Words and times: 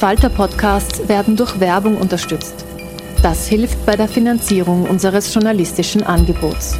Falter-Podcasts 0.00 1.08
werden 1.10 1.36
durch 1.36 1.60
Werbung 1.60 1.98
unterstützt. 1.98 2.64
Das 3.22 3.46
hilft 3.46 3.84
bei 3.84 3.96
der 3.96 4.08
Finanzierung 4.08 4.88
unseres 4.88 5.34
journalistischen 5.34 6.02
Angebots. 6.02 6.78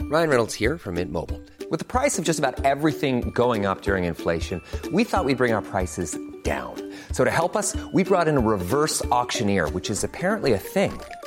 Ryan 0.00 0.30
Reynolds 0.30 0.54
here 0.54 0.78
from 0.78 0.94
Mint 0.94 1.12
Mobile. 1.12 1.38
With 1.70 1.80
the 1.80 1.84
price 1.84 2.18
of 2.18 2.24
just 2.24 2.38
about 2.38 2.64
everything 2.64 3.30
going 3.34 3.66
up 3.66 3.82
during 3.82 4.04
inflation, 4.04 4.62
we 4.90 5.04
thought 5.04 5.26
we'd 5.26 5.36
bring 5.36 5.52
our 5.52 5.60
prices 5.60 6.16
down. 6.44 6.72
So 7.12 7.22
to 7.22 7.30
help 7.30 7.54
us, 7.54 7.76
we 7.92 8.04
brought 8.04 8.28
in 8.28 8.38
a 8.38 8.40
reverse 8.40 9.04
auctioneer, 9.10 9.68
which 9.68 9.90
is 9.90 10.02
apparently 10.02 10.54
a 10.54 10.58
thing. 10.58 10.98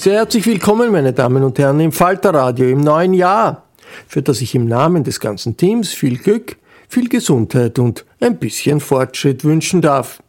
Sehr 0.00 0.14
herzlich 0.14 0.46
willkommen, 0.46 0.92
meine 0.92 1.12
Damen 1.12 1.42
und 1.42 1.58
Herren, 1.58 1.80
im 1.80 1.90
Falterradio 1.90 2.68
im 2.68 2.78
neuen 2.82 3.14
Jahr, 3.14 3.64
für 4.06 4.22
das 4.22 4.40
ich 4.40 4.54
im 4.54 4.66
Namen 4.66 5.02
des 5.02 5.18
ganzen 5.18 5.56
Teams 5.56 5.88
viel 5.88 6.18
Glück, 6.18 6.56
viel 6.88 7.08
Gesundheit 7.08 7.80
und 7.80 8.04
ein 8.20 8.38
bisschen 8.38 8.78
Fortschritt 8.78 9.42
wünschen 9.42 9.82
darf. 9.82 10.22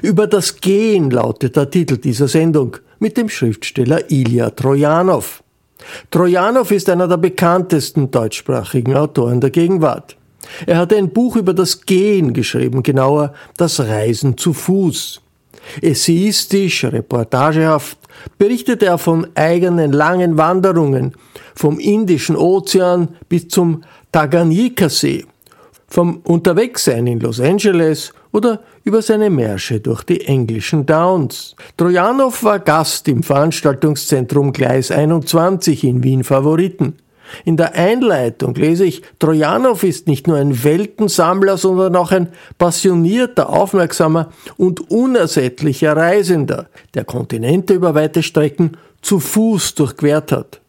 Über 0.00 0.28
das 0.28 0.60
Gehen 0.60 1.10
lautet 1.10 1.56
der 1.56 1.68
Titel 1.68 1.96
dieser 1.96 2.28
Sendung 2.28 2.76
mit 3.00 3.16
dem 3.16 3.28
Schriftsteller 3.28 4.12
Ilya 4.12 4.50
Trojanow. 4.50 5.42
Trojanow 6.12 6.70
ist 6.70 6.88
einer 6.88 7.08
der 7.08 7.16
bekanntesten 7.16 8.12
deutschsprachigen 8.12 8.94
Autoren 8.94 9.40
der 9.40 9.50
Gegenwart. 9.50 10.16
Er 10.66 10.78
hat 10.78 10.92
ein 10.92 11.10
Buch 11.10 11.34
über 11.34 11.52
das 11.52 11.80
Gehen 11.80 12.32
geschrieben, 12.32 12.84
genauer 12.84 13.34
das 13.56 13.80
Reisen 13.80 14.38
zu 14.38 14.52
Fuß. 14.52 15.20
Essayistisch, 15.82 16.84
reportagehaft 16.84 17.99
berichtet 18.38 18.82
er 18.82 18.98
von 18.98 19.26
eigenen 19.34 19.92
langen 19.92 20.38
Wanderungen 20.38 21.14
vom 21.54 21.78
Indischen 21.78 22.36
Ozean 22.36 23.16
bis 23.28 23.48
zum 23.48 23.82
Tanganyika-See, 24.12 25.26
vom 25.88 26.20
Unterwegssein 26.24 27.06
in 27.06 27.20
Los 27.20 27.40
Angeles 27.40 28.12
oder 28.32 28.60
über 28.84 29.02
seine 29.02 29.30
Märsche 29.30 29.80
durch 29.80 30.02
die 30.04 30.22
englischen 30.22 30.86
Downs. 30.86 31.54
Trojanow 31.76 32.42
war 32.42 32.60
Gast 32.60 33.08
im 33.08 33.22
Veranstaltungszentrum 33.22 34.52
Gleis 34.52 34.90
21 34.90 35.84
in 35.84 36.02
Wien 36.02 36.24
Favoriten. 36.24 36.96
In 37.44 37.56
der 37.56 37.74
Einleitung 37.74 38.54
lese 38.54 38.84
ich, 38.84 39.02
Trojanow 39.18 39.82
ist 39.82 40.06
nicht 40.06 40.26
nur 40.26 40.36
ein 40.36 40.64
Weltensammler, 40.64 41.56
sondern 41.56 41.96
auch 41.96 42.12
ein 42.12 42.28
passionierter, 42.58 43.50
aufmerksamer 43.50 44.30
und 44.56 44.90
unersättlicher 44.90 45.96
Reisender, 45.96 46.66
der 46.94 47.04
Kontinente 47.04 47.74
über 47.74 47.94
weite 47.94 48.22
Strecken 48.22 48.76
zu 49.02 49.20
Fuß 49.20 49.74
durchquert 49.74 50.32
hat. 50.32 50.60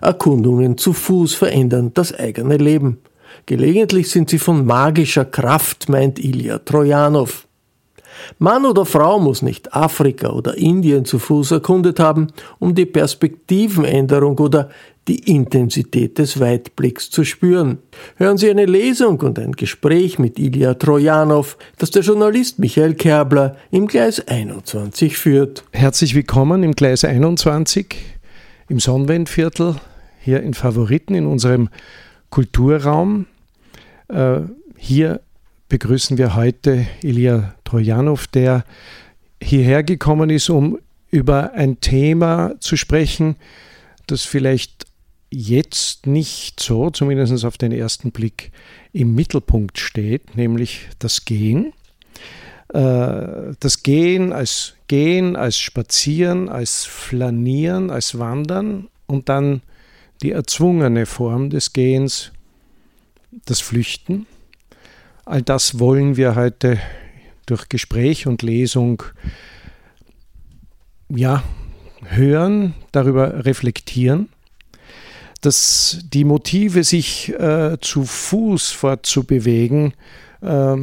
Erkundungen 0.00 0.76
zu 0.78 0.92
Fuß 0.92 1.34
verändern 1.34 1.92
das 1.94 2.14
eigene 2.14 2.56
Leben. 2.56 2.98
Gelegentlich 3.46 4.10
sind 4.10 4.30
sie 4.30 4.38
von 4.38 4.66
magischer 4.66 5.24
Kraft, 5.24 5.88
meint 5.88 6.18
Ilya 6.18 6.58
Trojanow. 6.58 7.45
Mann 8.38 8.64
oder 8.64 8.84
Frau 8.84 9.18
muss 9.18 9.42
nicht 9.42 9.74
Afrika 9.74 10.30
oder 10.30 10.56
Indien 10.56 11.04
zu 11.04 11.18
Fuß 11.18 11.52
erkundet 11.52 12.00
haben, 12.00 12.28
um 12.58 12.74
die 12.74 12.86
Perspektivenänderung 12.86 14.38
oder 14.38 14.70
die 15.08 15.32
Intensität 15.32 16.18
des 16.18 16.40
Weitblicks 16.40 17.10
zu 17.10 17.24
spüren. 17.24 17.78
Hören 18.16 18.38
Sie 18.38 18.50
eine 18.50 18.66
Lesung 18.66 19.20
und 19.20 19.38
ein 19.38 19.52
Gespräch 19.52 20.18
mit 20.18 20.38
Ilya 20.38 20.74
Trojanow, 20.74 21.56
das 21.78 21.90
der 21.92 22.02
Journalist 22.02 22.58
Michael 22.58 22.94
Kerbler 22.94 23.56
im 23.70 23.86
Gleis 23.86 24.26
21 24.26 25.16
führt. 25.16 25.64
Herzlich 25.70 26.14
willkommen 26.14 26.62
im 26.62 26.72
Gleis 26.72 27.04
21 27.04 27.96
im 28.68 28.80
Sonnenwendviertel 28.80 29.76
hier 30.20 30.42
in 30.42 30.54
Favoriten 30.54 31.14
in 31.14 31.26
unserem 31.26 31.68
Kulturraum. 32.30 33.26
Äh, 34.08 34.40
hier 34.76 35.20
begrüßen 35.68 36.18
wir 36.18 36.34
heute 36.34 36.86
Ilya 37.02 37.54
Trojanow, 37.66 38.26
der 38.26 38.64
hierher 39.42 39.82
gekommen 39.82 40.30
ist, 40.30 40.48
um 40.48 40.78
über 41.10 41.52
ein 41.52 41.80
Thema 41.80 42.54
zu 42.60 42.76
sprechen, 42.76 43.36
das 44.06 44.22
vielleicht 44.22 44.86
jetzt 45.30 46.06
nicht 46.06 46.60
so, 46.60 46.90
zumindest 46.90 47.44
auf 47.44 47.58
den 47.58 47.72
ersten 47.72 48.12
Blick, 48.12 48.52
im 48.92 49.14
Mittelpunkt 49.14 49.78
steht, 49.78 50.36
nämlich 50.36 50.88
das 50.98 51.24
Gehen. 51.24 51.72
Äh, 52.72 53.54
das 53.60 53.82
Gehen 53.82 54.32
als 54.32 54.74
Gehen, 54.88 55.36
als 55.36 55.58
Spazieren, 55.58 56.48
als 56.48 56.84
Flanieren, 56.84 57.90
als 57.90 58.18
Wandern 58.18 58.88
und 59.06 59.28
dann 59.28 59.62
die 60.22 60.32
erzwungene 60.32 61.06
Form 61.06 61.50
des 61.50 61.72
Gehens, 61.72 62.32
das 63.44 63.60
Flüchten. 63.60 64.26
All 65.24 65.42
das 65.42 65.78
wollen 65.78 66.16
wir 66.16 66.36
heute 66.36 66.78
durch 67.46 67.68
Gespräch 67.68 68.26
und 68.26 68.42
Lesung 68.42 69.02
ja, 71.08 71.42
hören, 72.04 72.74
darüber 72.92 73.44
reflektieren 73.44 74.28
dass 75.46 76.00
die 76.02 76.24
Motive, 76.24 76.82
sich 76.82 77.32
äh, 77.38 77.76
zu 77.80 78.04
Fuß 78.04 78.72
fortzubewegen, 78.72 79.94
äh, 80.40 80.76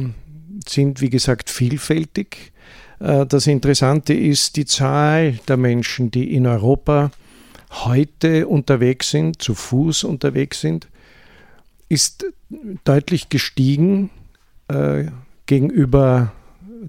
sind, 0.66 1.00
wie 1.02 1.10
gesagt, 1.10 1.50
vielfältig. 1.50 2.52
Äh, 2.98 3.26
das 3.26 3.46
Interessante 3.46 4.14
ist 4.14 4.56
die 4.56 4.64
Zahl 4.64 5.38
der 5.48 5.58
Menschen, 5.58 6.10
die 6.10 6.34
in 6.34 6.46
Europa 6.46 7.10
heute 7.70 8.46
unterwegs 8.46 9.10
sind, 9.10 9.42
zu 9.42 9.54
Fuß 9.54 10.04
unterwegs 10.04 10.60
sind, 10.60 10.88
ist 11.90 12.24
deutlich 12.84 13.28
gestiegen 13.28 14.10
äh, 14.68 15.06
gegenüber 15.44 16.32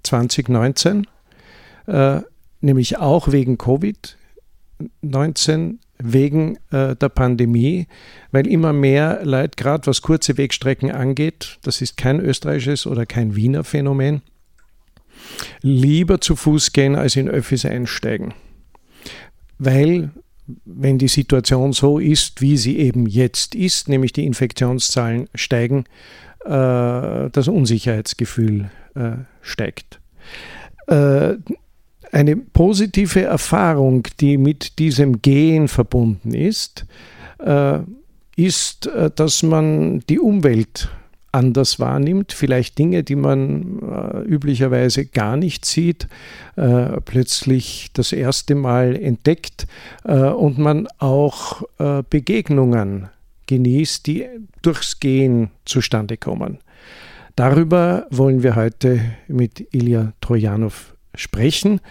2019, 0.04 1.08
äh, 1.88 2.22
nämlich 2.62 2.98
auch 2.98 3.32
wegen 3.32 3.58
Covid-19 3.58 5.78
wegen 5.98 6.58
äh, 6.72 6.96
der 6.96 7.10
Pandemie, 7.10 7.88
weil 8.32 8.48
immer 8.48 8.74
mehr 8.74 9.22
Leute, 9.24 9.56
gerade 9.56 9.88
was 9.88 10.02
kurze 10.02 10.38
Wegstrecken 10.38 10.92
angeht, 10.92 11.60
das 11.64 11.82
ist 11.82 11.98
kein 11.98 12.20
österreichisches 12.20 12.86
oder 12.86 13.06
kein 13.06 13.36
Wiener 13.36 13.64
Phänomen, 13.64 14.22
lieber 15.62 16.20
zu 16.20 16.36
Fuß 16.36 16.74
gehen 16.74 16.96
als 16.96 17.16
in 17.16 17.30
Öffis 17.30 17.66
einsteigen. 17.66 18.34
weil 19.58 20.12
wenn 20.66 20.98
die 20.98 21.08
Situation 21.08 21.74
so 21.74 21.98
ist, 21.98 22.42
wie 22.42 22.58
sie 22.58 22.78
eben 22.78 23.08
jetzt 23.08 23.56
ist, 23.56 23.90
nämlich 23.90 24.14
die 24.14 24.26
Infektionszahlen 24.26 25.28
steigen, 25.34 25.86
das 26.48 27.48
Unsicherheitsgefühl 27.48 28.70
äh, 28.94 29.12
steigt. 29.42 30.00
Äh, 30.88 31.36
eine 32.12 32.36
positive 32.36 33.24
Erfahrung, 33.24 34.08
die 34.20 34.38
mit 34.38 34.78
diesem 34.80 35.22
Gehen 35.22 35.68
verbunden 35.68 36.34
ist, 36.34 36.86
ist, 38.38 38.90
dass 39.16 39.44
man 39.44 40.00
die 40.08 40.20
Umwelt 40.20 40.90
anders 41.36 41.80
wahrnimmt, 41.80 42.32
vielleicht 42.32 42.78
Dinge, 42.80 43.04
die 43.04 43.18
man 43.18 43.80
äh, 43.82 44.22
üblicherweise 44.22 45.06
gar 45.06 45.36
nicht 45.36 45.66
sieht, 45.66 46.08
äh, 46.56 47.02
plötzlich 47.04 47.90
das 47.94 48.14
erste 48.14 48.56
Mal 48.56 48.96
entdeckt 48.96 49.68
äh, 50.06 50.16
und 50.16 50.58
man 50.58 50.88
auch 50.98 51.64
äh, 51.78 52.04
Begegnungen 52.10 53.10
genießt, 53.48 54.08
die 54.08 54.26
durchs 54.62 55.00
Gehen 55.00 55.52
zustande 55.66 56.18
kommen. 56.18 56.60
Darüber 57.36 58.08
wollen 58.12 58.44
wir 58.44 58.56
heute 58.56 59.02
mit 59.28 59.68
Ilya 59.74 60.14
Trojanow 60.22 60.96
sprechen 61.16 61.82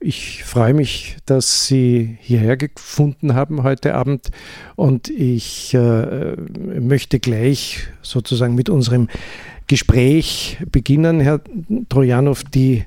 ich 0.00 0.44
freue 0.44 0.74
mich, 0.74 1.16
dass 1.26 1.66
Sie 1.66 2.18
hierher 2.20 2.56
gefunden 2.56 3.34
haben 3.34 3.64
heute 3.64 3.94
Abend 3.94 4.30
und 4.76 5.10
ich 5.10 5.74
äh, 5.74 6.36
möchte 6.36 7.18
gleich 7.18 7.88
sozusagen 8.02 8.54
mit 8.54 8.68
unserem 8.68 9.08
Gespräch 9.66 10.58
beginnen, 10.70 11.18
Herr 11.18 11.40
Trojanow. 11.88 12.44
Die, 12.44 12.84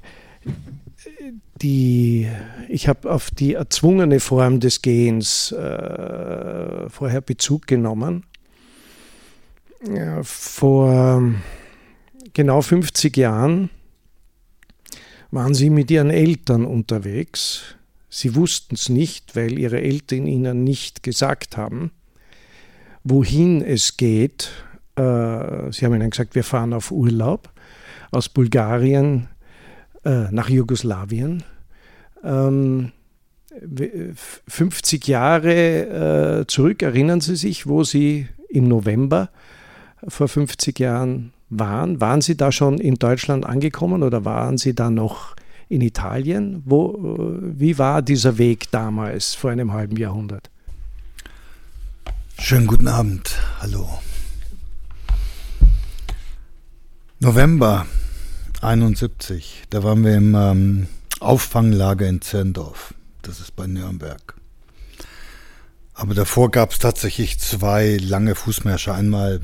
die, 1.61 2.27
ich 2.69 2.87
habe 2.87 3.11
auf 3.11 3.31
die 3.31 3.53
erzwungene 3.53 4.19
Form 4.19 4.59
des 4.59 4.81
Gehens 4.81 5.51
äh, 5.51 6.89
vorher 6.89 7.21
Bezug 7.21 7.67
genommen. 7.67 8.23
Vor 10.21 11.23
genau 12.33 12.61
50 12.61 13.17
Jahren 13.17 13.69
waren 15.31 15.53
sie 15.53 15.69
mit 15.69 15.89
ihren 15.89 16.11
Eltern 16.11 16.65
unterwegs. 16.65 17.75
Sie 18.09 18.35
wussten 18.35 18.75
es 18.75 18.89
nicht, 18.89 19.35
weil 19.35 19.57
ihre 19.57 19.81
Eltern 19.81 20.27
ihnen 20.27 20.63
nicht 20.63 21.01
gesagt 21.01 21.57
haben, 21.57 21.91
wohin 23.03 23.61
es 23.61 23.97
geht. 23.97 24.51
Äh, 24.95 25.71
sie 25.71 25.85
haben 25.85 25.95
ihnen 25.95 26.09
gesagt, 26.09 26.35
wir 26.35 26.43
fahren 26.43 26.73
auf 26.73 26.91
Urlaub 26.91 27.49
aus 28.11 28.27
Bulgarien 28.27 29.29
äh, 30.03 30.29
nach 30.31 30.49
Jugoslawien. 30.49 31.43
50 32.21 32.93
ähm, 35.07 35.11
Jahre 35.11 36.41
äh, 36.41 36.47
zurück 36.47 36.81
erinnern 36.81 37.21
Sie 37.21 37.35
sich, 37.35 37.67
wo 37.67 37.83
Sie 37.83 38.27
im 38.49 38.67
November 38.67 39.29
vor 40.07 40.27
50 40.27 40.79
Jahren 40.79 41.33
waren. 41.49 41.99
Waren 42.01 42.21
Sie 42.21 42.37
da 42.37 42.51
schon 42.51 42.77
in 42.79 42.95
Deutschland 42.95 43.45
angekommen 43.45 44.03
oder 44.03 44.25
waren 44.25 44.57
Sie 44.57 44.73
da 44.75 44.89
noch 44.89 45.35
in 45.69 45.81
Italien? 45.81 46.63
Wo, 46.65 46.93
äh, 46.93 47.59
wie 47.59 47.77
war 47.77 48.01
dieser 48.01 48.37
Weg 48.37 48.71
damals, 48.71 49.33
vor 49.33 49.51
einem 49.51 49.73
halben 49.73 49.97
Jahrhundert? 49.97 50.49
Schönen 52.39 52.67
guten 52.67 52.87
Abend. 52.87 53.37
Hallo. 53.61 53.87
November 57.19 57.85
71, 58.61 59.63
da 59.69 59.83
waren 59.83 60.03
wir 60.03 60.15
im 60.15 60.35
ähm, 60.35 60.87
Auffanglager 61.21 62.07
in 62.07 62.19
Zirndorf. 62.21 62.95
Das 63.21 63.39
ist 63.39 63.55
bei 63.55 63.67
Nürnberg. 63.67 64.35
Aber 65.93 66.15
davor 66.15 66.49
gab 66.49 66.71
es 66.71 66.79
tatsächlich 66.79 67.39
zwei 67.39 67.97
lange 67.97 68.33
Fußmärsche. 68.33 68.91
Einmal 68.91 69.41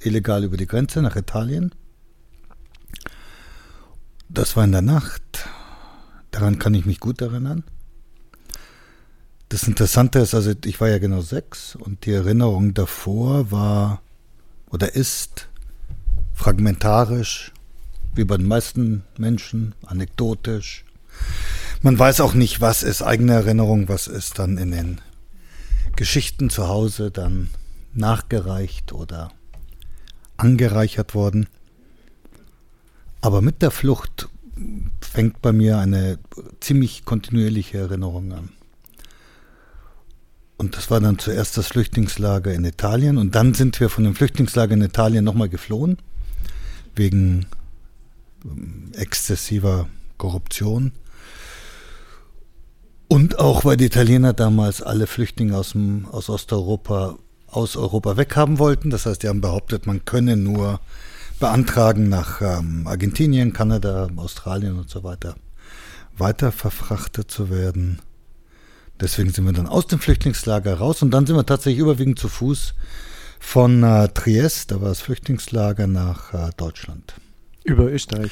illegal 0.00 0.42
über 0.42 0.56
die 0.56 0.66
Grenze 0.66 1.02
nach 1.02 1.14
Italien. 1.14 1.74
Das 4.30 4.56
war 4.56 4.64
in 4.64 4.72
der 4.72 4.80
Nacht. 4.80 5.22
Daran 6.30 6.58
kann 6.58 6.72
ich 6.72 6.86
mich 6.86 6.98
gut 6.98 7.20
erinnern. 7.20 7.64
Das 9.50 9.64
Interessante 9.64 10.20
ist, 10.20 10.34
also 10.34 10.54
ich 10.64 10.80
war 10.80 10.88
ja 10.88 10.98
genau 10.98 11.20
sechs 11.20 11.76
und 11.76 12.06
die 12.06 12.12
Erinnerung 12.12 12.72
davor 12.72 13.50
war 13.50 14.00
oder 14.70 14.94
ist 14.94 15.48
fragmentarisch, 16.32 17.52
wie 18.14 18.24
bei 18.24 18.38
den 18.38 18.48
meisten 18.48 19.04
Menschen, 19.18 19.74
anekdotisch. 19.84 20.86
Man 21.82 21.98
weiß 21.98 22.20
auch 22.20 22.34
nicht, 22.34 22.60
was 22.60 22.82
ist 22.82 23.02
eigene 23.02 23.32
Erinnerung, 23.32 23.88
was 23.88 24.06
ist 24.06 24.38
dann 24.38 24.56
in 24.58 24.70
den 24.70 25.00
Geschichten 25.96 26.48
zu 26.48 26.68
Hause 26.68 27.10
dann 27.10 27.48
nachgereicht 27.94 28.92
oder 28.92 29.32
angereichert 30.36 31.14
worden. 31.14 31.46
Aber 33.20 33.42
mit 33.42 33.62
der 33.62 33.70
Flucht 33.70 34.28
fängt 35.00 35.42
bei 35.42 35.52
mir 35.52 35.78
eine 35.78 36.18
ziemlich 36.60 37.04
kontinuierliche 37.04 37.78
Erinnerung 37.78 38.32
an. 38.32 38.50
Und 40.56 40.76
das 40.76 40.90
war 40.90 41.00
dann 41.00 41.18
zuerst 41.18 41.56
das 41.56 41.68
Flüchtlingslager 41.68 42.52
in 42.52 42.64
Italien 42.64 43.18
und 43.18 43.34
dann 43.34 43.54
sind 43.54 43.80
wir 43.80 43.88
von 43.88 44.04
dem 44.04 44.14
Flüchtlingslager 44.14 44.74
in 44.74 44.82
Italien 44.82 45.24
nochmal 45.24 45.48
geflohen, 45.48 45.98
wegen 46.94 47.46
ähm, 48.44 48.92
exzessiver 48.94 49.88
Korruption. 50.18 50.92
Und 53.12 53.38
auch 53.38 53.66
weil 53.66 53.76
die 53.76 53.84
Italiener 53.84 54.32
damals 54.32 54.80
alle 54.80 55.06
Flüchtlinge 55.06 55.54
aus, 55.54 55.72
dem, 55.72 56.06
aus 56.10 56.30
Osteuropa 56.30 57.18
aus 57.46 57.76
Europa 57.76 58.16
weghaben 58.16 58.58
wollten. 58.58 58.88
Das 58.88 59.04
heißt, 59.04 59.22
die 59.22 59.28
haben 59.28 59.42
behauptet, 59.42 59.86
man 59.86 60.06
könne 60.06 60.38
nur 60.38 60.80
beantragen, 61.38 62.08
nach 62.08 62.40
ähm, 62.40 62.86
Argentinien, 62.86 63.52
Kanada, 63.52 64.08
Australien 64.16 64.78
und 64.78 64.88
so 64.88 65.04
weiter 65.04 65.34
weiter 66.16 66.52
verfrachtet 66.52 67.30
zu 67.30 67.50
werden. 67.50 68.00
Deswegen 68.98 69.30
sind 69.30 69.44
wir 69.44 69.52
dann 69.52 69.66
aus 69.66 69.86
dem 69.88 69.98
Flüchtlingslager 69.98 70.78
raus 70.78 71.02
und 71.02 71.10
dann 71.10 71.26
sind 71.26 71.36
wir 71.36 71.44
tatsächlich 71.44 71.80
überwiegend 71.80 72.18
zu 72.18 72.30
Fuß 72.30 72.72
von 73.38 73.82
äh, 73.82 74.08
Triest, 74.08 74.70
da 74.70 74.80
war 74.80 74.88
das 74.88 75.02
Flüchtlingslager, 75.02 75.86
nach 75.86 76.32
äh, 76.32 76.50
Deutschland. 76.56 77.12
Über 77.62 77.92
Österreich 77.92 78.30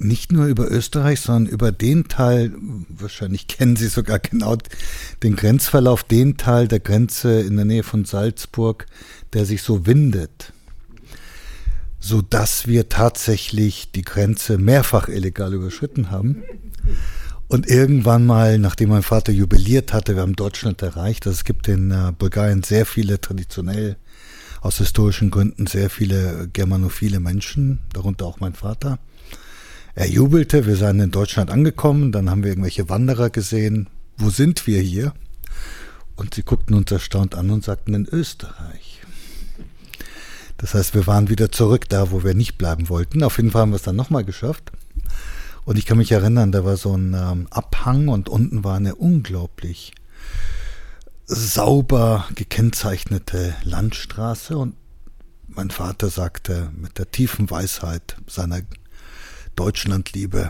nicht 0.00 0.32
nur 0.32 0.46
über 0.46 0.70
Österreich, 0.70 1.20
sondern 1.20 1.52
über 1.52 1.72
den 1.72 2.08
Teil, 2.08 2.52
wahrscheinlich 2.88 3.46
kennen 3.46 3.76
Sie 3.76 3.88
sogar 3.88 4.18
genau 4.18 4.56
den 5.22 5.36
Grenzverlauf, 5.36 6.02
den 6.02 6.36
Teil 6.36 6.68
der 6.68 6.80
Grenze 6.80 7.40
in 7.40 7.56
der 7.56 7.64
Nähe 7.64 7.82
von 7.82 8.04
Salzburg, 8.04 8.86
der 9.32 9.44
sich 9.44 9.62
so 9.62 9.86
windet, 9.86 10.52
so 11.98 12.22
dass 12.22 12.66
wir 12.66 12.88
tatsächlich 12.88 13.92
die 13.92 14.02
Grenze 14.02 14.58
mehrfach 14.58 15.08
illegal 15.08 15.52
überschritten 15.52 16.10
haben. 16.10 16.42
Und 17.48 17.68
irgendwann 17.68 18.26
mal, 18.26 18.58
nachdem 18.58 18.90
mein 18.90 19.02
Vater 19.02 19.32
jubiliert 19.32 19.92
hatte, 19.92 20.14
wir 20.14 20.22
haben 20.22 20.36
Deutschland 20.36 20.82
erreicht, 20.82 21.26
also 21.26 21.36
es 21.36 21.44
gibt 21.44 21.66
in 21.66 21.90
äh, 21.90 22.12
Bulgarien 22.16 22.62
sehr 22.62 22.86
viele 22.86 23.20
traditionell 23.20 23.96
aus 24.60 24.78
historischen 24.78 25.30
Gründen 25.30 25.66
sehr 25.66 25.90
viele 25.90 26.48
germanophile 26.52 27.20
Menschen, 27.20 27.80
darunter 27.92 28.26
auch 28.26 28.40
mein 28.40 28.54
Vater. 28.54 28.98
Er 29.94 30.08
jubelte, 30.08 30.66
wir 30.66 30.76
seien 30.76 31.00
in 31.00 31.10
Deutschland 31.10 31.50
angekommen, 31.50 32.12
dann 32.12 32.30
haben 32.30 32.42
wir 32.42 32.50
irgendwelche 32.50 32.88
Wanderer 32.88 33.30
gesehen. 33.30 33.88
Wo 34.16 34.30
sind 34.30 34.66
wir 34.66 34.80
hier? 34.80 35.12
Und 36.16 36.34
sie 36.34 36.42
guckten 36.42 36.76
uns 36.76 36.90
erstaunt 36.92 37.34
an 37.34 37.50
und 37.50 37.64
sagten 37.64 37.94
in 37.94 38.06
Österreich. 38.06 39.00
Das 40.58 40.74
heißt, 40.74 40.94
wir 40.94 41.06
waren 41.06 41.30
wieder 41.30 41.50
zurück 41.50 41.88
da, 41.88 42.10
wo 42.10 42.22
wir 42.22 42.34
nicht 42.34 42.58
bleiben 42.58 42.88
wollten. 42.88 43.22
Auf 43.22 43.38
jeden 43.38 43.50
Fall 43.50 43.62
haben 43.62 43.72
wir 43.72 43.76
es 43.76 43.82
dann 43.82 43.96
nochmal 43.96 44.24
geschafft. 44.24 44.70
Und 45.64 45.78
ich 45.78 45.86
kann 45.86 45.98
mich 45.98 46.12
erinnern, 46.12 46.52
da 46.52 46.64
war 46.64 46.76
so 46.76 46.96
ein 46.96 47.14
ähm, 47.14 47.46
Abhang 47.50 48.08
und 48.08 48.28
unten 48.28 48.64
war 48.64 48.76
eine 48.76 48.94
unglaublich 48.94 49.92
sauber 51.26 52.26
gekennzeichnete 52.34 53.54
Landstraße 53.64 54.58
und 54.58 54.74
mein 55.46 55.70
Vater 55.70 56.08
sagte 56.08 56.70
mit 56.76 56.98
der 56.98 57.10
tiefen 57.10 57.50
Weisheit 57.50 58.16
seiner 58.26 58.62
Deutschlandliebe. 59.60 60.48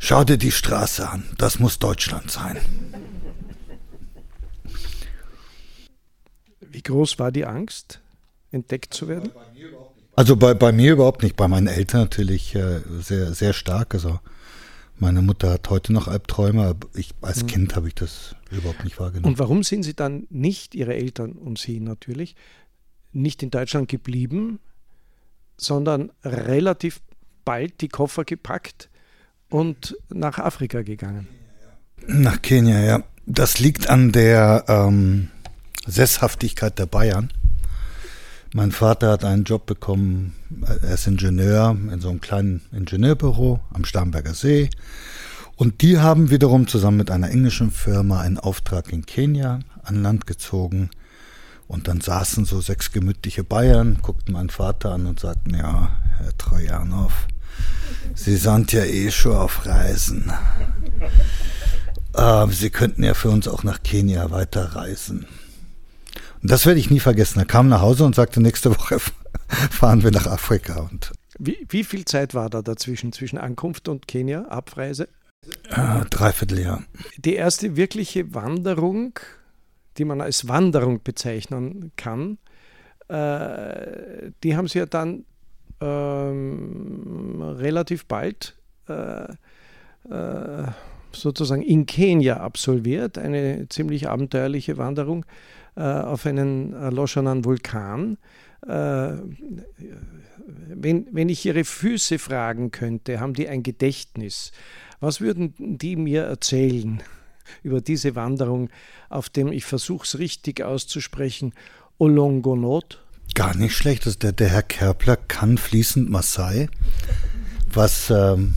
Schau 0.00 0.24
dir 0.24 0.36
die 0.36 0.50
Straße 0.50 1.08
an, 1.08 1.22
das 1.38 1.60
muss 1.60 1.78
Deutschland 1.78 2.28
sein. 2.28 2.56
Wie 6.60 6.82
groß 6.82 7.20
war 7.20 7.30
die 7.30 7.44
Angst, 7.44 8.00
entdeckt 8.50 8.92
zu 8.92 9.06
werden? 9.06 9.30
Also 10.16 10.34
bei, 10.34 10.54
bei 10.54 10.72
mir 10.72 10.94
überhaupt 10.94 11.22
nicht, 11.22 11.36
bei 11.36 11.46
meinen 11.46 11.68
Eltern 11.68 12.00
natürlich 12.00 12.56
äh, 12.56 12.80
sehr, 13.00 13.32
sehr 13.32 13.52
stark. 13.52 13.94
Also 13.94 14.18
meine 14.98 15.22
Mutter 15.22 15.50
hat 15.52 15.70
heute 15.70 15.92
noch 15.92 16.08
Albträume, 16.08 16.64
aber 16.64 16.88
ich, 16.94 17.10
als 17.20 17.44
mhm. 17.44 17.46
Kind 17.46 17.76
habe 17.76 17.86
ich 17.86 17.94
das 17.94 18.34
überhaupt 18.50 18.82
nicht 18.82 18.98
wahrgenommen. 18.98 19.34
Und 19.34 19.38
warum 19.38 19.62
sind 19.62 19.84
Sie 19.84 19.94
dann 19.94 20.26
nicht, 20.30 20.74
Ihre 20.74 20.94
Eltern 20.94 21.34
und 21.34 21.58
Sie 21.60 21.78
natürlich, 21.78 22.34
nicht 23.12 23.44
in 23.44 23.50
Deutschland 23.50 23.88
geblieben, 23.88 24.58
sondern 25.56 26.10
relativ 26.24 27.00
bald 27.46 27.80
die 27.80 27.88
Koffer 27.88 28.24
gepackt 28.24 28.90
und 29.48 29.96
nach 30.10 30.38
Afrika 30.38 30.82
gegangen. 30.82 31.28
Nach 32.06 32.42
Kenia, 32.42 32.80
ja. 32.80 33.02
Das 33.24 33.58
liegt 33.58 33.88
an 33.88 34.12
der 34.12 34.64
ähm, 34.68 35.30
Sesshaftigkeit 35.86 36.78
der 36.78 36.86
Bayern. 36.86 37.32
Mein 38.54 38.72
Vater 38.72 39.10
hat 39.10 39.24
einen 39.24 39.44
Job 39.44 39.66
bekommen, 39.66 40.34
er 40.66 40.94
ist 40.94 41.06
Ingenieur 41.06 41.76
in 41.92 42.00
so 42.00 42.10
einem 42.10 42.20
kleinen 42.20 42.62
Ingenieurbüro 42.72 43.60
am 43.72 43.84
Starnberger 43.84 44.34
See. 44.34 44.70
Und 45.56 45.82
die 45.82 45.98
haben 45.98 46.30
wiederum 46.30 46.68
zusammen 46.68 46.98
mit 46.98 47.10
einer 47.10 47.30
englischen 47.30 47.70
Firma 47.70 48.20
einen 48.20 48.38
Auftrag 48.38 48.92
in 48.92 49.06
Kenia 49.06 49.60
an 49.82 50.02
Land 50.02 50.26
gezogen. 50.26 50.90
Und 51.66 51.88
dann 51.88 52.00
saßen 52.00 52.44
so 52.44 52.60
sechs 52.60 52.92
gemütliche 52.92 53.42
Bayern, 53.42 53.98
guckten 54.02 54.34
meinen 54.34 54.50
Vater 54.50 54.92
an 54.92 55.06
und 55.06 55.18
sagten, 55.18 55.54
ja, 55.54 55.90
Herr 56.18 56.36
Trojanow, 56.38 57.12
Sie 58.14 58.36
sind 58.36 58.72
ja 58.72 58.84
eh 58.84 59.10
schon 59.10 59.36
auf 59.36 59.66
Reisen. 59.66 60.32
Äh, 62.14 62.46
Sie 62.48 62.70
könnten 62.70 63.02
ja 63.02 63.14
für 63.14 63.30
uns 63.30 63.46
auch 63.46 63.62
nach 63.62 63.82
Kenia 63.82 64.30
weiterreisen. 64.30 65.26
Und 66.42 66.50
das 66.50 66.66
werde 66.66 66.80
ich 66.80 66.90
nie 66.90 67.00
vergessen. 67.00 67.38
Er 67.38 67.44
kam 67.44 67.68
nach 67.68 67.80
Hause 67.80 68.04
und 68.04 68.14
sagte, 68.14 68.40
nächste 68.40 68.70
Woche 68.70 68.98
fahren 69.70 70.02
wir 70.02 70.10
nach 70.10 70.26
Afrika. 70.26 70.80
Und 70.80 71.12
wie, 71.38 71.66
wie 71.68 71.84
viel 71.84 72.04
Zeit 72.04 72.34
war 72.34 72.48
da 72.48 72.62
dazwischen, 72.62 73.12
zwischen 73.12 73.38
Ankunft 73.38 73.88
und 73.88 74.08
Kenia, 74.08 74.46
Abreise? 74.48 75.08
Äh, 75.68 76.04
dreiviertel 76.10 76.60
Jahr. 76.60 76.82
Die 77.18 77.34
erste 77.34 77.76
wirkliche 77.76 78.34
Wanderung, 78.34 79.18
die 79.98 80.04
man 80.04 80.20
als 80.20 80.48
Wanderung 80.48 81.02
bezeichnen 81.02 81.92
kann, 81.96 82.38
äh, 83.08 84.30
die 84.42 84.56
haben 84.56 84.68
Sie 84.68 84.78
ja 84.78 84.86
dann 84.86 85.24
ähm, 85.80 87.40
relativ 87.42 88.06
bald 88.06 88.56
äh, 88.88 89.24
äh, 90.10 90.66
sozusagen 91.12 91.62
in 91.62 91.86
Kenia 91.86 92.38
absolviert, 92.38 93.18
eine 93.18 93.68
ziemlich 93.68 94.08
abenteuerliche 94.08 94.76
Wanderung 94.76 95.24
äh, 95.76 95.82
auf 95.82 96.26
einen 96.26 96.72
erloschenen 96.72 97.44
Vulkan. 97.44 98.18
Äh, 98.66 99.12
wenn, 100.68 101.06
wenn 101.10 101.28
ich 101.28 101.44
Ihre 101.46 101.64
Füße 101.64 102.18
fragen 102.18 102.70
könnte, 102.70 103.20
haben 103.20 103.34
die 103.34 103.48
ein 103.48 103.62
Gedächtnis? 103.62 104.52
Was 105.00 105.20
würden 105.20 105.54
die 105.58 105.96
mir 105.96 106.22
erzählen 106.22 107.02
über 107.62 107.80
diese 107.80 108.14
Wanderung 108.14 108.70
auf 109.08 109.28
dem, 109.28 109.52
ich 109.52 109.64
versuche 109.64 110.04
es 110.04 110.18
richtig 110.18 110.62
auszusprechen, 110.62 111.52
Olongonot? 111.98 113.05
Gar 113.34 113.56
nicht 113.56 113.76
schlecht. 113.76 114.06
Also 114.06 114.18
der, 114.18 114.32
der 114.32 114.48
Herr 114.48 114.62
Kerpler 114.62 115.16
kann 115.16 115.58
fließend 115.58 116.10
Maasai, 116.10 116.68
was 117.72 118.10
ähm, 118.10 118.54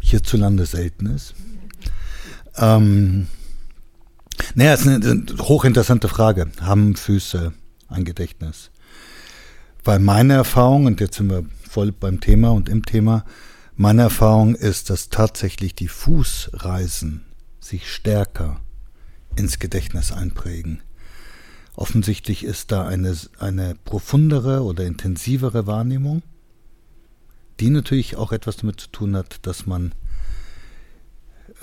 hierzulande 0.00 0.66
selten 0.66 1.06
ist. 1.06 1.34
Ähm, 2.56 3.28
naja, 4.54 4.74
ist 4.74 4.86
eine, 4.86 4.96
eine 4.96 5.24
hochinteressante 5.38 6.08
Frage. 6.08 6.50
Haben 6.60 6.96
Füße 6.96 7.52
ein 7.88 8.04
Gedächtnis? 8.04 8.70
Weil 9.84 9.98
meine 9.98 10.34
Erfahrung, 10.34 10.86
und 10.86 11.00
jetzt 11.00 11.16
sind 11.16 11.30
wir 11.30 11.44
voll 11.68 11.92
beim 11.92 12.20
Thema 12.20 12.50
und 12.52 12.68
im 12.68 12.84
Thema, 12.84 13.24
meine 13.74 14.02
Erfahrung 14.02 14.54
ist, 14.54 14.90
dass 14.90 15.08
tatsächlich 15.08 15.74
die 15.74 15.88
Fußreisen 15.88 17.24
sich 17.60 17.90
stärker 17.90 18.60
ins 19.36 19.58
Gedächtnis 19.58 20.12
einprägen. 20.12 20.82
Offensichtlich 21.74 22.44
ist 22.44 22.70
da 22.70 22.86
eine, 22.86 23.16
eine 23.38 23.74
profundere 23.84 24.62
oder 24.62 24.84
intensivere 24.84 25.66
Wahrnehmung, 25.66 26.22
die 27.60 27.70
natürlich 27.70 28.16
auch 28.16 28.32
etwas 28.32 28.58
damit 28.58 28.80
zu 28.80 28.88
tun 28.88 29.16
hat, 29.16 29.46
dass 29.46 29.66
man 29.66 29.94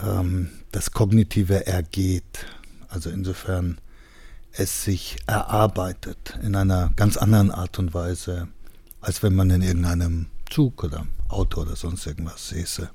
ähm, 0.01 0.49
das 0.71 0.91
Kognitive 0.91 1.67
ergeht. 1.67 2.45
Also 2.87 3.09
insofern 3.09 3.77
es 4.51 4.83
sich 4.83 5.17
erarbeitet 5.27 6.39
in 6.41 6.55
einer 6.55 6.91
ganz 6.95 7.17
anderen 7.17 7.51
Art 7.51 7.77
und 7.77 7.93
Weise, 7.93 8.47
als 9.01 9.21
wenn 9.21 9.35
man 9.35 9.51
in 9.51 9.61
irgendeinem 9.61 10.25
Zug 10.49 10.83
oder 10.83 11.05
Auto 11.27 11.61
oder 11.61 11.75
sonst 11.75 12.07
irgendwas 12.07 12.49
säße. 12.49 12.89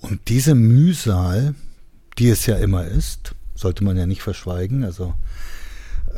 Und 0.00 0.28
diese 0.28 0.56
Mühsal, 0.56 1.54
die 2.18 2.28
es 2.28 2.46
ja 2.46 2.56
immer 2.56 2.84
ist, 2.84 3.36
sollte 3.62 3.84
man 3.84 3.96
ja 3.96 4.06
nicht 4.06 4.22
verschweigen. 4.22 4.84
Also 4.84 5.14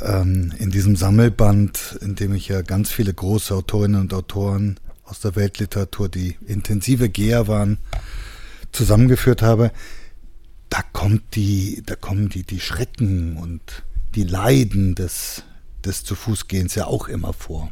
ähm, 0.01 0.53
in 0.59 0.71
diesem 0.71 0.97
Sammelband, 0.97 1.99
in 2.01 2.17
dem 2.17 2.35
ich 2.35 2.49
ja 2.49 2.63
ganz 2.63 2.91
viele 2.91 3.15
große 3.15 3.55
Autorinnen 3.55 4.01
und 4.01 4.13
Autoren 4.13 4.81
aus 5.05 5.21
der 5.21 5.37
Weltliteratur, 5.37 6.09
die 6.09 6.37
intensive 6.47 7.09
Geher 7.09 7.47
waren, 7.47 7.79
zusammengeführt 8.73 9.43
habe, 9.43 9.71
da 10.71 10.83
kommt 10.93 11.37
die, 11.37 11.83
da 11.87 11.95
kommen 11.95 12.29
die, 12.29 12.43
die 12.43 12.61
Schrecken 12.61 13.37
und 13.37 13.85
die 14.15 14.25
Leiden 14.25 14.95
des, 14.95 15.45
des 15.85 16.03
zu 16.03 16.15
Fußgehens 16.15 16.75
ja 16.75 16.87
auch 16.87 17.09
immer 17.09 17.33
vor. 17.33 17.71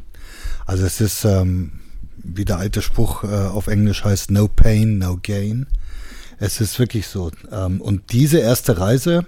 Also 0.66 0.84
es 0.84 1.00
ist 1.00 1.24
ähm, 1.24 1.72
wie 2.22 2.44
der 2.44 2.58
alte 2.58 2.82
Spruch 2.82 3.24
äh, 3.24 3.26
auf 3.26 3.66
Englisch 3.66 4.04
heißt, 4.04 4.30
no 4.30 4.48
pain, 4.48 4.98
no 4.98 5.18
gain. 5.20 5.66
Es 6.38 6.60
ist 6.60 6.78
wirklich 6.78 7.06
so. 7.06 7.30
Ähm, 7.50 7.80
und 7.80 8.12
diese 8.12 8.38
erste 8.38 8.78
Reise, 8.78 9.26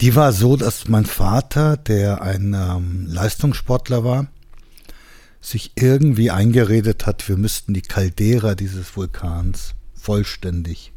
die 0.00 0.14
war 0.14 0.32
so, 0.32 0.56
dass 0.56 0.88
mein 0.88 1.06
Vater, 1.06 1.76
der 1.76 2.22
ein 2.22 2.54
ähm, 2.54 3.06
Leistungssportler 3.06 4.04
war, 4.04 4.26
sich 5.40 5.72
irgendwie 5.76 6.30
eingeredet 6.30 7.06
hat, 7.06 7.28
wir 7.28 7.36
müssten 7.36 7.72
die 7.72 7.82
Caldera 7.82 8.54
dieses 8.54 8.96
Vulkans 8.96 9.74
vollständig 9.94 10.92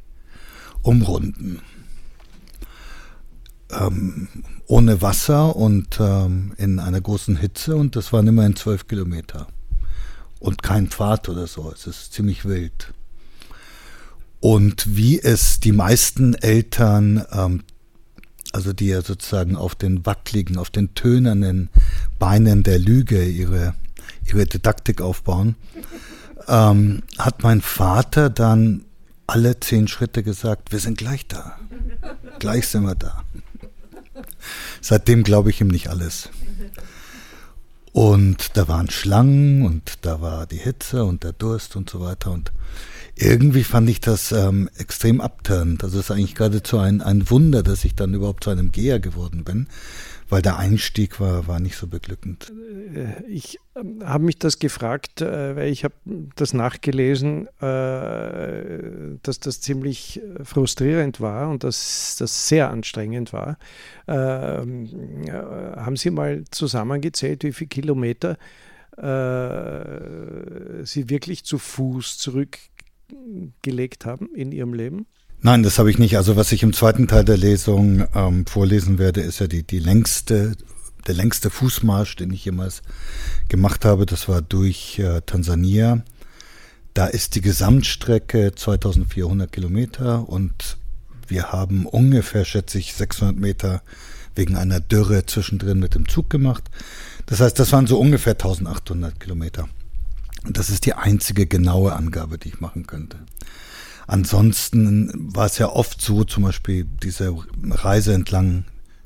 umrunden. 0.81 1.61
Ähm, 3.71 4.27
ohne 4.65 5.01
Wasser 5.01 5.55
und 5.55 5.99
ähm, 5.99 6.53
in 6.57 6.79
einer 6.79 6.99
großen 6.99 7.37
Hitze 7.37 7.75
und 7.75 7.95
das 7.95 8.11
waren 8.11 8.27
immerhin 8.27 8.55
zwölf 8.55 8.87
Kilometer 8.87 9.47
und 10.39 10.63
kein 10.63 10.87
Pfad 10.87 11.29
oder 11.29 11.47
so. 11.47 11.71
Es 11.71 11.85
ist 11.85 12.13
ziemlich 12.13 12.45
wild. 12.45 12.93
Und 14.39 14.95
wie 14.95 15.19
es 15.19 15.59
die 15.59 15.73
meisten 15.73 16.33
Eltern, 16.33 17.25
ähm, 17.31 17.63
also 18.51 18.73
die 18.73 18.87
ja 18.87 19.01
sozusagen 19.01 19.55
auf 19.55 19.75
den 19.75 20.05
wackligen, 20.05 20.57
auf 20.57 20.69
den 20.69 20.95
tönernen 20.95 21.69
Beinen 22.17 22.63
der 22.63 22.79
Lüge 22.79 23.23
ihre, 23.25 23.75
ihre 24.25 24.45
Didaktik 24.45 25.01
aufbauen, 25.01 25.55
ähm, 26.47 27.03
hat 27.17 27.43
mein 27.43 27.61
Vater 27.61 28.29
dann 28.29 28.85
alle 29.27 29.59
zehn 29.59 29.87
Schritte 29.87 30.23
gesagt, 30.23 30.71
wir 30.71 30.79
sind 30.79 30.97
gleich 30.97 31.27
da. 31.27 31.57
Gleich 32.39 32.67
sind 32.67 32.83
wir 32.83 32.95
da. 32.95 33.23
Seitdem 34.81 35.23
glaube 35.23 35.51
ich 35.51 35.61
ihm 35.61 35.67
nicht 35.67 35.89
alles. 35.89 36.29
Und 37.91 38.57
da 38.57 38.67
waren 38.67 38.89
Schlangen 38.89 39.65
und 39.65 40.05
da 40.05 40.21
war 40.21 40.45
die 40.47 40.57
Hitze 40.57 41.05
und 41.05 41.23
der 41.23 41.33
Durst 41.33 41.75
und 41.75 41.89
so 41.89 41.99
weiter. 41.99 42.31
Und 42.31 42.51
irgendwie 43.19 43.63
fand 43.63 43.89
ich 43.89 43.99
das 43.99 44.31
ähm, 44.31 44.69
extrem 44.77 45.19
abtörend. 45.19 45.83
Also 45.83 45.99
es 45.99 46.05
ist 46.05 46.11
eigentlich 46.11 46.35
geradezu 46.35 46.77
ein, 46.77 47.01
ein 47.01 47.29
Wunder, 47.29 47.63
dass 47.63 47.83
ich 47.83 47.93
dann 47.93 48.13
überhaupt 48.13 48.45
zu 48.45 48.49
einem 48.49 48.71
Geher 48.71 48.99
geworden 48.99 49.43
bin, 49.43 49.67
weil 50.29 50.41
der 50.41 50.57
Einstieg 50.57 51.19
war, 51.19 51.45
war 51.47 51.59
nicht 51.59 51.75
so 51.75 51.87
beglückend. 51.87 52.51
Äh, 52.95 53.23
ich 53.27 53.59
ähm, 53.75 54.01
habe 54.05 54.23
mich 54.23 54.39
das 54.39 54.59
gefragt, 54.59 55.19
äh, 55.21 55.55
weil 55.57 55.67
ich 55.69 55.83
habe 55.83 55.95
das 56.35 56.53
nachgelesen, 56.53 57.47
äh, 57.61 59.17
dass 59.21 59.41
das 59.41 59.59
ziemlich 59.59 60.21
frustrierend 60.43 61.19
war 61.19 61.49
und 61.49 61.65
dass 61.65 62.15
das 62.17 62.47
sehr 62.47 62.71
anstrengend 62.71 63.33
war. 63.33 63.57
Ähm, 64.07 64.89
haben 65.75 65.97
Sie 65.97 66.09
mal 66.09 66.45
zusammengezählt, 66.51 67.43
wie 67.43 67.53
viele 67.53 67.69
Kilometer 67.69 68.37
Sie 70.83 71.09
wirklich 71.09 71.45
zu 71.45 71.57
Fuß 71.57 72.17
zurückgelegt 73.09 74.05
haben 74.05 74.29
in 74.35 74.51
Ihrem 74.51 74.73
Leben? 74.73 75.05
Nein, 75.41 75.63
das 75.63 75.79
habe 75.79 75.89
ich 75.89 75.97
nicht. 75.97 76.17
Also 76.17 76.35
was 76.35 76.51
ich 76.51 76.63
im 76.63 76.73
zweiten 76.73 77.07
Teil 77.07 77.23
der 77.23 77.37
Lesung 77.37 78.05
ähm, 78.13 78.45
vorlesen 78.45 78.97
werde, 78.97 79.21
ist 79.21 79.39
ja 79.39 79.47
die, 79.47 79.63
die 79.63 79.79
längste, 79.79 80.55
der 81.07 81.15
längste 81.15 81.49
Fußmarsch, 81.49 82.17
den 82.17 82.31
ich 82.31 82.43
jemals 82.43 82.81
gemacht 83.47 83.85
habe. 83.85 84.05
Das 84.05 84.27
war 84.27 84.41
durch 84.41 84.99
äh, 84.99 85.21
Tansania. 85.25 86.03
Da 86.93 87.07
ist 87.07 87.35
die 87.35 87.41
Gesamtstrecke 87.41 88.53
2400 88.53 89.51
Kilometer 89.51 90.27
und 90.27 90.77
wir 91.27 91.51
haben 91.51 91.85
ungefähr, 91.85 92.43
schätze 92.43 92.79
ich, 92.79 92.93
600 92.95 93.37
Meter 93.37 93.81
wegen 94.35 94.57
einer 94.57 94.79
Dürre 94.79 95.25
zwischendrin 95.25 95.79
mit 95.79 95.95
dem 95.95 96.09
Zug 96.09 96.29
gemacht. 96.29 96.63
Das 97.27 97.39
heißt, 97.39 97.57
das 97.59 97.71
waren 97.71 97.87
so 97.87 97.99
ungefähr 97.99 98.33
1800 98.33 99.19
Kilometer. 99.19 99.69
Das 100.47 100.69
ist 100.69 100.85
die 100.85 100.93
einzige 100.93 101.47
genaue 101.47 101.93
Angabe, 101.93 102.37
die 102.37 102.49
ich 102.49 102.59
machen 102.59 102.87
könnte. 102.87 103.17
Ansonsten 104.07 105.11
war 105.35 105.45
es 105.45 105.57
ja 105.57 105.69
oft 105.69 106.01
so, 106.01 106.23
zum 106.23 106.43
Beispiel 106.43 106.85
diese 107.03 107.35
Reise 107.63 108.13
entlang 108.13 108.65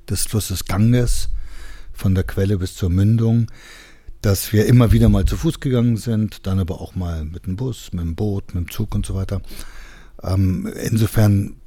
des 0.09 0.23
Flusses 0.23 0.65
Ganges, 0.65 1.29
von 1.93 2.15
der 2.15 2.23
Quelle 2.23 2.57
bis 2.57 2.75
zur 2.75 2.89
Mündung, 2.89 3.47
dass 4.21 4.53
wir 4.53 4.65
immer 4.65 4.91
wieder 4.91 5.09
mal 5.09 5.25
zu 5.25 5.37
Fuß 5.37 5.59
gegangen 5.59 5.97
sind, 5.97 6.47
dann 6.47 6.59
aber 6.59 6.81
auch 6.81 6.95
mal 6.95 7.25
mit 7.25 7.45
dem 7.45 7.55
Bus, 7.55 7.91
mit 7.91 8.03
dem 8.03 8.15
Boot, 8.15 8.55
mit 8.55 8.67
dem 8.67 8.71
Zug 8.71 8.95
und 8.95 9.05
so 9.05 9.13
weiter. 9.15 9.41
Ähm, 10.23 10.71
insofern 10.81 11.57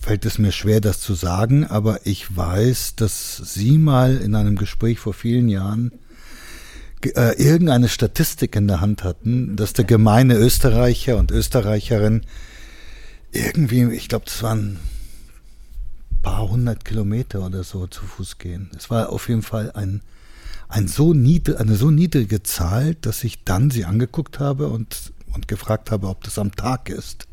fällt 0.00 0.24
es 0.24 0.38
mir 0.38 0.52
schwer, 0.52 0.80
das 0.80 1.00
zu 1.00 1.14
sagen, 1.14 1.66
aber 1.66 2.06
ich 2.06 2.36
weiß, 2.36 2.96
dass 2.96 3.36
Sie 3.36 3.78
mal 3.78 4.16
in 4.16 4.34
einem 4.34 4.56
Gespräch 4.56 4.98
vor 4.98 5.14
vielen 5.14 5.48
Jahren 5.48 5.92
äh, 7.06 7.32
irgendeine 7.42 7.88
Statistik 7.88 8.56
in 8.56 8.68
der 8.68 8.80
Hand 8.80 9.04
hatten, 9.04 9.56
dass 9.56 9.72
der 9.72 9.84
gemeine 9.84 10.34
Österreicher 10.34 11.16
und 11.16 11.30
Österreicherin 11.30 12.22
irgendwie, 13.32 13.84
ich 13.94 14.08
glaube, 14.08 14.26
das 14.26 14.42
waren 14.42 14.78
ein 16.10 16.22
paar 16.22 16.48
hundert 16.48 16.84
Kilometer 16.84 17.44
oder 17.44 17.64
so 17.64 17.86
zu 17.86 18.04
Fuß 18.04 18.38
gehen. 18.38 18.70
Es 18.76 18.90
war 18.90 19.10
auf 19.10 19.28
jeden 19.28 19.42
Fall 19.42 19.72
ein, 19.72 20.02
ein 20.68 20.88
so 20.88 21.14
niedrig, 21.14 21.58
eine 21.58 21.74
so 21.74 21.90
niedrige 21.90 22.42
Zahl, 22.42 22.94
dass 22.94 23.24
ich 23.24 23.44
dann 23.44 23.70
sie 23.70 23.84
angeguckt 23.84 24.38
habe 24.38 24.68
und, 24.68 25.12
und 25.34 25.48
gefragt 25.48 25.90
habe, 25.90 26.08
ob 26.08 26.22
das 26.24 26.38
am 26.38 26.54
Tag 26.54 26.88
ist. 26.88 27.26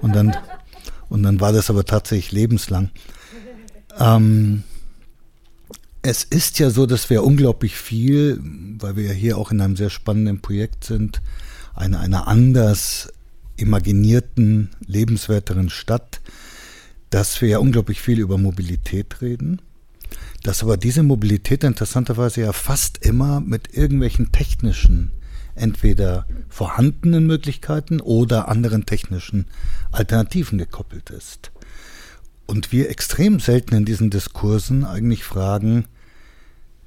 Und 0.00 0.16
dann, 0.16 0.36
und 1.08 1.22
dann 1.22 1.40
war 1.40 1.52
das 1.52 1.70
aber 1.70 1.84
tatsächlich 1.84 2.32
lebenslang. 2.32 2.90
Ähm, 3.98 4.64
es 6.02 6.24
ist 6.24 6.58
ja 6.58 6.70
so, 6.70 6.86
dass 6.86 7.10
wir 7.10 7.22
unglaublich 7.22 7.76
viel, 7.76 8.40
weil 8.78 8.96
wir 8.96 9.04
ja 9.04 9.12
hier 9.12 9.38
auch 9.38 9.52
in 9.52 9.60
einem 9.60 9.76
sehr 9.76 9.90
spannenden 9.90 10.40
Projekt 10.40 10.84
sind, 10.84 11.22
eine, 11.74 12.00
eine 12.00 12.26
anders 12.26 13.12
imaginierten, 13.56 14.70
lebenswerteren 14.84 15.70
Stadt, 15.70 16.20
dass 17.10 17.40
wir 17.40 17.48
ja 17.48 17.58
unglaublich 17.58 18.00
viel 18.00 18.18
über 18.18 18.36
Mobilität 18.36 19.22
reden, 19.22 19.62
dass 20.42 20.64
aber 20.64 20.76
diese 20.76 21.04
Mobilität 21.04 21.62
interessanterweise 21.62 22.40
ja 22.40 22.52
fast 22.52 23.04
immer 23.04 23.40
mit 23.40 23.74
irgendwelchen 23.76 24.32
technischen, 24.32 25.12
entweder 25.54 26.26
vorhandenen 26.48 27.26
Möglichkeiten 27.26 28.00
oder 28.00 28.48
anderen 28.48 28.86
technischen 28.86 29.46
Alternativen 29.92 30.58
gekoppelt 30.58 31.10
ist. 31.10 31.51
Und 32.46 32.72
wir 32.72 32.90
extrem 32.90 33.40
selten 33.40 33.74
in 33.74 33.84
diesen 33.84 34.10
Diskursen 34.10 34.84
eigentlich 34.84 35.24
fragen, 35.24 35.86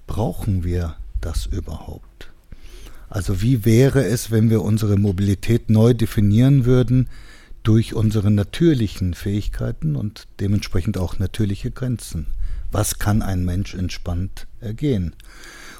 brauchen 0.07 0.63
wir 0.63 0.97
das 1.21 1.45
überhaupt? 1.45 2.31
Also 3.09 3.41
wie 3.41 3.65
wäre 3.65 4.03
es, 4.05 4.31
wenn 4.31 4.49
wir 4.49 4.61
unsere 4.61 4.97
Mobilität 4.97 5.69
neu 5.69 5.93
definieren 5.93 6.65
würden 6.65 7.09
durch 7.63 7.93
unsere 7.93 8.29
natürlichen 8.29 9.13
Fähigkeiten 9.13 9.95
und 9.95 10.27
dementsprechend 10.39 10.97
auch 10.97 11.17
natürliche 11.17 11.71
Grenzen? 11.71 12.27
Was 12.71 12.99
kann 12.99 13.21
ein 13.21 13.45
Mensch 13.45 13.73
entspannt 13.73 14.47
ergehen? 14.59 15.15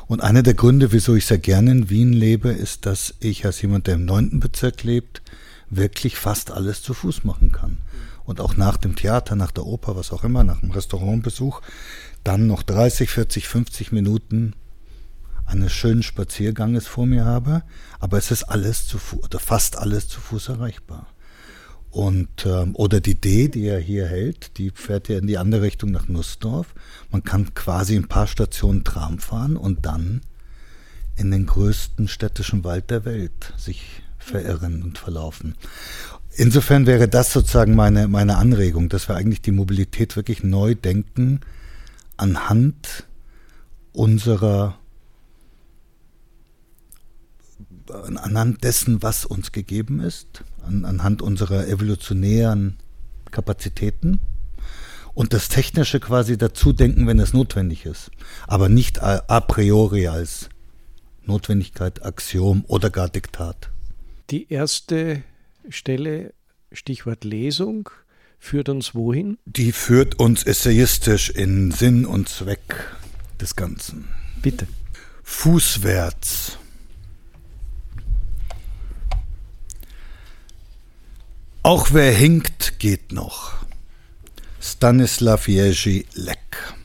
Und 0.08 0.22
einer 0.22 0.44
der 0.44 0.54
Gründe, 0.54 0.92
wieso 0.92 1.16
ich 1.16 1.26
sehr 1.26 1.40
gerne 1.40 1.72
in 1.72 1.90
Wien 1.90 2.14
lebe, 2.14 2.50
ist, 2.50 2.86
dass 2.86 3.16
ich 3.20 3.46
als 3.46 3.62
jemand, 3.62 3.88
der 3.88 3.96
im 3.96 4.06
neunten 4.06 4.40
Bezirk 4.40 4.84
lebt, 4.84 5.22
wirklich 5.70 6.16
fast 6.16 6.52
alles 6.52 6.84
zu 6.84 6.94
Fuß 6.94 7.24
machen 7.24 7.52
kann. 7.52 7.80
Und 8.26 8.42
auch 8.42 8.58
nach 8.58 8.78
dem 8.78 8.96
Theater, 8.96 9.36
nach 9.36 9.52
der 9.52 9.66
Oper, 9.66 9.96
was 9.96 10.12
auch 10.12 10.24
immer, 10.24 10.44
nach 10.44 10.62
dem 10.62 10.72
Restaurantbesuch, 10.72 11.62
dann 12.24 12.48
noch 12.48 12.64
30, 12.64 13.10
40, 13.10 13.48
50 13.48 13.92
Minuten 13.92 14.54
eines 15.46 15.72
schönen 15.72 16.04
Spazierganges 16.04 16.88
vor 16.88 17.06
mir 17.06 17.26
habe, 17.26 17.64
aber 18.00 18.18
es 18.18 18.32
ist 18.32 18.44
alles 18.44 18.88
zu 18.88 18.98
Fuß, 18.98 19.24
oder 19.24 19.40
fast 19.40 19.78
alles 19.78 20.08
zu 20.08 20.20
Fuß 20.20 20.50
erreichbar. 20.50 21.08
Und, 21.92 22.46
ähm, 22.46 22.76
oder 22.76 23.00
die 23.00 23.16
D, 23.16 23.48
die 23.48 23.68
er 23.68 23.80
hier 23.80 24.06
hält, 24.08 24.58
die 24.58 24.72
fährt 24.72 25.08
ja 25.08 25.18
in 25.18 25.28
die 25.28 25.38
andere 25.38 25.62
Richtung 25.62 25.92
nach 25.92 26.10
Nussdorf. 26.10 26.76
Man 27.10 27.24
kann 27.24 27.54
quasi 27.54 27.96
ein 27.96 28.10
paar 28.10 28.28
Stationen 28.28 28.84
Tram 28.84 29.20
fahren 29.20 29.56
und 29.56 29.86
dann 29.86 30.22
in 31.16 31.32
den 31.32 31.46
größten 31.46 32.10
städtischen 32.10 32.66
Wald 32.66 32.90
der 32.90 33.06
Welt 33.06 33.54
sich 33.56 34.02
verirren 34.18 34.84
und 34.84 34.98
verlaufen. 34.98 35.56
Insofern 36.38 36.86
wäre 36.86 37.08
das 37.08 37.32
sozusagen 37.32 37.76
meine, 37.76 38.10
meine 38.10 38.36
Anregung, 38.36 38.90
dass 38.90 39.08
wir 39.08 39.16
eigentlich 39.16 39.42
die 39.42 39.52
Mobilität 39.52 40.18
wirklich 40.18 40.44
neu 40.44 40.76
denken, 40.76 41.40
anhand 42.18 43.06
unserer 43.94 44.78
anhand 47.88 48.64
dessen, 48.64 49.04
was 49.04 49.26
uns 49.26 49.52
gegeben 49.52 50.00
ist, 50.00 50.44
an, 50.66 50.86
anhand 50.86 51.22
unserer 51.22 51.68
evolutionären 51.68 52.78
Kapazitäten 53.32 54.20
und 55.14 55.34
das 55.34 55.50
Technische 55.50 56.00
quasi 56.00 56.38
dazu 56.38 56.74
denken, 56.74 57.08
wenn 57.08 57.20
es 57.20 57.32
notwendig 57.32 57.86
ist, 57.86 58.12
aber 58.48 58.68
nicht 58.70 59.02
a, 59.02 59.24
a 59.28 59.40
priori 59.40 60.08
als 60.08 60.50
Notwendigkeit, 61.24 62.04
Axiom 62.04 62.66
oder 62.68 62.90
gar 62.90 63.08
Diktat. 63.08 63.70
Die 64.32 64.52
erste 64.52 65.24
Stelle, 65.70 66.34
Stichwort 66.72 67.24
Lesung, 67.24 67.90
führt 68.40 68.70
uns 68.70 68.96
wohin? 68.96 69.38
Die 69.46 69.72
führt 69.72 70.20
uns 70.20 70.44
essayistisch 70.44 71.30
in 71.30 71.72
Sinn 71.72 72.06
und 72.06 72.30
Zweck 72.30 72.96
des 73.40 73.56
Ganzen. 73.56 74.08
Bitte. 74.42 74.68
Fußwärts. 75.24 76.58
Auch 81.64 81.94
wer 81.94 82.12
hinkt, 82.12 82.80
geht 82.80 83.12
noch. 83.12 83.66
Stanislav 84.62 85.48
Jerzy 85.48 86.06
Lek. 86.14 86.76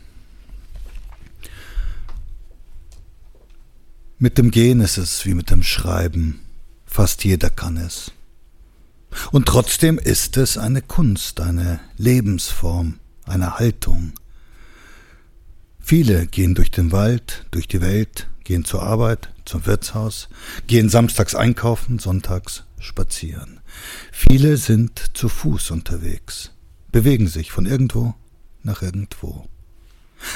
Mit 4.19 4.39
dem 4.39 4.51
Gehen 4.51 4.81
ist 4.81 4.99
es 4.99 5.25
wie 5.27 5.35
mit 5.35 5.51
dem 5.51 5.63
Schreiben. 5.63 6.41
Fast 6.87 7.25
jeder 7.25 7.51
kann 7.51 7.77
es. 7.77 8.13
Und 9.33 9.47
trotzdem 9.47 9.99
ist 9.99 10.37
es 10.37 10.59
eine 10.59 10.83
Kunst, 10.83 11.41
eine 11.41 11.81
Lebensform, 11.97 12.99
eine 13.27 13.59
Haltung. 13.59 14.13
Viele 15.81 16.27
gehen 16.27 16.55
durch 16.55 16.71
den 16.71 16.93
Wald, 16.93 17.47
durch 17.51 17.67
die 17.67 17.81
Welt, 17.81 18.29
gehen 18.45 18.65
zur 18.65 18.83
Arbeit, 18.83 19.31
zum 19.45 19.67
Wirtshaus, 19.67 20.29
gehen 20.67 20.89
samstags 20.89 21.35
einkaufen, 21.35 21.99
sonntags 21.99 22.65
spazieren. 22.79 23.61
Viele 24.13 24.57
sind 24.57 25.11
zu 25.15 25.29
Fuß 25.29 25.71
unterwegs, 25.71 26.53
bewegen 26.93 27.27
sich 27.29 27.51
von 27.53 27.67
irgendwo 27.67 28.15
nach 28.63 28.83
irgendwo. 28.83 29.47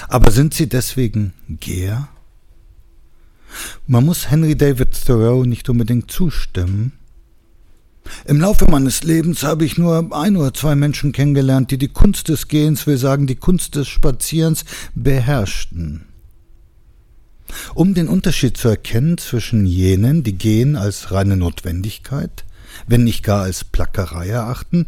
Aber 0.08 0.30
sind 0.30 0.54
sie 0.54 0.68
deswegen 0.68 1.34
Geher? 1.48 2.08
Man 3.86 4.04
muss 4.04 4.30
Henry 4.30 4.56
David 4.56 5.04
Thoreau 5.04 5.44
nicht 5.44 5.68
unbedingt 5.68 6.10
zustimmen, 6.10 6.92
im 8.26 8.40
Laufe 8.40 8.70
meines 8.70 9.02
Lebens 9.02 9.42
habe 9.42 9.64
ich 9.64 9.78
nur 9.78 10.10
ein 10.12 10.36
oder 10.36 10.54
zwei 10.54 10.74
Menschen 10.74 11.12
kennengelernt, 11.12 11.70
die 11.70 11.78
die 11.78 11.88
Kunst 11.88 12.28
des 12.28 12.48
Gehens, 12.48 12.86
will 12.86 12.98
sagen 12.98 13.26
die 13.26 13.36
Kunst 13.36 13.74
des 13.76 13.88
Spazierens, 13.88 14.64
beherrschten. 14.94 16.06
Um 17.74 17.94
den 17.94 18.08
Unterschied 18.08 18.56
zu 18.56 18.68
erkennen 18.68 19.18
zwischen 19.18 19.66
jenen, 19.66 20.22
die 20.22 20.36
Gehen 20.36 20.76
als 20.76 21.12
reine 21.12 21.36
Notwendigkeit, 21.36 22.44
wenn 22.86 23.04
nicht 23.04 23.22
gar 23.22 23.42
als 23.42 23.64
Plackerei 23.64 24.28
erachten, 24.28 24.86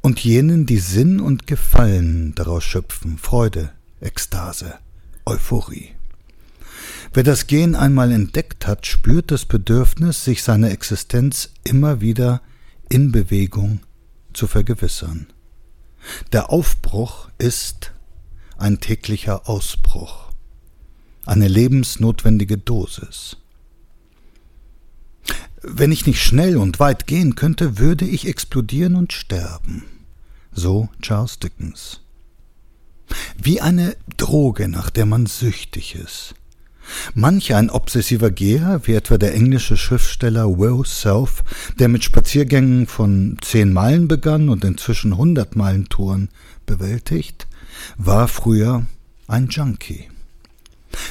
und 0.00 0.18
jenen, 0.20 0.66
die 0.66 0.78
Sinn 0.78 1.20
und 1.20 1.46
Gefallen 1.46 2.34
daraus 2.34 2.64
schöpfen, 2.64 3.18
Freude, 3.18 3.70
Ekstase, 4.00 4.74
Euphorie. 5.24 5.90
Wer 7.14 7.24
das 7.24 7.46
Gehen 7.46 7.74
einmal 7.74 8.10
entdeckt 8.10 8.66
hat, 8.66 8.86
spürt 8.86 9.30
das 9.30 9.44
Bedürfnis, 9.44 10.24
sich 10.24 10.42
seine 10.42 10.70
Existenz 10.70 11.50
immer 11.62 12.00
wieder 12.00 12.40
in 12.88 13.12
Bewegung 13.12 13.80
zu 14.32 14.46
vergewissern. 14.46 15.26
Der 16.32 16.48
Aufbruch 16.48 17.28
ist 17.36 17.92
ein 18.56 18.80
täglicher 18.80 19.46
Ausbruch, 19.46 20.32
eine 21.26 21.48
lebensnotwendige 21.48 22.56
Dosis. 22.56 23.36
Wenn 25.60 25.92
ich 25.92 26.06
nicht 26.06 26.22
schnell 26.22 26.56
und 26.56 26.80
weit 26.80 27.06
gehen 27.06 27.34
könnte, 27.34 27.78
würde 27.78 28.06
ich 28.06 28.26
explodieren 28.26 28.96
und 28.96 29.12
sterben. 29.12 29.84
So 30.50 30.88
Charles 31.02 31.38
Dickens. 31.38 32.00
Wie 33.36 33.60
eine 33.60 33.96
Droge, 34.16 34.68
nach 34.68 34.88
der 34.88 35.04
man 35.04 35.26
süchtig 35.26 35.94
ist. 35.94 36.34
Manch 37.14 37.54
ein 37.54 37.70
obsessiver 37.70 38.30
Geher, 38.30 38.80
wie 38.84 38.94
etwa 38.94 39.18
der 39.18 39.34
englische 39.34 39.76
Schriftsteller 39.76 40.58
Will 40.58 40.84
Self, 40.84 41.42
der 41.78 41.88
mit 41.88 42.04
Spaziergängen 42.04 42.86
von 42.86 43.36
zehn 43.40 43.72
Meilen 43.72 44.08
begann 44.08 44.48
und 44.48 44.64
inzwischen 44.64 45.16
hundert 45.16 45.56
Meilen 45.56 45.88
Touren 45.88 46.28
bewältigt, 46.66 47.46
war 47.96 48.28
früher 48.28 48.86
ein 49.28 49.48
Junkie. 49.48 50.08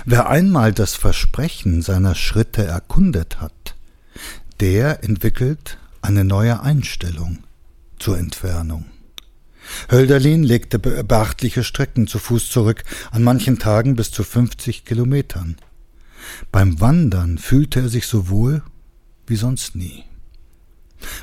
Wer 0.06 0.30
einmal 0.30 0.74
das 0.74 0.96
Versprechen 0.96 1.82
seiner 1.82 2.16
Schritte 2.16 2.64
erkundet 2.64 3.42
hat, 3.42 3.76
der 4.60 5.04
entwickelt 5.04 5.78
eine 6.02 6.24
neue 6.24 6.62
Einstellung 6.62 7.40
zur 7.98 8.18
Entfernung. 8.18 8.91
Hölderlin 9.90 10.44
legte 10.44 10.80
beachtliche 10.80 11.64
Strecken 11.64 12.08
zu 12.08 12.20
Fuß 12.20 12.50
zurück, 12.50 12.84
an 13.12 13.24
manchen 13.24 13.60
Tagen 13.60 13.96
bis 13.96 14.12
zu 14.12 14.24
50 14.24 14.86
Kilometern. 14.86 15.58
Beim 16.52 16.80
Wandern 16.80 17.38
fühlte 17.38 17.82
er 17.82 17.90
sich 17.90 18.08
so 18.08 18.30
wohl 18.30 18.64
wie 19.28 19.36
sonst 19.36 19.76
nie. 19.76 20.04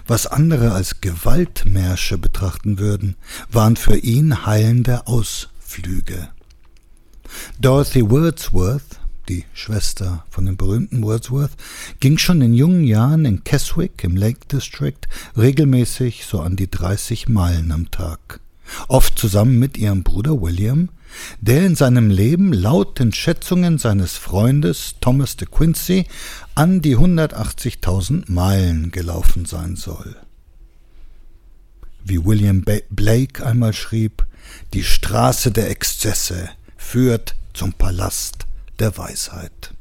Was 0.06 0.26
andere 0.26 0.72
als 0.72 1.00
Gewaltmärsche 1.00 2.18
betrachten 2.18 2.78
würden, 2.78 3.16
waren 3.50 3.76
für 3.76 3.96
ihn 3.96 4.46
heilende 4.46 5.06
Ausflüge. 5.06 6.30
Dorothy 7.60 8.08
Wordsworth, 8.08 9.00
die 9.28 9.44
Schwester 9.52 10.24
von 10.30 10.46
dem 10.46 10.56
berühmten 10.56 11.02
Wordsworth, 11.02 11.52
ging 12.00 12.18
schon 12.18 12.40
in 12.40 12.54
jungen 12.54 12.84
Jahren 12.84 13.24
in 13.24 13.44
Keswick 13.44 14.02
im 14.04 14.16
Lake 14.16 14.40
District 14.50 15.00
regelmäßig 15.36 16.24
so 16.24 16.40
an 16.40 16.56
die 16.56 16.70
30 16.70 17.28
Meilen 17.28 17.72
am 17.72 17.90
Tag. 17.90 18.40
Oft 18.88 19.18
zusammen 19.18 19.58
mit 19.58 19.78
ihrem 19.78 20.02
Bruder 20.02 20.40
William, 20.40 20.90
der 21.40 21.64
in 21.64 21.74
seinem 21.74 22.10
Leben 22.10 22.52
laut 22.52 22.98
den 22.98 23.12
Schätzungen 23.12 23.78
seines 23.78 24.16
Freundes 24.16 24.96
Thomas 25.00 25.36
de 25.36 25.48
Quincey 25.50 26.06
an 26.54 26.82
die 26.82 26.96
180.000 26.96 28.30
Meilen 28.30 28.90
gelaufen 28.90 29.46
sein 29.46 29.76
soll. 29.76 30.16
Wie 32.04 32.24
William 32.24 32.64
Blake 32.90 33.44
einmal 33.44 33.72
schrieb, 33.72 34.26
die 34.72 34.84
Straße 34.84 35.50
der 35.50 35.70
Exzesse 35.70 36.48
führt 36.76 37.34
zum 37.52 37.72
Palast 37.72 38.37
der 38.80 38.96
Weisheit. 38.96 39.72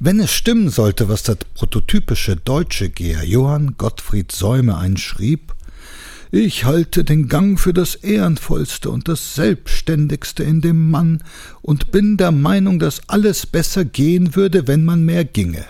Wenn 0.00 0.20
es 0.20 0.32
stimmen 0.32 0.68
sollte, 0.68 1.08
was 1.08 1.22
der 1.22 1.36
prototypische 1.54 2.36
deutsche 2.36 2.90
Geher 2.90 3.24
Johann 3.24 3.76
Gottfried 3.78 4.32
Säume 4.32 4.76
einschrieb, 4.76 5.54
ich 6.30 6.64
halte 6.64 7.04
den 7.04 7.28
Gang 7.28 7.60
für 7.60 7.74
das 7.74 7.94
ehrenvollste 7.94 8.90
und 8.90 9.06
das 9.06 9.34
selbstständigste 9.34 10.42
in 10.42 10.62
dem 10.62 10.90
Mann 10.90 11.22
und 11.60 11.92
bin 11.92 12.16
der 12.16 12.32
Meinung, 12.32 12.78
dass 12.78 13.08
alles 13.08 13.46
besser 13.46 13.84
gehen 13.84 14.34
würde, 14.34 14.66
wenn 14.66 14.84
man 14.84 15.04
mehr 15.04 15.26
ginge. 15.26 15.64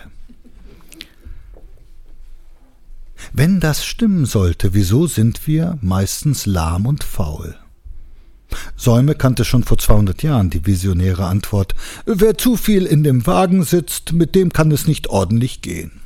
Wenn 3.33 3.61
das 3.61 3.85
stimmen 3.85 4.25
sollte, 4.25 4.73
wieso 4.73 5.07
sind 5.07 5.47
wir 5.47 5.79
meistens 5.81 6.47
lahm 6.47 6.87
und 6.87 7.03
faul? 7.03 7.57
Säume 8.77 9.15
kannte 9.15 9.45
schon 9.45 9.65
vor 9.65 9.79
200 9.79 10.23
Jahren 10.23 10.51
die 10.51 10.67
visionäre 10.67 11.27
Antwort: 11.27 11.75
Wer 12.07 12.39
zu 12.39 12.57
viel 12.57 12.87
in 12.87 13.05
dem 13.05 13.27
Wagen 13.27 13.65
sitzt, 13.65 14.13
mit 14.13 14.35
dem 14.35 14.53
kann 14.53 14.71
es 14.71 14.87
nicht 14.87 15.09
ordentlich 15.09 15.61
gehen. 15.63 16.03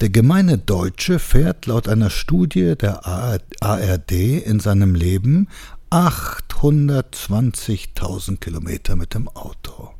Der 0.00 0.08
gemeine 0.10 0.58
Deutsche 0.58 1.18
fährt 1.18 1.64
laut 1.66 1.88
einer 1.88 2.10
Studie 2.10 2.76
der 2.76 3.06
ARD 3.06 4.12
in 4.12 4.60
seinem 4.60 4.94
Leben 4.94 5.48
820.000 5.90 8.36
Kilometer 8.36 8.94
mit 8.96 9.14
dem 9.14 9.28
Auto 9.28 9.90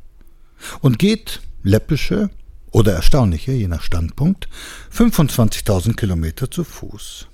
und 0.81 0.99
geht 0.99 1.41
läppische 1.63 2.29
oder 2.71 2.93
erstaunliche, 2.93 3.53
je 3.53 3.67
nach 3.67 3.81
Standpunkt, 3.81 4.47
25.000 4.95 5.95
Kilometer 5.95 6.51
zu 6.51 6.63
Fuß. 6.63 7.27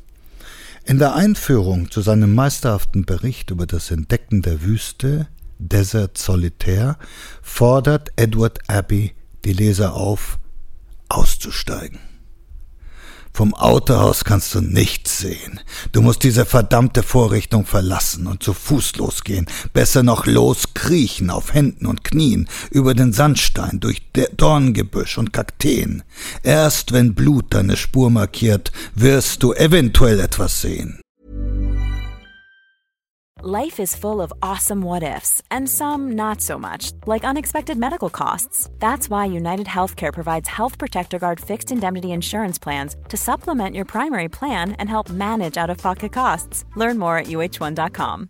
In 0.86 1.00
der 1.00 1.16
Einführung 1.16 1.90
zu 1.92 2.02
seinem 2.02 2.36
meisterhaften 2.36 3.06
Bericht 3.06 3.52
über 3.52 3.66
das 3.66 3.90
Entdecken 3.90 4.42
der 4.42 4.64
Wüste, 4.64 5.28
Desert 5.58 6.18
Solitaire, 6.18 6.98
fordert 7.42 8.12
Edward 8.18 8.60
Abbey 8.68 9.14
die 9.46 9.54
Leser 9.54 9.94
auf, 9.94 10.40
auszusteigen. 11.08 12.00
Vom 13.36 13.56
Autohaus 13.56 14.26
kannst 14.26 14.54
du 14.54 14.62
nichts 14.62 15.18
sehen. 15.18 15.60
Du 15.92 16.04
musst 16.04 16.22
diese 16.22 16.46
verdammte 16.46 17.02
Vorrichtung 17.02 17.66
verlassen 17.66 18.28
und 18.28 18.44
zu 18.44 18.54
Fuß 18.54 18.98
losgehen. 18.98 19.48
Besser 19.74 20.04
noch 20.04 20.28
loskriechen 20.28 21.32
auf 21.32 21.54
Händen 21.54 21.88
und 21.88 22.04
Knien 22.04 22.48
über 22.70 22.94
den 22.94 23.12
Sandstein, 23.12 23.80
durch 23.80 24.04
Dorngebüsch 24.38 25.18
und 25.18 25.34
Kakteen. 25.34 26.04
Erst 26.44 26.92
wenn 26.92 27.16
Blut 27.16 27.56
deine 27.56 27.76
Spur 27.76 28.12
markiert, 28.12 28.72
wirst 28.94 29.42
du 29.42 29.54
eventuell 29.54 30.20
etwas 30.20 30.62
sehen. 30.62 31.03
Life 33.46 33.82
is 33.82 33.94
full 33.94 34.22
of 34.22 34.32
awesome 34.42 34.80
what 34.80 35.04
ifs, 35.04 35.42
and 35.52 35.70
some 35.70 36.14
not 36.14 36.40
so 36.40 36.58
much, 36.58 36.94
like 37.06 37.26
unexpected 37.26 37.78
medical 37.78 38.10
costs. 38.10 38.70
That's 38.80 39.10
why 39.10 39.26
United 39.26 39.68
Healthcare 39.68 40.14
provides 40.14 40.48
Health 40.48 40.78
Protector 40.78 41.20
Guard 41.20 41.42
fixed 41.42 41.70
indemnity 41.70 42.14
insurance 42.14 42.58
plans 42.58 42.96
to 43.10 43.18
supplement 43.18 43.76
your 43.76 43.84
primary 43.84 44.30
plan 44.30 44.78
and 44.80 44.88
help 44.88 45.10
manage 45.10 45.58
out 45.58 45.70
of 45.70 45.78
pocket 45.78 46.14
costs. 46.14 46.64
Learn 46.78 46.98
more 46.98 47.18
at 47.18 47.28
uh1.com. 47.28 48.30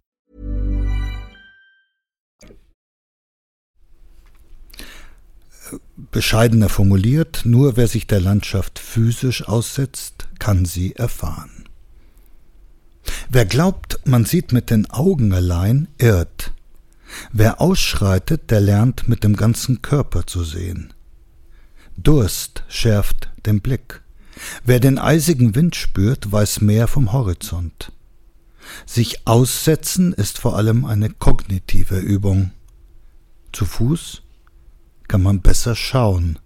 Bescheidener 6.11 6.69
formuliert, 6.69 7.45
nur 7.45 7.77
wer 7.77 7.87
sich 7.87 8.07
der 8.07 8.19
Landschaft 8.19 8.79
physisch 8.79 9.47
aussetzt, 9.47 10.27
kann 10.39 10.65
sie 10.65 10.95
erfahren. 10.95 11.62
Wer 13.29 13.45
glaubt, 13.45 13.99
man 14.05 14.25
sieht 14.25 14.51
mit 14.51 14.69
den 14.69 14.89
Augen 14.89 15.33
allein, 15.33 15.87
irrt. 15.97 16.51
Wer 17.31 17.61
ausschreitet, 17.61 18.49
der 18.51 18.61
lernt 18.61 19.07
mit 19.07 19.23
dem 19.23 19.35
ganzen 19.35 19.81
Körper 19.81 20.25
zu 20.25 20.43
sehen. 20.43 20.93
Durst 21.97 22.63
schärft 22.67 23.29
den 23.45 23.61
Blick. 23.61 24.01
Wer 24.63 24.79
den 24.79 24.97
eisigen 24.97 25.55
Wind 25.55 25.75
spürt, 25.75 26.31
weiß 26.31 26.61
mehr 26.61 26.87
vom 26.87 27.13
Horizont. 27.13 27.91
Sich 28.85 29.27
aussetzen 29.27 30.13
ist 30.13 30.39
vor 30.39 30.55
allem 30.55 30.85
eine 30.85 31.09
kognitive 31.09 31.99
Übung. 31.99 32.51
Zu 33.51 33.65
Fuß 33.65 34.23
kann 35.07 35.21
man 35.21 35.41
besser 35.41 35.75
schauen. 35.75 36.39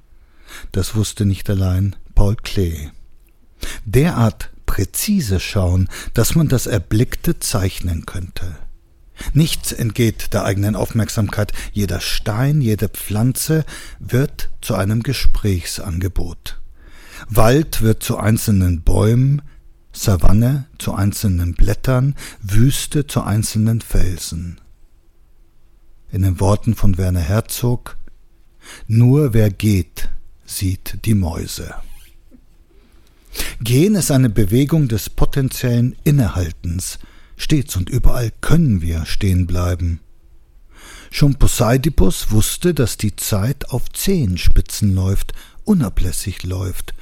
Das 0.71 0.95
wusste 0.95 1.25
nicht 1.25 1.49
allein 1.49 1.95
Paul 2.15 2.35
Klee. 2.35 2.89
Derart 3.85 4.49
präzise 4.67 5.39
schauen, 5.39 5.89
dass 6.13 6.35
man 6.35 6.47
das 6.47 6.67
Erblickte 6.67 7.39
zeichnen 7.39 8.05
könnte. 8.05 8.55
Nichts 9.33 9.71
entgeht 9.71 10.33
der 10.33 10.45
eigenen 10.45 10.75
Aufmerksamkeit, 10.75 11.51
jeder 11.73 11.99
Stein, 11.99 12.61
jede 12.61 12.87
Pflanze 12.87 13.65
wird 13.97 14.51
zu 14.61 14.75
einem 14.75 15.01
Gesprächsangebot. 15.01 16.61
Wald 17.27 17.81
wird 17.81 18.03
zu 18.03 18.17
einzelnen 18.17 18.83
Bäumen, 18.83 19.41
Savanne 19.91 20.65
zu 20.77 20.93
einzelnen 20.93 21.55
Blättern, 21.55 22.15
Wüste 22.43 23.07
zu 23.07 23.23
einzelnen 23.23 23.81
Felsen. 23.81 24.61
In 26.11 26.21
den 26.21 26.39
Worten 26.39 26.75
von 26.75 26.99
Werner 26.99 27.21
Herzog 27.21 27.97
Nur 28.87 29.33
wer 29.33 29.49
geht, 29.49 30.09
sieht 30.45 31.05
die 31.05 31.15
Mäuse. 31.15 31.73
Gehen 33.61 33.95
ist 33.95 34.11
eine 34.11 34.29
Bewegung 34.29 34.87
des 34.87 35.09
potenziellen 35.09 35.95
Innehaltens. 36.03 36.99
Stets 37.35 37.75
und 37.75 37.89
überall 37.89 38.31
können 38.41 38.81
wir 38.81 39.05
stehen 39.05 39.45
bleiben. 39.47 39.99
Schon 41.11 41.35
Poseidipus 41.35 42.31
wusste, 42.31 42.73
dass 42.73 42.97
die 42.97 43.15
Zeit 43.15 43.69
auf 43.69 43.89
Zehenspitzen 43.91 44.93
läuft, 44.93 45.33
unablässig 45.63 46.43
läuft. 46.43 46.93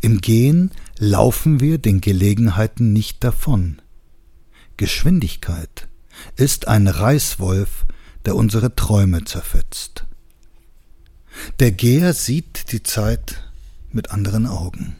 Im 0.00 0.20
Gehen 0.20 0.70
laufen 0.98 1.60
wir 1.60 1.78
den 1.78 2.00
Gelegenheiten 2.00 2.92
nicht 2.92 3.22
davon. 3.24 3.80
Geschwindigkeit 4.76 5.88
ist 6.36 6.68
ein 6.68 6.88
Reißwolf, 6.88 7.86
der 8.24 8.36
unsere 8.36 8.74
Träume 8.74 9.24
zerfetzt. 9.24 10.04
Der 11.60 11.72
Geher 11.72 12.12
sieht 12.12 12.72
die 12.72 12.82
Zeit 12.82 13.50
mit 13.90 14.10
anderen 14.10 14.46
Augen. 14.46 14.96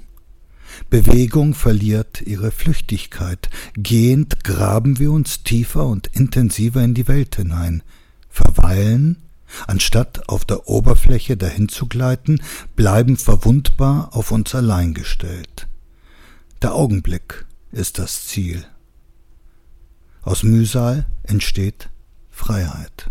Bewegung 0.90 1.54
verliert 1.54 2.22
ihre 2.22 2.50
Flüchtigkeit. 2.50 3.50
Gehend 3.76 4.44
graben 4.44 4.98
wir 4.98 5.12
uns 5.12 5.42
tiefer 5.42 5.86
und 5.86 6.08
intensiver 6.08 6.82
in 6.82 6.94
die 6.94 7.08
Welt 7.08 7.36
hinein, 7.36 7.82
verweilen, 8.28 9.18
anstatt 9.66 10.28
auf 10.28 10.44
der 10.44 10.68
Oberfläche 10.68 11.36
dahin 11.36 11.68
zu 11.68 11.86
gleiten, 11.86 12.40
bleiben 12.76 13.16
verwundbar 13.16 14.10
auf 14.12 14.30
uns 14.30 14.54
allein 14.54 14.94
gestellt. 14.94 15.68
Der 16.62 16.74
Augenblick 16.74 17.44
ist 17.72 17.98
das 17.98 18.26
Ziel. 18.26 18.64
Aus 20.22 20.42
Mühsal 20.42 21.06
entsteht 21.22 21.90
Freiheit. 22.30 23.10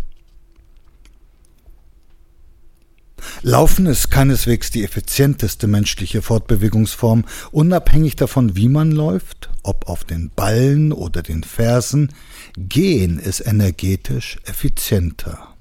Laufen 3.42 3.86
ist 3.86 4.10
keineswegs 4.10 4.70
die 4.70 4.84
effizienteste 4.84 5.66
menschliche 5.66 6.22
Fortbewegungsform, 6.22 7.24
unabhängig 7.50 8.16
davon, 8.16 8.56
wie 8.56 8.68
man 8.68 8.90
läuft, 8.90 9.50
ob 9.62 9.88
auf 9.88 10.04
den 10.04 10.30
Ballen 10.30 10.92
oder 10.92 11.22
den 11.22 11.42
Fersen, 11.42 12.12
Gehen 12.56 13.18
ist 13.18 13.40
energetisch 13.40 14.38
effizienter. 14.44 15.54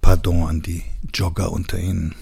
Pardon 0.00 0.42
an 0.44 0.62
die 0.62 0.82
Jogger 1.14 1.52
unter 1.52 1.78
Ihnen. 1.78 2.14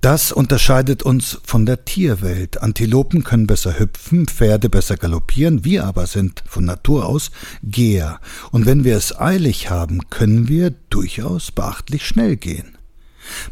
Das 0.00 0.32
unterscheidet 0.32 1.02
uns 1.02 1.40
von 1.44 1.66
der 1.66 1.84
Tierwelt. 1.84 2.62
Antilopen 2.62 3.22
können 3.22 3.46
besser 3.46 3.78
hüpfen, 3.78 4.26
Pferde 4.26 4.70
besser 4.70 4.96
galoppieren, 4.96 5.62
wir 5.62 5.84
aber 5.84 6.06
sind 6.06 6.42
von 6.46 6.64
Natur 6.64 7.04
aus 7.04 7.30
Geher. 7.62 8.18
Und 8.50 8.64
wenn 8.64 8.82
wir 8.84 8.96
es 8.96 9.18
eilig 9.18 9.68
haben, 9.68 10.08
können 10.08 10.48
wir 10.48 10.70
durchaus 10.88 11.52
beachtlich 11.52 12.06
schnell 12.06 12.36
gehen. 12.36 12.78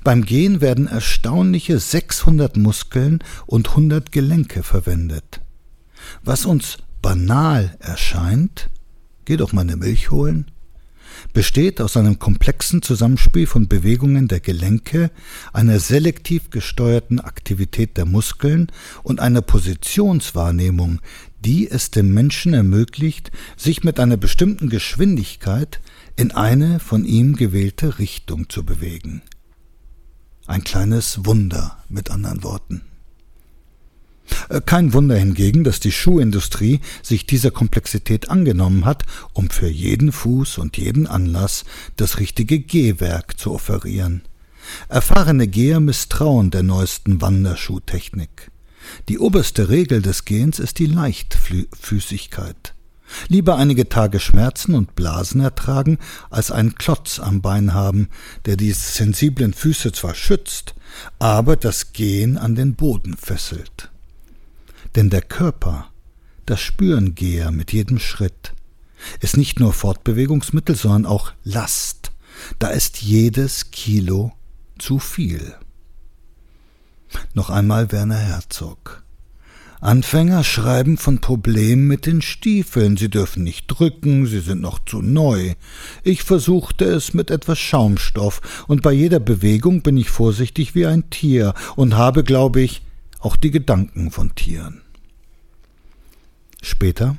Beim 0.02 0.24
Gehen 0.24 0.62
werden 0.62 0.86
erstaunliche 0.86 1.78
600 1.78 2.56
Muskeln 2.56 3.22
und 3.44 3.68
100 3.68 4.10
Gelenke 4.10 4.62
verwendet. 4.62 5.42
Was 6.22 6.46
uns 6.46 6.78
banal 7.02 7.76
erscheint, 7.78 8.70
geh 9.26 9.36
doch 9.36 9.52
mal 9.52 9.60
eine 9.60 9.76
Milch 9.76 10.10
holen, 10.10 10.50
besteht 11.32 11.80
aus 11.80 11.96
einem 11.96 12.18
komplexen 12.18 12.82
Zusammenspiel 12.82 13.46
von 13.46 13.68
Bewegungen 13.68 14.28
der 14.28 14.40
Gelenke, 14.40 15.10
einer 15.52 15.80
selektiv 15.80 16.50
gesteuerten 16.50 17.20
Aktivität 17.20 17.96
der 17.96 18.06
Muskeln 18.06 18.70
und 19.02 19.20
einer 19.20 19.42
Positionswahrnehmung, 19.42 21.00
die 21.44 21.70
es 21.70 21.90
dem 21.90 22.12
Menschen 22.12 22.54
ermöglicht, 22.54 23.30
sich 23.56 23.84
mit 23.84 24.00
einer 24.00 24.16
bestimmten 24.16 24.68
Geschwindigkeit 24.68 25.80
in 26.16 26.32
eine 26.32 26.80
von 26.80 27.04
ihm 27.04 27.36
gewählte 27.36 27.98
Richtung 27.98 28.48
zu 28.48 28.64
bewegen. 28.64 29.22
Ein 30.46 30.64
kleines 30.64 31.24
Wunder, 31.24 31.84
mit 31.88 32.10
anderen 32.10 32.42
Worten. 32.42 32.82
Äh, 34.48 34.60
kein 34.64 34.92
Wunder 34.92 35.16
hingegen, 35.16 35.64
dass 35.64 35.80
die 35.80 35.92
Schuhindustrie 35.92 36.80
sich 37.02 37.26
dieser 37.26 37.50
Komplexität 37.50 38.30
angenommen 38.30 38.84
hat, 38.84 39.04
um 39.32 39.50
für 39.50 39.68
jeden 39.68 40.12
Fuß 40.12 40.58
und 40.58 40.76
jeden 40.76 41.06
Anlass 41.06 41.64
das 41.96 42.18
richtige 42.18 42.60
Gehwerk 42.60 43.38
zu 43.38 43.52
offerieren. 43.52 44.22
Erfahrene 44.88 45.48
Geher 45.48 45.80
misstrauen 45.80 46.50
der 46.50 46.62
neuesten 46.62 47.20
Wanderschuhtechnik. 47.20 48.50
Die 49.08 49.18
oberste 49.18 49.68
Regel 49.68 50.02
des 50.02 50.24
Gehens 50.24 50.58
ist 50.58 50.78
die 50.78 50.86
Leichtfüßigkeit. 50.86 52.74
Lieber 53.28 53.56
einige 53.56 53.88
Tage 53.88 54.20
Schmerzen 54.20 54.74
und 54.74 54.94
Blasen 54.94 55.40
ertragen, 55.40 55.98
als 56.28 56.50
einen 56.50 56.74
Klotz 56.74 57.18
am 57.18 57.40
Bein 57.40 57.72
haben, 57.72 58.08
der 58.44 58.56
die 58.56 58.72
sensiblen 58.72 59.54
Füße 59.54 59.92
zwar 59.92 60.14
schützt, 60.14 60.74
aber 61.18 61.56
das 61.56 61.94
Gehen 61.94 62.36
an 62.36 62.54
den 62.54 62.74
Boden 62.74 63.16
fesselt. 63.16 63.90
Denn 64.94 65.10
der 65.10 65.22
Körper, 65.22 65.90
das 66.46 66.60
spüren 66.60 67.14
Geher 67.14 67.50
mit 67.50 67.72
jedem 67.72 67.98
Schritt, 67.98 68.54
ist 69.20 69.36
nicht 69.36 69.60
nur 69.60 69.72
Fortbewegungsmittel, 69.72 70.74
sondern 70.74 71.06
auch 71.06 71.32
Last. 71.44 72.12
Da 72.58 72.68
ist 72.68 73.02
jedes 73.02 73.70
Kilo 73.70 74.32
zu 74.78 74.98
viel. 74.98 75.54
Noch 77.34 77.50
einmal 77.50 77.90
Werner 77.92 78.18
Herzog. 78.18 79.02
Anfänger 79.80 80.42
schreiben 80.42 80.98
von 80.98 81.20
Problemen 81.20 81.86
mit 81.86 82.04
den 82.06 82.20
Stiefeln. 82.20 82.96
Sie 82.96 83.08
dürfen 83.08 83.44
nicht 83.44 83.66
drücken, 83.68 84.26
sie 84.26 84.40
sind 84.40 84.60
noch 84.60 84.80
zu 84.84 85.02
neu. 85.02 85.54
Ich 86.02 86.24
versuchte 86.24 86.84
es 86.84 87.14
mit 87.14 87.30
etwas 87.30 87.60
Schaumstoff, 87.60 88.64
und 88.66 88.82
bei 88.82 88.92
jeder 88.92 89.20
Bewegung 89.20 89.82
bin 89.82 89.96
ich 89.96 90.10
vorsichtig 90.10 90.74
wie 90.74 90.86
ein 90.86 91.10
Tier 91.10 91.54
und 91.76 91.96
habe, 91.96 92.24
glaube 92.24 92.60
ich, 92.60 92.82
auch 93.18 93.36
die 93.36 93.50
Gedanken 93.50 94.10
von 94.10 94.34
Tieren. 94.34 94.82
Später 96.62 97.16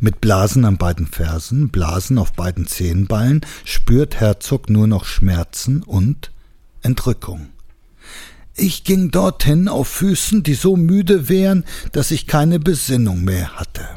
mit 0.00 0.20
Blasen 0.20 0.64
an 0.64 0.78
beiden 0.78 1.06
Fersen, 1.06 1.68
Blasen 1.70 2.18
auf 2.18 2.32
beiden 2.32 2.66
Zehenballen, 2.66 3.40
spürt 3.64 4.20
Herzog 4.20 4.70
nur 4.70 4.86
noch 4.86 5.04
Schmerzen 5.04 5.82
und 5.82 6.30
Entrückung. 6.82 7.48
Ich 8.54 8.84
ging 8.84 9.10
dorthin 9.10 9.68
auf 9.68 9.88
Füßen, 9.88 10.42
die 10.42 10.54
so 10.54 10.76
müde 10.76 11.28
wären, 11.28 11.64
dass 11.92 12.10
ich 12.10 12.26
keine 12.26 12.58
Besinnung 12.58 13.24
mehr 13.24 13.56
hatte. 13.56 13.88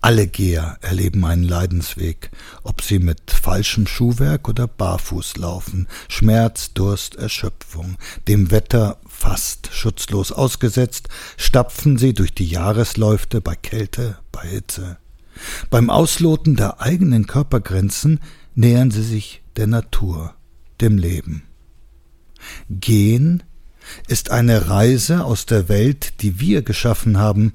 Alle 0.00 0.28
Geher 0.28 0.78
erleben 0.80 1.24
einen 1.24 1.42
Leidensweg, 1.42 2.30
ob 2.62 2.82
sie 2.82 3.00
mit 3.00 3.32
falschem 3.32 3.86
Schuhwerk 3.86 4.48
oder 4.48 4.68
barfuß 4.68 5.36
laufen, 5.38 5.88
Schmerz, 6.08 6.72
Durst, 6.72 7.16
Erschöpfung, 7.16 7.96
dem 8.28 8.52
Wetter 8.52 8.98
fast 9.08 9.70
schutzlos 9.72 10.30
ausgesetzt, 10.30 11.08
stapfen 11.36 11.98
sie 11.98 12.14
durch 12.14 12.32
die 12.32 12.46
Jahresläufte 12.46 13.40
bei 13.40 13.56
Kälte, 13.56 14.18
bei 14.30 14.46
Hitze. 14.46 14.98
Beim 15.68 15.90
Ausloten 15.90 16.54
der 16.54 16.80
eigenen 16.80 17.26
Körpergrenzen 17.26 18.20
nähern 18.54 18.92
sie 18.92 19.02
sich 19.02 19.42
der 19.56 19.66
Natur, 19.66 20.34
dem 20.80 20.96
Leben. 20.96 21.42
Gehen 22.70 23.42
ist 24.06 24.30
eine 24.30 24.68
Reise 24.68 25.24
aus 25.24 25.46
der 25.46 25.68
Welt, 25.68 26.22
die 26.22 26.38
wir 26.38 26.62
geschaffen 26.62 27.18
haben, 27.18 27.54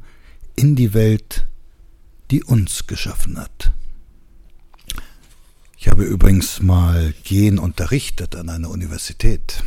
in 0.55 0.75
die 0.75 0.93
Welt, 0.93 1.47
die 2.33 2.43
uns 2.43 2.87
geschaffen 2.87 3.37
hat. 3.37 3.71
Ich 5.77 5.87
habe 5.87 6.03
übrigens 6.03 6.63
mal 6.63 7.13
Gehen 7.23 7.59
unterrichtet 7.59 8.35
an 8.35 8.49
einer 8.49 8.71
Universität. 8.71 9.63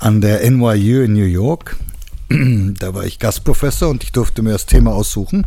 An 0.00 0.20
der 0.20 0.40
NYU 0.50 1.02
in 1.04 1.12
New 1.12 1.24
York. 1.24 1.76
Da 2.28 2.92
war 2.92 3.04
ich 3.04 3.20
Gastprofessor 3.20 3.88
und 3.88 4.02
ich 4.02 4.10
durfte 4.10 4.42
mir 4.42 4.50
das 4.50 4.66
Thema 4.66 4.90
aussuchen. 4.92 5.46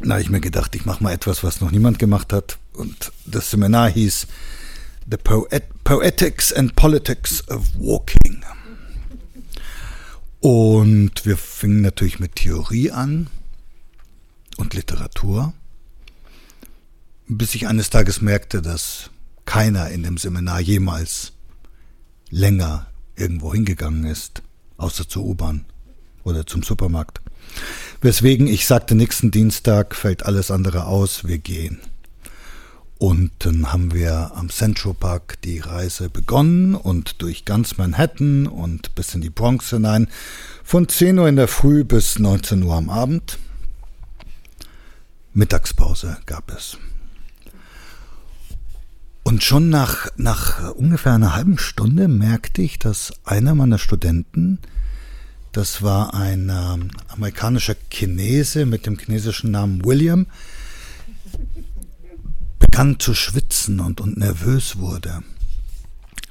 Da 0.00 0.12
habe 0.12 0.22
ich 0.22 0.30
mir 0.30 0.40
gedacht, 0.40 0.74
ich 0.74 0.86
mache 0.86 1.02
mal 1.04 1.12
etwas, 1.12 1.44
was 1.44 1.60
noch 1.60 1.70
niemand 1.70 1.98
gemacht 1.98 2.32
hat. 2.32 2.56
Und 2.72 3.12
das 3.26 3.50
Seminar 3.50 3.90
hieß 3.90 4.26
The 5.10 5.18
Poet 5.18 5.64
Poetics 5.84 6.50
and 6.50 6.74
Politics 6.76 7.46
of 7.50 7.66
Walking. 7.76 8.42
Und 10.40 11.26
wir 11.26 11.36
fingen 11.36 11.80
natürlich 11.80 12.20
mit 12.20 12.36
Theorie 12.36 12.90
an 12.90 13.28
und 14.56 14.74
Literatur, 14.74 15.52
bis 17.26 17.54
ich 17.54 17.66
eines 17.66 17.90
Tages 17.90 18.20
merkte, 18.20 18.62
dass 18.62 19.10
keiner 19.44 19.88
in 19.90 20.02
dem 20.02 20.16
Seminar 20.16 20.60
jemals 20.60 21.32
länger 22.30 22.86
irgendwo 23.16 23.52
hingegangen 23.52 24.04
ist, 24.04 24.42
außer 24.76 25.08
zur 25.08 25.24
U-Bahn 25.24 25.64
oder 26.22 26.46
zum 26.46 26.62
Supermarkt. 26.62 27.20
Weswegen 28.00 28.46
ich 28.46 28.66
sagte, 28.66 28.94
nächsten 28.94 29.30
Dienstag 29.30 29.96
fällt 29.96 30.24
alles 30.24 30.50
andere 30.50 30.86
aus, 30.86 31.24
wir 31.24 31.38
gehen. 31.38 31.80
Und 32.98 33.30
dann 33.38 33.72
haben 33.72 33.94
wir 33.94 34.32
am 34.34 34.48
Central 34.50 34.92
Park 34.92 35.40
die 35.42 35.60
Reise 35.60 36.10
begonnen 36.10 36.74
und 36.74 37.22
durch 37.22 37.44
ganz 37.44 37.78
Manhattan 37.78 38.48
und 38.48 38.96
bis 38.96 39.14
in 39.14 39.20
die 39.20 39.30
Bronx 39.30 39.70
hinein, 39.70 40.08
von 40.64 40.88
10 40.88 41.18
Uhr 41.20 41.28
in 41.28 41.36
der 41.36 41.46
Früh 41.46 41.84
bis 41.84 42.18
19 42.18 42.64
Uhr 42.64 42.74
am 42.74 42.90
Abend. 42.90 43.38
Mittagspause 45.32 46.18
gab 46.26 46.50
es. 46.50 46.76
Und 49.22 49.44
schon 49.44 49.68
nach, 49.68 50.08
nach 50.16 50.72
ungefähr 50.72 51.12
einer 51.12 51.36
halben 51.36 51.58
Stunde 51.58 52.08
merkte 52.08 52.62
ich, 52.62 52.80
dass 52.80 53.12
einer 53.24 53.54
meiner 53.54 53.78
Studenten, 53.78 54.58
das 55.52 55.82
war 55.82 56.14
ein 56.14 56.48
äh, 56.48 57.12
amerikanischer 57.12 57.76
Chinese 57.90 58.66
mit 58.66 58.86
dem 58.86 58.98
chinesischen 58.98 59.52
Namen 59.52 59.84
William, 59.84 60.26
begann 62.70 63.00
zu 63.00 63.14
schwitzen 63.14 63.80
und, 63.80 64.00
und 64.00 64.18
nervös 64.18 64.76
wurde. 64.76 65.22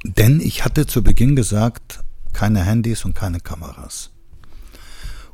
Denn 0.03 0.39
ich 0.39 0.63
hatte 0.63 0.85
zu 0.85 1.03
Beginn 1.03 1.35
gesagt, 1.35 1.99
keine 2.31 2.63
Handys 2.63 3.05
und 3.05 3.15
keine 3.15 3.39
Kameras. 3.39 4.11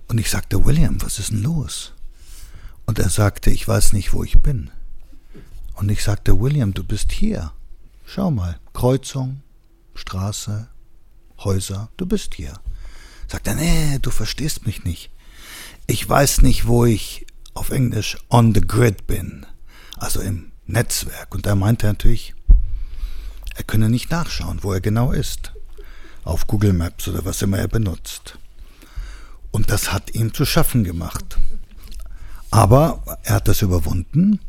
Und 0.07 0.17
ich 0.17 0.29
sagte, 0.29 0.63
William, 0.63 1.01
was 1.01 1.19
ist 1.19 1.31
denn 1.31 1.43
los? 1.43 1.93
Und 2.85 2.99
er 2.99 3.09
sagte, 3.09 3.51
ich 3.51 3.67
weiß 3.67 3.91
nicht, 3.91 4.13
wo 4.13 4.23
ich 4.23 4.39
bin. 4.39 4.71
Und 5.73 5.91
ich 5.91 6.03
sagte, 6.03 6.39
William, 6.39 6.73
du 6.73 6.83
bist 6.83 7.11
hier. 7.11 7.51
Schau 8.05 8.31
mal, 8.31 8.57
Kreuzung, 8.73 9.41
Straße, 9.95 10.69
Häuser, 11.39 11.89
du 11.97 12.05
bist 12.05 12.33
hier. 12.35 12.53
Sagt 13.27 13.47
er, 13.47 13.55
nee, 13.55 13.99
du 14.01 14.09
verstehst 14.09 14.65
mich 14.65 14.85
nicht. 14.85 15.11
Ich 15.85 16.07
weiß 16.07 16.41
nicht, 16.43 16.65
wo 16.65 16.85
ich 16.85 17.27
auf 17.53 17.71
Englisch 17.71 18.17
on 18.29 18.55
the 18.55 18.61
grid 18.61 19.05
bin, 19.05 19.45
also 19.97 20.21
im 20.21 20.52
Netzwerk. 20.73 21.33
Und 21.33 21.45
da 21.45 21.55
meinte 21.55 21.87
er 21.87 21.93
natürlich, 21.93 22.35
er 23.55 23.63
könne 23.63 23.89
nicht 23.89 24.11
nachschauen, 24.11 24.59
wo 24.61 24.73
er 24.73 24.81
genau 24.81 25.11
ist. 25.11 25.53
Auf 26.23 26.47
Google 26.47 26.73
Maps 26.73 27.07
oder 27.07 27.25
was 27.25 27.41
immer 27.41 27.59
er 27.59 27.67
benutzt. 27.67 28.37
Und 29.51 29.69
das 29.69 29.93
hat 29.93 30.15
ihm 30.15 30.33
zu 30.33 30.45
schaffen 30.45 30.83
gemacht. 30.83 31.37
Aber 32.49 33.19
er 33.23 33.35
hat 33.35 33.47
das 33.47 33.61
überwunden 33.61 34.39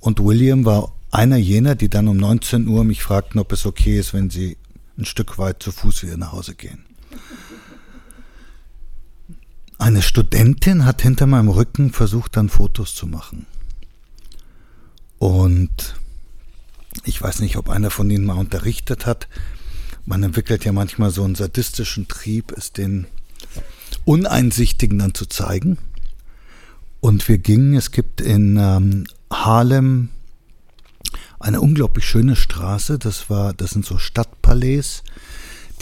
und 0.00 0.20
William 0.20 0.64
war 0.64 0.92
einer 1.10 1.36
jener, 1.36 1.74
die 1.74 1.88
dann 1.88 2.08
um 2.08 2.16
19 2.16 2.68
Uhr 2.68 2.84
mich 2.84 3.02
fragten, 3.02 3.40
ob 3.40 3.52
es 3.52 3.64
okay 3.66 3.98
ist, 3.98 4.12
wenn 4.12 4.30
sie 4.30 4.56
ein 4.98 5.04
Stück 5.04 5.38
weit 5.38 5.62
zu 5.62 5.72
Fuß 5.72 6.02
wieder 6.02 6.16
nach 6.16 6.32
Hause 6.32 6.54
gehen. 6.54 6.84
Eine 9.78 10.02
Studentin 10.02 10.84
hat 10.84 11.02
hinter 11.02 11.26
meinem 11.26 11.48
Rücken 11.48 11.92
versucht, 11.92 12.36
dann 12.36 12.48
Fotos 12.48 12.94
zu 12.94 13.06
machen. 13.06 13.46
Und 15.18 15.96
ich 17.04 17.20
weiß 17.20 17.40
nicht, 17.40 17.56
ob 17.56 17.68
einer 17.68 17.90
von 17.90 18.10
Ihnen 18.10 18.24
mal 18.24 18.38
unterrichtet 18.38 19.06
hat. 19.06 19.28
Man 20.04 20.22
entwickelt 20.22 20.64
ja 20.64 20.72
manchmal 20.72 21.10
so 21.10 21.24
einen 21.24 21.34
sadistischen 21.34 22.08
Trieb, 22.08 22.52
es 22.56 22.72
den 22.72 23.06
Uneinsichtigen 24.04 24.98
dann 24.98 25.14
zu 25.14 25.26
zeigen. 25.26 25.78
Und 27.00 27.28
wir 27.28 27.38
gingen, 27.38 27.74
es 27.74 27.90
gibt 27.90 28.20
in 28.20 28.56
ähm, 28.56 29.06
Harlem 29.30 30.08
eine 31.38 31.60
unglaublich 31.60 32.06
schöne 32.06 32.36
Straße. 32.36 32.98
Das 32.98 33.30
war, 33.30 33.52
das 33.52 33.70
sind 33.70 33.84
so 33.84 33.98
Stadtpalais, 33.98 35.02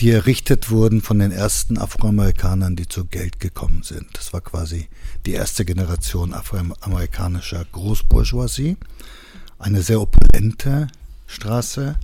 die 0.00 0.10
errichtet 0.10 0.70
wurden 0.70 1.00
von 1.00 1.18
den 1.18 1.30
ersten 1.30 1.78
Afroamerikanern, 1.78 2.76
die 2.76 2.88
zu 2.88 3.04
Geld 3.04 3.40
gekommen 3.40 3.82
sind. 3.82 4.06
Das 4.14 4.32
war 4.32 4.40
quasi 4.40 4.88
die 5.26 5.32
erste 5.32 5.64
Generation 5.64 6.34
afroamerikanischer 6.34 7.64
Großbourgeoisie. 7.72 8.76
Eine 9.58 9.82
sehr 9.82 10.00
opulente 10.00 10.88
Straße. 11.26 11.96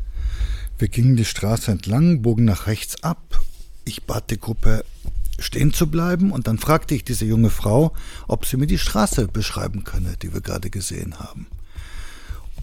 Wir 0.78 0.88
gingen 0.88 1.16
die 1.16 1.24
Straße 1.24 1.70
entlang, 1.70 2.22
bogen 2.22 2.44
nach 2.44 2.66
rechts 2.66 3.02
ab. 3.02 3.40
Ich 3.84 4.04
bat 4.04 4.30
die 4.30 4.40
Gruppe 4.40 4.84
stehen 5.38 5.72
zu 5.72 5.90
bleiben 5.90 6.32
und 6.32 6.46
dann 6.46 6.58
fragte 6.58 6.94
ich 6.94 7.04
diese 7.04 7.24
junge 7.24 7.50
Frau, 7.50 7.92
ob 8.28 8.46
sie 8.46 8.56
mir 8.56 8.66
die 8.66 8.78
Straße 8.78 9.26
beschreiben 9.28 9.84
könne, 9.84 10.16
die 10.22 10.32
wir 10.32 10.40
gerade 10.40 10.70
gesehen 10.70 11.18
haben. 11.18 11.46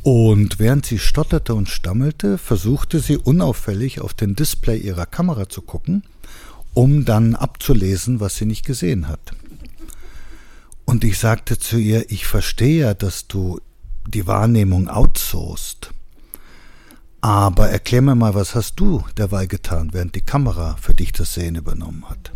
Und 0.03 0.59
während 0.59 0.85
sie 0.85 0.99
stotterte 0.99 1.53
und 1.53 1.69
stammelte, 1.69 2.37
versuchte 2.37 2.99
sie 2.99 3.17
unauffällig 3.17 3.99
auf 3.99 4.13
den 4.13 4.35
Display 4.35 4.77
ihrer 4.77 5.05
Kamera 5.05 5.49
zu 5.49 5.61
gucken, 5.61 6.03
um 6.73 7.03
dann 7.03 7.35
abzulesen, 7.35 8.19
was 8.19 8.37
sie 8.37 8.45
nicht 8.45 8.65
gesehen 8.65 9.07
hat. 9.07 9.31
Und 10.85 11.03
ich 11.03 11.17
sagte 11.17 11.59
zu 11.59 11.77
ihr, 11.77 12.09
ich 12.09 12.27
verstehe 12.27 12.79
ja, 12.81 12.93
dass 12.93 13.27
du 13.27 13.59
die 14.07 14.27
Wahrnehmung 14.27 14.89
outsourcest. 14.89 15.91
Aber 17.21 17.69
erklär 17.69 18.01
mir 18.01 18.15
mal, 18.15 18.35
was 18.35 18.55
hast 18.55 18.79
du 18.79 19.03
derweil 19.17 19.47
getan, 19.47 19.89
während 19.91 20.15
die 20.15 20.21
Kamera 20.21 20.77
für 20.79 20.93
dich 20.93 21.11
das 21.11 21.33
Sehen 21.33 21.55
übernommen 21.55 22.05
hat? 22.09 22.31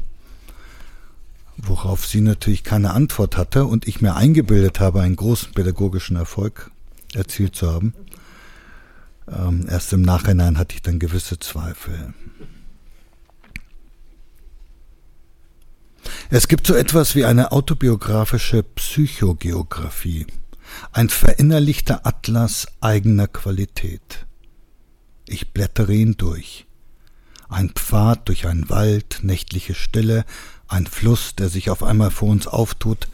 Worauf 1.58 2.06
sie 2.06 2.22
natürlich 2.22 2.64
keine 2.64 2.92
Antwort 2.92 3.38
hatte 3.38 3.66
und 3.66 3.88
ich 3.88 4.02
mir 4.02 4.16
eingebildet 4.16 4.80
habe, 4.80 5.02
einen 5.02 5.16
großen 5.16 5.54
pädagogischen 5.54 6.16
Erfolg 6.16 6.72
erzielt 7.14 7.56
zu 7.56 7.72
haben. 7.72 7.94
Ähm, 9.32 9.68
erst 9.70 9.94
im 9.94 10.02
Nachhinein 10.02 10.58
hatte 10.58 10.76
ich 10.76 10.82
dann 10.82 11.00
gewisse 11.00 11.38
Zweifel. 11.40 12.14
Es 16.30 16.48
gibt 16.48 16.66
so 16.66 16.74
etwas 16.74 17.16
wie 17.16 17.26
eine 17.26 17.52
autobiografische 17.52 18.64
Psychogeographie, 18.64 20.26
ein 20.92 21.10
verinnerlichter 21.10 22.06
Atlas 22.06 22.68
eigener 22.82 23.28
Qualität. 23.28 24.26
Ich 25.28 25.52
blättere 25.54 25.94
ihn 25.94 26.18
durch. 26.18 26.66
Ein 27.50 27.70
Pfad 27.70 28.28
durch 28.28 28.48
einen 28.48 28.70
Wald, 28.70 29.20
nächtliche 29.24 29.74
Stille, 29.74 30.26
ein 30.68 30.88
Fluss, 30.88 31.36
der 31.36 31.50
sich 31.50 31.70
auf 31.70 31.84
einmal 31.84 32.12
vor 32.12 32.30
uns 32.30 32.48
auftut, 32.48 33.08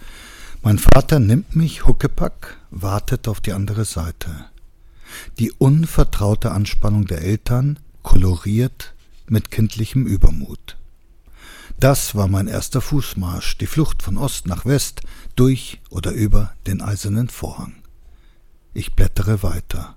mein 0.62 0.80
Vater 0.80 1.20
nimmt 1.20 1.56
mich 1.56 1.86
Huckepack, 1.86 2.58
wartet 2.72 3.28
auf 3.28 3.41
die 3.41 3.54
andere 3.54 3.86
Seite. 3.86 4.46
Die 5.39 5.52
unvertraute 5.52 6.52
Anspannung 6.52 7.06
der 7.06 7.22
Eltern 7.22 7.80
koloriert 8.04 8.93
mit 9.28 9.52
kindlichem 9.52 10.06
Übermut. 10.06 10.78
Das 11.80 12.16
war 12.16 12.28
mein 12.28 12.48
erster 12.48 12.82
Fußmarsch, 12.82 13.60
die 13.60 13.68
Flucht 13.68 14.02
von 14.02 14.18
Ost 14.18 14.48
nach 14.48 14.66
West, 14.66 15.02
durch 15.36 15.80
oder 15.92 16.12
über 16.12 16.54
den 16.66 16.82
eisernen 16.82 17.30
Vorhang. 17.30 17.76
Ich 18.74 18.94
blättere 18.94 19.44
weiter. 19.44 19.96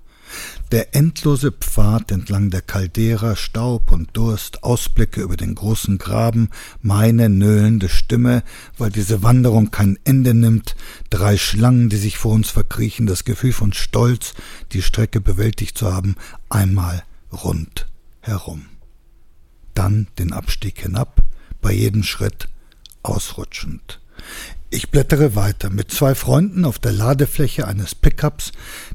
Der 0.71 0.95
endlose 0.95 1.51
Pfad 1.51 2.11
entlang 2.11 2.51
der 2.51 2.61
Caldera, 2.61 3.35
Staub 3.35 3.91
und 3.91 4.15
Durst, 4.15 4.63
Ausblicke 4.63 5.21
über 5.21 5.35
den 5.35 5.55
großen 5.55 5.97
Graben, 5.97 6.49
meine 6.81 7.29
nöhlende 7.29 7.89
Stimme, 7.89 8.43
weil 8.77 8.91
diese 8.91 9.23
Wanderung 9.23 9.71
kein 9.71 9.97
Ende 10.05 10.35
nimmt, 10.35 10.75
drei 11.09 11.35
Schlangen, 11.35 11.89
die 11.89 11.97
sich 11.97 12.17
vor 12.17 12.33
uns 12.33 12.51
verkriechen, 12.51 13.07
das 13.07 13.25
Gefühl 13.25 13.53
von 13.53 13.73
Stolz, 13.73 14.35
die 14.71 14.83
Strecke 14.83 15.19
bewältigt 15.19 15.77
zu 15.77 15.91
haben, 15.91 16.15
einmal 16.47 17.03
rund 17.33 17.87
herum. 18.21 18.67
Dann 19.73 20.07
den 20.19 20.31
Abstieg 20.31 20.79
hinab, 20.79 21.21
bei 21.61 21.71
jedem 21.71 22.03
Schritt 22.03 22.47
ausrutschend. 23.03 23.99
Ich 24.69 24.89
blättere 24.89 25.35
weiter 25.35 25.69
mit 25.69 25.91
zwei 25.91 26.15
Freunden 26.15 26.63
auf 26.63 26.79
der 26.79 26.93
Ladefläche 26.93 27.67
eines 27.67 27.93
Pickups, 27.93 28.51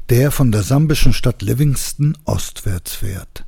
der 0.09 0.31
von 0.31 0.51
der 0.51 0.63
sambischen 0.63 1.13
Stadt 1.13 1.41
Livingston 1.41 2.17
ostwärts 2.25 2.95
fährt. 2.95 3.45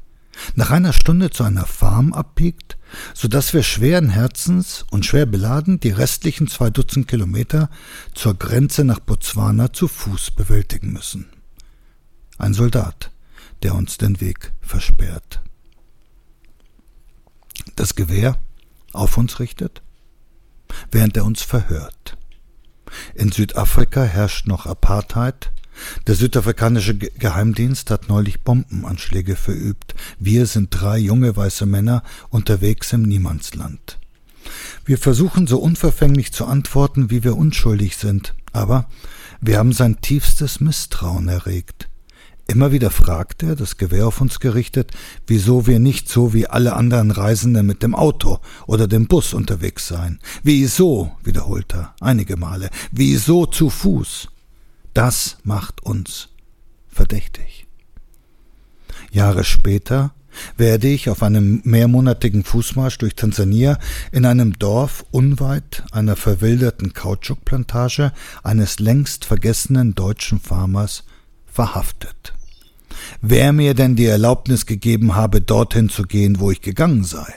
Nach 0.56 0.70
einer 0.70 0.94
Stunde 0.94 1.32
zu 1.32 1.44
einer 1.44 1.66
Farm 1.66 2.14
abbiegt, 2.14 2.78
so 3.14 3.28
dass 3.28 3.54
wir 3.54 3.64
schweren 3.64 4.10
Herzens 4.10 4.86
und 4.92 5.06
schwer 5.06 5.26
beladen 5.26 5.80
die 5.80 5.90
restlichen 5.90 6.48
zwei 6.48 6.70
Dutzend 6.70 7.08
Kilometer 7.08 7.70
zur 8.14 8.36
Grenze 8.36 8.84
nach 8.84 9.00
Botswana 9.00 9.74
zu 9.74 9.88
Fuß 9.88 10.32
bewältigen 10.32 10.94
müssen. 10.94 11.30
Ein 12.38 12.54
Soldat, 12.54 13.12
der 13.64 13.76
uns 13.76 13.98
den 13.98 14.22
Weg 14.22 14.54
versperrt. 14.62 15.42
Das 17.76 17.96
Gewehr 17.96 18.38
auf 18.94 19.18
uns 19.18 19.40
richtet, 19.40 19.82
während 20.92 21.18
er 21.18 21.26
uns 21.26 21.42
verhört. 21.42 22.18
In 23.16 23.32
Südafrika 23.32 24.04
herrscht 24.04 24.48
noch 24.48 24.66
Apartheid. 24.66 25.52
Der 26.08 26.16
südafrikanische 26.16 26.96
Geheimdienst 26.96 27.90
hat 27.92 28.10
neulich 28.10 28.42
Bombenanschläge 28.42 29.36
verübt. 29.36 29.96
Wir 30.20 30.46
sind 30.46 30.70
drei 30.72 30.98
junge 30.98 31.36
weiße 31.36 31.66
Männer 31.66 32.04
unterwegs 32.30 32.92
im 32.94 33.04
Niemandsland. 33.04 33.98
Wir 34.86 34.98
versuchen 34.98 35.48
so 35.48 35.60
unverfänglich 35.60 36.32
zu 36.32 36.46
antworten, 36.46 37.10
wie 37.10 37.24
wir 37.24 37.38
unschuldig 37.38 37.98
sind, 37.98 38.34
aber 38.52 38.90
wir 39.42 39.58
haben 39.58 39.74
sein 39.74 40.02
tiefstes 40.02 40.60
Misstrauen 40.60 41.28
erregt. 41.28 41.89
Immer 42.50 42.72
wieder 42.72 42.90
fragt 42.90 43.44
er, 43.44 43.56
das 43.56 43.78
Gewehr 43.78 44.08
auf 44.08 44.22
uns 44.22 44.40
gerichtet, 44.40 44.92
wieso 45.28 45.68
wir 45.68 45.78
nicht 45.78 46.10
so 46.10 46.34
wie 46.34 46.48
alle 46.48 46.74
anderen 46.74 47.12
Reisenden 47.12 47.68
mit 47.68 47.84
dem 47.84 47.94
Auto 47.94 48.40
oder 48.66 48.88
dem 48.88 49.06
Bus 49.06 49.36
unterwegs 49.36 49.88
seien. 49.88 50.20
Wieso, 50.42 51.12
wiederholt 51.24 51.76
er 51.76 51.94
einige 52.02 52.38
Male, 52.38 52.72
wieso 52.92 53.46
zu 53.46 53.70
Fuß? 53.70 54.30
Das 54.96 55.38
macht 55.44 55.84
uns 55.84 56.30
verdächtig. 56.88 57.68
Jahre 59.12 59.44
später 59.44 60.16
werde 60.58 60.88
ich 60.88 61.12
auf 61.12 61.22
einem 61.22 61.62
mehrmonatigen 61.66 62.44
Fußmarsch 62.44 62.98
durch 62.98 63.14
Tansania 63.14 63.78
in 64.12 64.26
einem 64.26 64.58
Dorf 64.58 65.06
unweit 65.12 65.84
einer 65.92 66.16
verwilderten 66.16 66.94
Kautschukplantage 66.94 68.12
eines 68.42 68.80
längst 68.80 69.26
vergessenen 69.26 69.94
deutschen 69.94 70.40
Farmers 70.40 71.04
verhaftet 71.46 72.19
wer 73.22 73.54
mir 73.54 73.74
denn 73.74 73.96
die 73.96 74.06
Erlaubnis 74.06 74.66
gegeben 74.66 75.16
habe, 75.16 75.42
dorthin 75.42 75.90
zu 75.90 76.04
gehen, 76.04 76.40
wo 76.40 76.52
ich 76.52 76.62
gegangen 76.62 77.04
sei. 77.04 77.34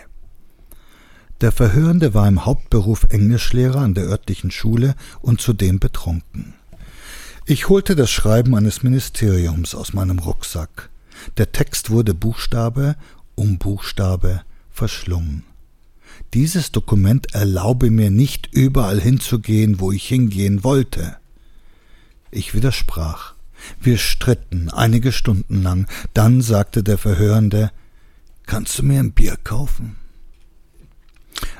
Der 1.41 1.51
Verhörende 1.51 2.15
war 2.15 2.29
im 2.29 2.45
Hauptberuf 2.45 3.05
Englischlehrer 3.11 3.81
an 3.81 3.95
der 3.95 4.05
örtlichen 4.05 4.51
Schule 4.53 4.95
und 5.21 5.41
zudem 5.41 5.81
betrunken. 5.81 6.55
Ich 7.47 7.69
holte 7.69 7.97
das 7.97 8.11
Schreiben 8.11 8.55
eines 8.55 8.85
Ministeriums 8.85 9.75
aus 9.75 9.93
meinem 9.93 10.21
Rucksack. 10.21 10.91
Der 11.39 11.51
Text 11.51 11.91
wurde 11.91 12.15
Buchstabe 12.15 12.95
um 13.35 13.59
Buchstabe 13.59 14.43
verschlungen. 14.71 15.43
Dieses 16.35 16.71
Dokument 16.71 17.35
erlaube 17.35 17.91
mir 17.91 18.11
nicht 18.11 18.49
überall 18.53 19.01
hinzugehen, 19.01 19.81
wo 19.81 19.91
ich 19.91 20.07
hingehen 20.07 20.63
wollte. 20.63 21.17
Ich 22.31 22.55
widersprach. 22.55 23.35
Wir 23.81 23.99
stritten 23.99 24.71
einige 24.71 25.13
Stunden 25.13 25.63
lang. 25.63 25.87
Dann 26.15 26.43
sagte 26.43 26.83
der 26.83 26.99
Verhörende, 26.99 27.71
Kannst 28.47 28.79
du 28.79 28.83
mir 28.83 29.01
ein 29.01 29.13
Bier 29.13 29.37
kaufen? 29.43 29.97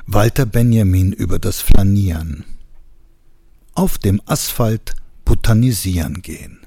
Walter 0.05 0.45
Benjamin 0.45 1.11
über 1.13 1.39
das 1.39 1.61
Flanieren. 1.61 2.45
Auf 3.73 3.97
dem 3.97 4.21
Asphalt 4.25 4.95
botanisieren 5.25 6.21
gehen. 6.21 6.59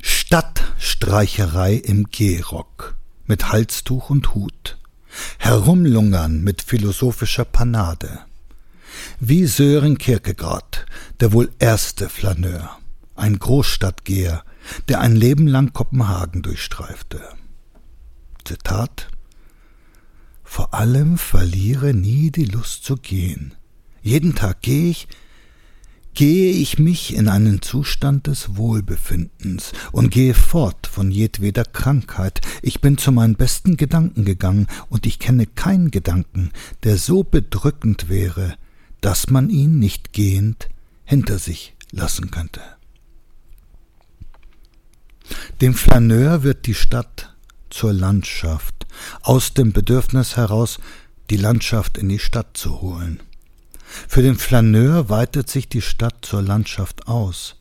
Stadtstreicherei 0.00 1.74
im 1.74 2.04
Gehrock 2.10 2.96
mit 3.26 3.52
Halstuch 3.52 4.10
und 4.10 4.34
Hut. 4.34 4.78
Herumlungern 5.38 6.42
mit 6.42 6.62
philosophischer 6.62 7.44
Panade. 7.44 8.20
Wie 9.20 9.46
Sören 9.46 9.98
Kierkegaard, 9.98 10.86
der 11.20 11.32
wohl 11.32 11.50
erste 11.58 12.08
Flaneur 12.08 12.78
ein 13.14 13.38
Großstadtgeher, 13.38 14.44
der 14.88 15.00
ein 15.00 15.16
Leben 15.16 15.46
lang 15.46 15.72
Kopenhagen 15.72 16.42
durchstreifte. 16.42 17.20
Zitat 18.44 19.08
Vor 20.42 20.74
allem 20.74 21.18
verliere 21.18 21.94
nie 21.94 22.30
die 22.30 22.44
Lust 22.44 22.84
zu 22.84 22.96
gehen. 22.96 23.54
Jeden 24.02 24.34
Tag 24.34 24.60
gehe 24.62 24.90
ich, 24.90 25.08
gehe 26.14 26.52
ich 26.52 26.78
mich 26.78 27.14
in 27.14 27.28
einen 27.28 27.60
Zustand 27.62 28.26
des 28.26 28.56
Wohlbefindens 28.56 29.72
und 29.92 30.10
gehe 30.10 30.34
fort 30.34 30.86
von 30.86 31.10
jedweder 31.10 31.64
Krankheit. 31.64 32.40
Ich 32.62 32.80
bin 32.80 32.98
zu 32.98 33.12
meinen 33.12 33.34
besten 33.34 33.76
Gedanken 33.76 34.24
gegangen, 34.24 34.68
und 34.88 35.06
ich 35.06 35.18
kenne 35.18 35.46
keinen 35.46 35.90
Gedanken, 35.90 36.50
der 36.84 36.98
so 36.98 37.24
bedrückend 37.24 38.08
wäre, 38.08 38.54
dass 39.00 39.30
man 39.30 39.50
ihn 39.50 39.78
nicht 39.78 40.12
gehend 40.12 40.68
hinter 41.04 41.38
sich 41.38 41.74
lassen 41.90 42.30
könnte. 42.30 42.60
Dem 45.60 45.74
Flaneur 45.74 46.42
wird 46.42 46.66
die 46.66 46.74
Stadt 46.74 47.34
zur 47.70 47.92
Landschaft, 47.92 48.86
aus 49.22 49.54
dem 49.54 49.72
Bedürfnis 49.72 50.36
heraus, 50.36 50.78
die 51.30 51.36
Landschaft 51.36 51.98
in 51.98 52.08
die 52.08 52.18
Stadt 52.18 52.56
zu 52.56 52.80
holen. 52.80 53.20
Für 54.08 54.22
den 54.22 54.36
Flaneur 54.36 55.08
weitet 55.08 55.48
sich 55.48 55.68
die 55.68 55.82
Stadt 55.82 56.16
zur 56.22 56.42
Landschaft 56.42 57.06
aus. 57.06 57.56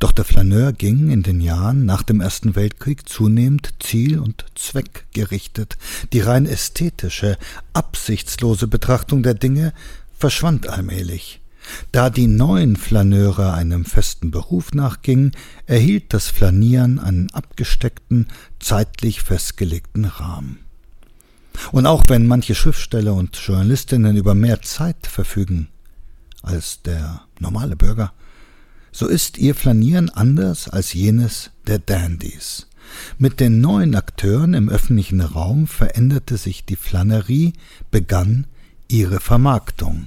Doch 0.00 0.12
der 0.12 0.24
Flaneur 0.24 0.72
ging 0.72 1.10
in 1.10 1.22
den 1.22 1.40
Jahren 1.40 1.86
nach 1.86 2.02
dem 2.02 2.20
Ersten 2.20 2.56
Weltkrieg 2.56 3.08
zunehmend 3.08 3.74
ziel- 3.78 4.18
und 4.18 4.44
zweckgerichtet. 4.54 5.78
Die 6.12 6.20
rein 6.20 6.46
ästhetische, 6.46 7.38
absichtslose 7.72 8.66
Betrachtung 8.66 9.22
der 9.22 9.34
Dinge 9.34 9.72
verschwand 10.12 10.68
allmählich. 10.68 11.40
Da 11.92 12.10
die 12.10 12.26
neuen 12.26 12.76
Flaneure 12.76 13.54
einem 13.54 13.84
festen 13.84 14.30
Beruf 14.30 14.72
nachgingen, 14.72 15.32
erhielt 15.66 16.12
das 16.12 16.28
Flanieren 16.28 16.98
einen 16.98 17.30
abgesteckten, 17.32 18.28
zeitlich 18.58 19.22
festgelegten 19.22 20.04
Rahmen. 20.04 20.58
Und 21.72 21.86
auch 21.86 22.04
wenn 22.08 22.26
manche 22.26 22.54
Schriftsteller 22.54 23.14
und 23.14 23.36
Journalistinnen 23.36 24.16
über 24.16 24.34
mehr 24.34 24.62
Zeit 24.62 25.06
verfügen 25.06 25.68
als 26.42 26.82
der 26.82 27.22
normale 27.38 27.76
Bürger, 27.76 28.12
so 28.92 29.06
ist 29.06 29.38
ihr 29.38 29.54
Flanieren 29.54 30.10
anders 30.10 30.68
als 30.68 30.92
jenes 30.92 31.50
der 31.66 31.78
Dandys. 31.78 32.68
Mit 33.18 33.40
den 33.40 33.60
neuen 33.60 33.94
Akteuren 33.94 34.54
im 34.54 34.68
öffentlichen 34.68 35.20
Raum 35.20 35.66
veränderte 35.66 36.36
sich 36.36 36.64
die 36.64 36.76
Flanerie, 36.76 37.54
begann 37.90 38.46
ihre 38.88 39.20
Vermarktung. 39.20 40.06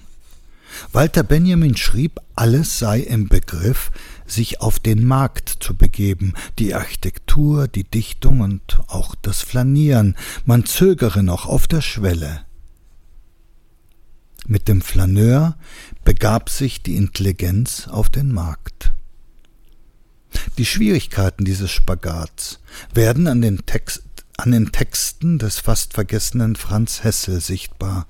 Walter 0.92 1.24
Benjamin 1.24 1.78
schrieb, 1.78 2.20
alles 2.36 2.80
sei 2.80 3.00
im 3.00 3.28
Begriff, 3.28 3.92
sich 4.26 4.62
auf 4.62 4.80
den 4.80 5.06
Markt 5.06 5.50
zu 5.60 5.76
begeben, 5.76 6.34
die 6.60 6.74
Architektur, 6.74 7.68
die 7.68 7.84
Dichtung 7.84 8.42
und 8.42 8.80
auch 8.88 9.16
das 9.16 9.42
Flanieren, 9.42 10.16
man 10.46 10.66
zögere 10.66 11.24
noch 11.24 11.46
auf 11.46 11.68
der 11.68 11.82
Schwelle. 11.82 12.42
Mit 14.46 14.68
dem 14.68 14.82
Flaneur 14.82 15.58
begab 16.06 16.50
sich 16.50 16.82
die 16.82 16.96
Intelligenz 16.96 17.88
auf 17.88 18.10
den 18.10 18.32
Markt. 18.32 18.94
Die 20.58 20.66
Schwierigkeiten 20.66 21.46
dieses 21.46 21.72
Spagats 21.72 22.60
werden 22.94 23.28
an 23.28 23.42
den, 23.42 23.66
Text, 23.66 24.04
an 24.38 24.52
den 24.52 24.72
Texten 24.72 25.40
des 25.40 25.60
fast 25.60 25.94
vergessenen 25.94 26.56
Franz 26.56 27.04
Hessel 27.04 27.42
sichtbar. 27.42 28.06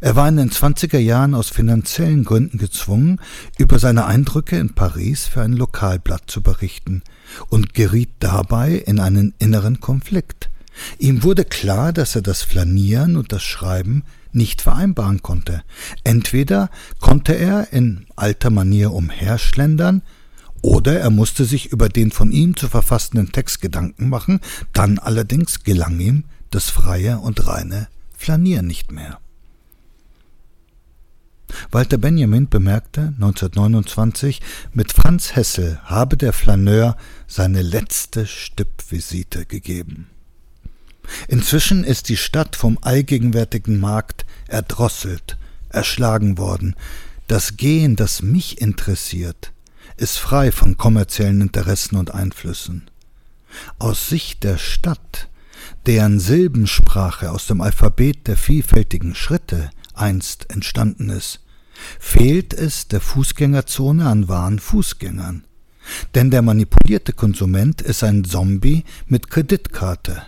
Er 0.00 0.16
war 0.16 0.26
in 0.26 0.38
den 0.38 0.50
zwanziger 0.50 0.98
Jahren 0.98 1.34
aus 1.34 1.50
finanziellen 1.50 2.24
Gründen 2.24 2.56
gezwungen, 2.56 3.20
über 3.58 3.78
seine 3.78 4.06
Eindrücke 4.06 4.58
in 4.58 4.74
Paris 4.74 5.26
für 5.26 5.42
ein 5.42 5.52
Lokalblatt 5.52 6.30
zu 6.30 6.42
berichten 6.42 7.02
und 7.50 7.74
geriet 7.74 8.08
dabei 8.20 8.72
in 8.72 8.98
einen 8.98 9.34
inneren 9.38 9.80
Konflikt. 9.80 10.48
Ihm 10.98 11.22
wurde 11.22 11.44
klar, 11.44 11.92
dass 11.92 12.16
er 12.16 12.22
das 12.22 12.42
Flanieren 12.42 13.16
und 13.16 13.32
das 13.32 13.42
Schreiben 13.42 14.02
nicht 14.32 14.62
vereinbaren 14.62 15.22
konnte. 15.22 15.62
Entweder 16.04 16.70
konnte 17.00 17.34
er 17.34 17.72
in 17.72 18.06
alter 18.16 18.50
Manier 18.50 18.92
umherschlendern, 18.92 20.02
oder 20.66 20.98
er 20.98 21.10
musste 21.10 21.44
sich 21.44 21.70
über 21.70 21.88
den 21.88 22.10
von 22.10 22.32
ihm 22.32 22.56
zu 22.56 22.68
verfassenden 22.68 23.30
Text 23.30 23.60
Gedanken 23.60 24.08
machen, 24.08 24.40
dann 24.72 24.98
allerdings 24.98 25.62
gelang 25.62 26.00
ihm 26.00 26.24
das 26.50 26.70
freie 26.70 27.20
und 27.20 27.46
reine 27.46 27.86
Flanieren 28.18 28.66
nicht 28.66 28.90
mehr. 28.90 29.20
Walter 31.70 31.98
Benjamin 31.98 32.48
bemerkte 32.48 33.12
1929, 33.14 34.42
mit 34.72 34.92
Franz 34.92 35.36
Hessel 35.36 35.78
habe 35.84 36.16
der 36.16 36.32
Flaneur 36.32 36.96
seine 37.28 37.62
letzte 37.62 38.26
Stippvisite 38.26 39.46
gegeben. 39.46 40.08
Inzwischen 41.28 41.84
ist 41.84 42.08
die 42.08 42.16
Stadt 42.16 42.56
vom 42.56 42.76
allgegenwärtigen 42.80 43.78
Markt 43.78 44.26
erdrosselt, 44.48 45.38
erschlagen 45.68 46.38
worden. 46.38 46.74
Das 47.28 47.56
Gehen, 47.56 47.94
das 47.94 48.20
mich 48.20 48.60
interessiert, 48.60 49.52
ist 49.96 50.18
frei 50.18 50.52
von 50.52 50.76
kommerziellen 50.76 51.40
Interessen 51.40 51.96
und 51.96 52.14
Einflüssen. 52.14 52.90
Aus 53.78 54.08
Sicht 54.08 54.44
der 54.44 54.58
Stadt, 54.58 55.28
deren 55.86 56.20
Silbensprache 56.20 57.30
aus 57.30 57.46
dem 57.46 57.60
Alphabet 57.60 58.26
der 58.26 58.36
vielfältigen 58.36 59.14
Schritte 59.14 59.70
einst 59.94 60.50
entstanden 60.50 61.08
ist, 61.08 61.40
fehlt 61.98 62.52
es 62.54 62.88
der 62.88 63.00
Fußgängerzone 63.00 64.06
an 64.06 64.28
wahren 64.28 64.58
Fußgängern. 64.58 65.44
Denn 66.14 66.30
der 66.30 66.42
manipulierte 66.42 67.12
Konsument 67.12 67.80
ist 67.80 68.02
ein 68.02 68.24
Zombie 68.24 68.84
mit 69.06 69.30
Kreditkarte, 69.30 70.22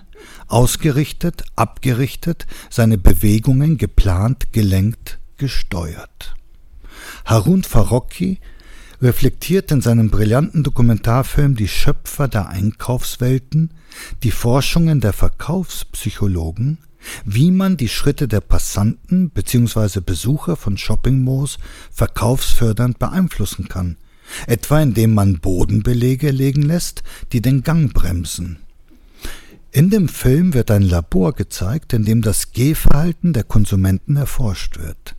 ausgerichtet, 0.47 1.45
abgerichtet, 1.57 2.47
seine 2.71 2.97
Bewegungen 2.97 3.77
geplant, 3.77 4.53
gelenkt, 4.53 5.19
gesteuert. 5.37 6.37
Harun 7.25 7.65
Farocki 7.65 8.39
reflektiert 9.01 9.71
in 9.71 9.81
seinem 9.81 10.11
brillanten 10.11 10.63
Dokumentarfilm 10.63 11.55
die 11.57 11.69
Schöpfer 11.69 12.29
der 12.29 12.49
Einkaufswelten, 12.49 13.71
die 14.23 14.31
Forschungen 14.31 15.01
der 15.01 15.13
Verkaufspsychologen, 15.13 16.79
wie 17.25 17.51
man 17.51 17.77
die 17.77 17.89
Schritte 17.89 18.29
der 18.29 18.41
Passanten 18.41 19.31
bzw. 19.31 20.01
Besucher 20.01 20.57
von 20.57 20.77
Shoppingmalls 20.77 21.59
verkaufsfördernd 21.93 22.99
beeinflussen 22.99 23.69
kann, 23.69 23.97
etwa 24.47 24.81
indem 24.81 25.15
man 25.15 25.39
Bodenbelege 25.39 26.31
legen 26.31 26.63
lässt, 26.63 27.03
die 27.33 27.41
den 27.41 27.63
Gang 27.63 27.93
bremsen 27.95 28.59
in 29.71 29.91
dem 29.91 30.09
Film 30.09 30.55
wird 30.55 30.71
ein 30.71 30.83
Labor 30.83 31.35
gezeigt, 31.35 31.93
in 31.93 32.05
dem 32.05 32.23
das 32.23 32.53
Gehverhalten 32.53 33.33
der 33.33 33.45
Konsumenten 33.45 34.17
erforscht 34.17 34.79
wird. 34.79 35.15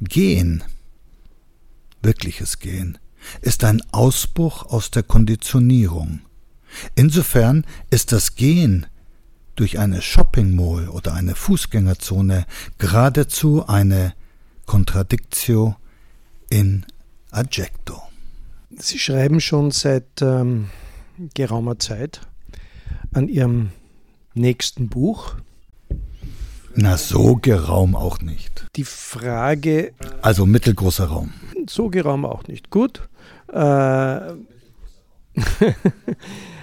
Gehen, 0.00 0.64
wirkliches 2.04 2.58
Gehen, 2.58 2.98
ist 3.40 3.64
ein 3.64 3.82
Ausbruch 3.92 4.66
aus 4.66 4.90
der 4.90 5.02
Konditionierung. 5.02 6.20
Insofern 6.94 7.64
ist 7.90 8.12
das 8.12 8.34
Gehen 8.34 8.86
durch 9.56 9.78
eine 9.78 10.02
Shopping 10.02 10.54
Mall 10.54 10.88
oder 10.88 11.14
eine 11.14 11.34
Fußgängerzone 11.34 12.46
geradezu 12.78 13.66
eine 13.66 14.14
Contradictio 14.66 15.76
in 16.50 16.84
adjecto. 17.30 18.02
Sie 18.76 18.98
schreiben 18.98 19.40
schon 19.40 19.70
seit 19.70 20.20
ähm, 20.20 20.70
geraumer 21.34 21.78
Zeit 21.78 22.20
an 23.12 23.28
Ihrem 23.28 23.70
nächsten 24.34 24.88
Buch. 24.88 25.36
Na, 26.74 26.96
so 26.96 27.36
geraum 27.36 27.94
auch 27.94 28.20
nicht. 28.20 28.66
Die 28.74 28.84
Frage. 28.84 29.92
Also 30.22 30.44
mittelgroßer 30.44 31.04
Raum. 31.04 31.32
So 31.68 31.90
geraum 31.90 32.24
auch 32.24 32.46
nicht. 32.46 32.70
Gut. 32.70 33.08
Äh, 33.52 33.56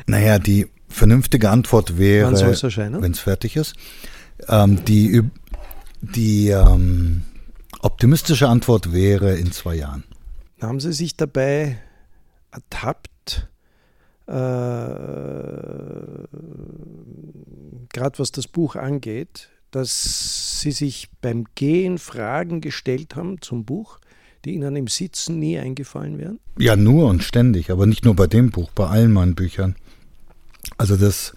naja, 0.06 0.39
die 0.39 0.68
vernünftige 0.88 1.49
Antwort 1.49 1.97
wäre, 1.97 2.32
wenn 2.32 3.12
es 3.12 3.20
fertig 3.20 3.56
ist, 3.56 3.76
ähm, 4.47 4.84
die, 4.86 5.22
die 6.02 6.49
ähm, 6.49 7.24
optimistische 7.82 8.47
Antwort 8.47 8.93
wäre 8.93 9.36
in 9.36 9.52
zwei 9.52 9.76
Jahren. 9.76 10.04
Haben 10.62 10.80
Sie 10.80 10.93
sich 10.93 11.18
dabei 11.18 11.80
ertappt, 12.52 13.49
äh, 14.28 14.32
gerade 17.93 18.20
was 18.20 18.32
das 18.32 18.47
Buch 18.47 18.76
angeht, 18.76 19.49
dass 19.72 20.60
Sie 20.60 20.72
sich 20.72 21.10
beim 21.22 21.45
Gehen 21.56 21.97
Fragen 21.97 22.62
gestellt 22.62 23.16
haben 23.16 23.41
zum 23.41 23.66
Buch, 23.66 23.99
die 24.46 24.54
Ihnen 24.54 24.76
im 24.76 24.88
Sitzen 24.88 25.39
nie 25.39 25.58
eingefallen 25.58 26.18
wären? 26.18 26.39
Ja, 26.58 26.76
nur 26.76 27.08
und 27.08 27.24
ständig, 27.24 27.70
aber 27.70 27.86
nicht 27.86 28.06
nur 28.06 28.16
bei 28.16 28.28
dem 28.28 28.50
Buch, 28.52 28.72
bei 28.72 28.88
allen 28.88 29.12
meinen 29.12 29.36
Büchern. 29.36 29.76
Also 30.78 30.96
das, 30.96 31.34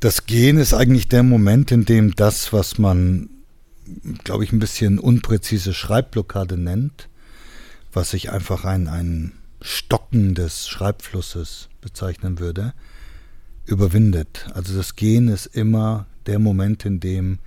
das 0.00 0.26
Gehen 0.26 0.58
ist 0.58 0.74
eigentlich 0.74 1.08
der 1.08 1.22
Moment, 1.22 1.72
in 1.72 1.84
dem 1.84 2.14
das, 2.14 2.52
was 2.52 2.78
man, 2.78 3.28
glaube 4.24 4.44
ich, 4.44 4.52
ein 4.52 4.58
bisschen 4.58 4.98
unpräzise 4.98 5.74
Schreibblockade 5.74 6.56
nennt, 6.56 7.08
was 7.92 8.10
sich 8.10 8.30
einfach 8.30 8.64
ein, 8.64 8.86
ein 8.88 9.32
Stocken 9.60 10.34
des 10.34 10.68
Schreibflusses 10.68 11.68
bezeichnen 11.80 12.38
würde, 12.38 12.74
überwindet. 13.64 14.46
Also 14.54 14.76
das 14.76 14.96
Gehen 14.96 15.28
ist 15.28 15.46
immer 15.46 16.06
der 16.26 16.38
Moment, 16.38 16.84
in 16.84 17.00
dem 17.00 17.38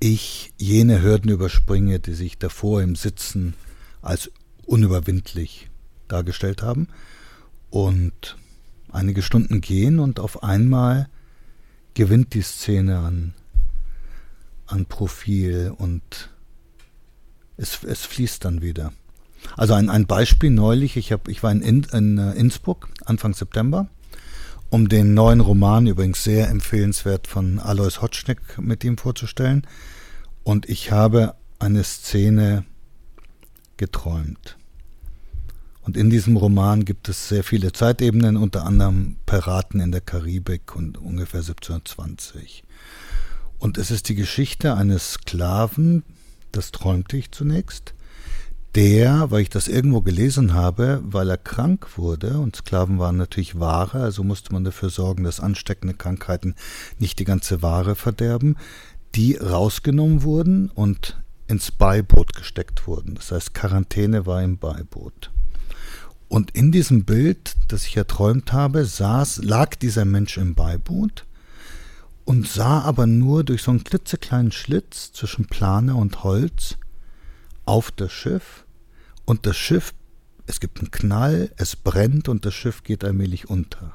ich 0.00 0.52
jene 0.58 1.02
Hürden 1.02 1.30
überspringe, 1.30 1.98
die 1.98 2.14
sich 2.14 2.38
davor 2.38 2.82
im 2.82 2.94
Sitzen 2.94 3.54
als 4.02 4.30
unüberwindlich 4.66 5.70
dargestellt 6.08 6.62
haben 6.62 6.88
und 7.70 8.36
einige 8.92 9.22
Stunden 9.22 9.60
gehen 9.60 9.98
und 9.98 10.20
auf 10.20 10.42
einmal 10.42 11.08
gewinnt 11.94 12.34
die 12.34 12.42
Szene 12.42 12.98
an, 12.98 13.34
an 14.66 14.86
Profil 14.86 15.72
und 15.76 16.30
es, 17.56 17.82
es 17.84 18.04
fließt 18.06 18.44
dann 18.44 18.62
wieder. 18.62 18.92
Also 19.56 19.74
ein, 19.74 19.88
ein 19.88 20.06
Beispiel 20.06 20.50
neulich, 20.50 20.96
ich, 20.96 21.12
hab, 21.12 21.28
ich 21.28 21.42
war 21.42 21.52
in, 21.52 21.62
in, 21.62 21.82
in 21.92 22.18
äh, 22.18 22.32
Innsbruck 22.32 22.88
Anfang 23.04 23.34
September, 23.34 23.88
um 24.70 24.88
den 24.88 25.14
neuen 25.14 25.40
Roman, 25.40 25.86
übrigens 25.86 26.24
sehr 26.24 26.48
empfehlenswert, 26.48 27.26
von 27.26 27.58
Alois 27.58 28.02
Hotschneck 28.02 28.58
mit 28.58 28.84
ihm 28.84 28.98
vorzustellen. 28.98 29.66
Und 30.44 30.68
ich 30.68 30.92
habe 30.92 31.34
eine 31.58 31.84
Szene 31.84 32.64
geträumt. 33.78 34.58
Und 35.80 35.96
in 35.96 36.10
diesem 36.10 36.36
Roman 36.36 36.84
gibt 36.84 37.08
es 37.08 37.30
sehr 37.30 37.42
viele 37.42 37.72
Zeitebenen, 37.72 38.36
unter 38.36 38.66
anderem 38.66 39.16
Piraten 39.24 39.80
in 39.80 39.90
der 39.90 40.02
Karibik 40.02 40.76
und 40.76 40.98
ungefähr 40.98 41.40
1720. 41.40 42.62
Und 43.58 43.78
es 43.78 43.90
ist 43.90 44.10
die 44.10 44.14
Geschichte 44.14 44.74
eines 44.74 45.12
Sklaven, 45.14 46.02
das 46.52 46.72
träumte 46.72 47.16
ich 47.16 47.32
zunächst, 47.32 47.94
der, 48.74 49.30
weil 49.30 49.40
ich 49.40 49.48
das 49.48 49.66
irgendwo 49.66 50.02
gelesen 50.02 50.52
habe, 50.52 51.00
weil 51.02 51.30
er 51.30 51.38
krank 51.38 51.96
wurde, 51.96 52.38
und 52.38 52.54
Sklaven 52.54 52.98
waren 52.98 53.16
natürlich 53.16 53.58
Ware, 53.58 54.00
also 54.00 54.22
musste 54.22 54.52
man 54.52 54.64
dafür 54.64 54.90
sorgen, 54.90 55.24
dass 55.24 55.40
ansteckende 55.40 55.94
Krankheiten 55.94 56.54
nicht 56.98 57.18
die 57.18 57.24
ganze 57.24 57.62
Ware 57.62 57.94
verderben, 57.94 58.56
die 59.14 59.36
rausgenommen 59.36 60.22
wurden 60.22 60.68
und 60.68 61.18
ins 61.48 61.72
Beiboot 61.72 62.34
gesteckt 62.34 62.86
wurden. 62.86 63.14
Das 63.14 63.32
heißt, 63.32 63.54
Quarantäne 63.54 64.26
war 64.26 64.42
im 64.42 64.58
Beiboot. 64.58 65.30
Und 66.28 66.50
in 66.50 66.70
diesem 66.70 67.04
Bild, 67.04 67.54
das 67.68 67.86
ich 67.86 67.96
erträumt 67.96 68.52
habe, 68.52 68.84
saß, 68.84 69.42
lag 69.42 69.74
dieser 69.76 70.04
Mensch 70.04 70.36
im 70.36 70.54
Beiboot 70.54 71.24
und 72.26 72.46
sah 72.46 72.82
aber 72.82 73.06
nur 73.06 73.44
durch 73.44 73.62
so 73.62 73.70
einen 73.70 73.82
klitzekleinen 73.82 74.52
Schlitz 74.52 75.12
zwischen 75.12 75.46
Plane 75.46 75.94
und 75.94 76.22
Holz 76.22 76.76
auf 77.64 77.90
das 77.90 78.12
Schiff 78.12 78.66
und 79.24 79.46
das 79.46 79.56
Schiff, 79.56 79.94
es 80.46 80.60
gibt 80.60 80.80
einen 80.80 80.90
Knall, 80.90 81.50
es 81.56 81.76
brennt 81.76 82.28
und 82.28 82.44
das 82.44 82.52
Schiff 82.52 82.82
geht 82.82 83.04
allmählich 83.04 83.48
unter. 83.48 83.94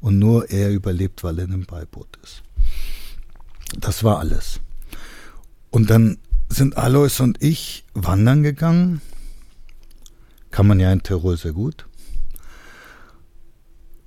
Und 0.00 0.18
nur 0.18 0.50
er 0.50 0.70
überlebt, 0.70 1.22
weil 1.22 1.38
er 1.38 1.44
in 1.44 1.52
einem 1.52 1.66
Beiboot 1.66 2.18
ist. 2.22 2.42
Das 3.78 4.02
war 4.04 4.18
alles. 4.18 4.60
Und 5.70 5.90
dann 5.90 6.18
sind 6.54 6.76
Alois 6.76 7.20
und 7.20 7.42
ich 7.42 7.84
wandern 7.94 8.42
gegangen. 8.42 9.00
Kann 10.50 10.66
man 10.66 10.80
ja 10.80 10.92
in 10.92 11.02
Tirol 11.02 11.36
sehr 11.36 11.52
gut. 11.52 11.86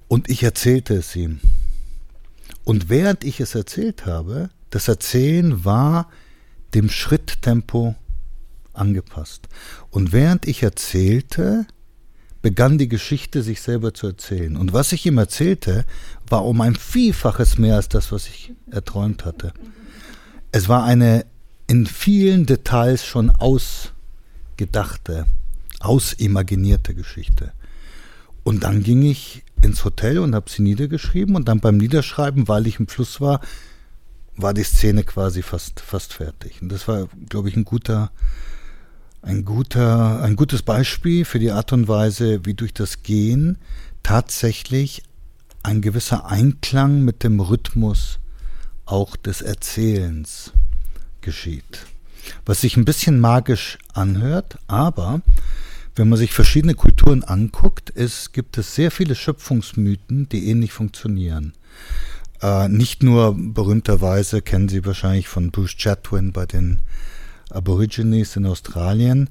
Und 0.08 0.30
ich 0.30 0.44
erzählte 0.44 0.96
es 0.96 1.16
ihm. 1.16 1.40
Und 2.64 2.90
während 2.90 3.24
ich 3.24 3.40
es 3.40 3.56
erzählt 3.56 4.06
habe, 4.06 4.50
das 4.70 4.88
Erzählen 4.88 5.66
war 5.66 6.10
dem 6.74 6.90
Schritttempo 6.90 7.96
angepasst. 8.74 9.48
Und 9.90 10.12
während 10.12 10.48
ich 10.48 10.62
erzählte, 10.64 11.66
begann 12.42 12.78
die 12.78 12.90
Geschichte 12.90 13.42
sich 13.42 13.62
selber 13.62 13.94
zu 13.94 14.08
erzählen. 14.08 14.56
Und 14.58 14.74
was 14.74 14.92
ich 14.92 15.06
ihm 15.06 15.18
erzählte, 15.18 15.86
war 16.28 16.46
um 16.46 16.62
ein 16.62 16.76
Vielfaches 16.76 17.58
mehr 17.58 17.76
als 17.76 17.90
das, 17.90 18.12
was 18.12 18.28
ich 18.28 18.54
erträumt 18.70 19.26
hatte. 19.26 19.54
Es 20.52 20.70
war 20.70 20.84
eine 20.84 21.26
in 21.68 21.86
vielen 21.86 22.46
Details 22.46 23.06
schon 23.06 23.32
ausgedachte, 23.32 25.26
ausimaginierte 25.80 26.94
Geschichte. 26.94 27.54
Und 28.44 28.64
dann 28.64 28.84
ging 28.84 29.02
ich 29.02 29.44
ins 29.62 29.84
Hotel 29.84 30.20
und 30.20 30.36
habe 30.36 30.50
sie 30.50 30.62
niedergeschrieben 30.62 31.36
und 31.36 31.48
dann 31.48 31.60
beim 31.60 31.78
Niederschreiben, 31.78 32.48
weil 32.48 32.68
ich 32.68 32.80
im 32.80 32.88
Fluss 32.88 33.20
war, 33.20 33.42
war 34.38 34.54
die 34.54 34.64
Szene 34.64 35.04
quasi 35.04 35.42
fast, 35.42 35.80
fast 35.80 36.14
fertig. 36.14 36.62
Und 36.62 36.72
das 36.72 36.88
war, 36.88 37.08
glaube 37.30 37.50
ich, 37.50 37.56
ein 37.56 37.66
guter, 37.66 38.12
ein 39.22 39.46
guter, 39.46 40.22
ein 40.22 40.36
gutes 40.36 40.62
Beispiel 40.62 41.26
für 41.26 41.40
die 41.40 41.52
Art 41.52 41.74
und 41.74 41.88
Weise, 41.88 42.46
wie 42.46 42.54
durch 42.54 42.74
das 42.74 43.02
Gehen 43.02 43.58
tatsächlich 44.04 45.04
ein 45.64 45.82
gewisser 45.82 46.28
Einklang 46.28 47.04
mit 47.04 47.24
dem 47.24 47.40
Rhythmus 47.40 48.20
auch 48.86 49.16
des 49.16 49.42
Erzählens 49.42 50.52
geschieht. 51.26 51.86
Was 52.46 52.62
sich 52.62 52.78
ein 52.78 52.86
bisschen 52.86 53.20
magisch 53.20 53.78
anhört, 53.94 54.58
aber 54.68 55.22
wenn 55.96 56.08
man 56.10 56.18
sich 56.18 56.32
verschiedene 56.32 56.76
Kulturen 56.76 57.24
anguckt, 57.24 57.92
es 57.96 58.32
gibt 58.32 58.58
es 58.58 58.76
sehr 58.76 58.92
viele 58.92 59.16
Schöpfungsmythen, 59.16 60.30
die 60.30 60.50
ähnlich 60.50 60.72
funktionieren. 60.72 61.54
Äh, 62.42 62.70
nicht 62.70 63.04
nur 63.04 63.36
berühmterweise 63.38 64.42
kennen 64.42 64.70
Sie 64.70 64.86
wahrscheinlich 64.86 65.28
von 65.28 65.52
Bruce 65.52 65.78
Chatwin 65.78 66.32
bei 66.32 66.46
den 66.46 66.80
Aborigines 67.50 68.36
in 68.36 68.46
Australien, 68.46 69.30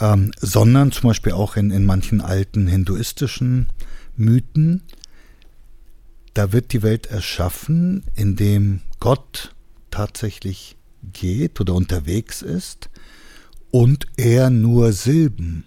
ähm, 0.00 0.32
sondern 0.40 0.92
zum 0.92 1.08
Beispiel 1.08 1.32
auch 1.32 1.56
in, 1.56 1.70
in 1.70 1.84
manchen 1.84 2.20
alten 2.20 2.66
hinduistischen 2.66 3.68
Mythen. 4.16 4.82
Da 6.34 6.52
wird 6.52 6.72
die 6.72 6.82
Welt 6.82 7.06
erschaffen, 7.06 8.02
indem 8.16 8.80
Gott 8.98 9.54
tatsächlich 9.92 10.76
geht 11.12 11.60
oder 11.60 11.74
unterwegs 11.74 12.42
ist 12.42 12.90
und 13.70 14.06
er 14.16 14.50
nur 14.50 14.92
Silben 14.92 15.64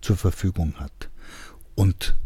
zur 0.00 0.16
Verfügung 0.16 0.74
hat. 0.74 1.10
Und 1.74 2.16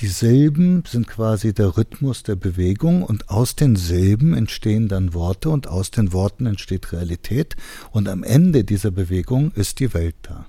die 0.00 0.08
Silben 0.08 0.84
sind 0.86 1.06
quasi 1.06 1.54
der 1.54 1.78
Rhythmus 1.78 2.22
der 2.22 2.36
Bewegung 2.36 3.02
und 3.02 3.30
aus 3.30 3.56
den 3.56 3.76
Silben 3.76 4.34
entstehen 4.34 4.88
dann 4.88 5.14
Worte 5.14 5.48
und 5.48 5.68
aus 5.68 5.90
den 5.90 6.12
Worten 6.12 6.44
entsteht 6.44 6.92
Realität 6.92 7.56
und 7.92 8.08
am 8.08 8.22
Ende 8.22 8.62
dieser 8.64 8.90
Bewegung 8.90 9.52
ist 9.52 9.80
die 9.80 9.94
Welt 9.94 10.16
da. 10.22 10.46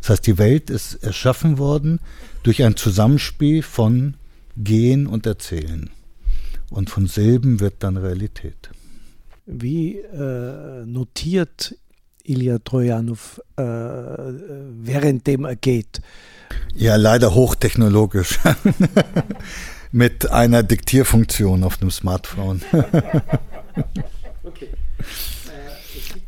Das 0.00 0.10
heißt, 0.10 0.26
die 0.26 0.38
Welt 0.38 0.70
ist 0.70 0.94
erschaffen 1.02 1.58
worden 1.58 1.98
durch 2.44 2.62
ein 2.62 2.76
Zusammenspiel 2.76 3.62
von 3.62 4.14
Gehen 4.56 5.08
und 5.08 5.26
Erzählen. 5.26 5.90
Und 6.70 6.90
von 6.90 7.06
Silben 7.06 7.60
wird 7.60 7.74
dann 7.80 7.96
Realität. 7.96 8.70
Wie 9.46 9.98
äh, 9.98 10.86
notiert 10.86 11.76
Ilya 12.24 12.58
Trojanow 12.58 13.40
äh, 13.56 13.62
währenddem 13.62 15.44
er 15.44 15.56
geht? 15.56 16.00
Ja, 16.74 16.96
leider 16.96 17.34
hochtechnologisch. 17.34 18.38
Mit 19.92 20.30
einer 20.30 20.62
Diktierfunktion 20.62 21.62
auf 21.62 21.80
einem 21.80 21.90
Smartphone. 21.90 22.62
okay. 24.42 24.68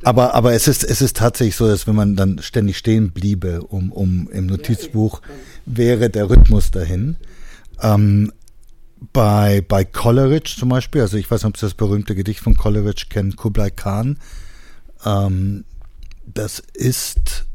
Aber, 0.02 0.34
aber 0.34 0.52
es, 0.52 0.68
ist, 0.68 0.84
es 0.84 1.00
ist 1.00 1.16
tatsächlich 1.16 1.56
so, 1.56 1.66
dass 1.66 1.86
wenn 1.88 1.96
man 1.96 2.14
dann 2.14 2.38
ständig 2.40 2.78
stehen 2.78 3.10
bliebe, 3.10 3.62
um, 3.62 3.90
um 3.90 4.28
im 4.30 4.46
Notizbuch, 4.46 5.20
wäre 5.64 6.10
der 6.10 6.30
Rhythmus 6.30 6.70
dahin. 6.70 7.16
Ähm, 7.82 8.32
bei, 9.12 9.60
bei 9.60 9.84
Coleridge 9.84 10.56
zum 10.58 10.70
Beispiel, 10.70 11.02
also 11.02 11.16
ich 11.16 11.30
weiß 11.30 11.42
nicht, 11.42 11.48
ob 11.48 11.56
Sie 11.56 11.66
das 11.66 11.74
berühmte 11.74 12.14
Gedicht 12.14 12.40
von 12.40 12.56
Coleridge 12.56 13.06
kennen, 13.10 13.36
Kublai 13.36 13.70
Khan, 13.70 14.18
ähm, 15.04 15.64
das 16.26 16.60
ist 16.74 17.46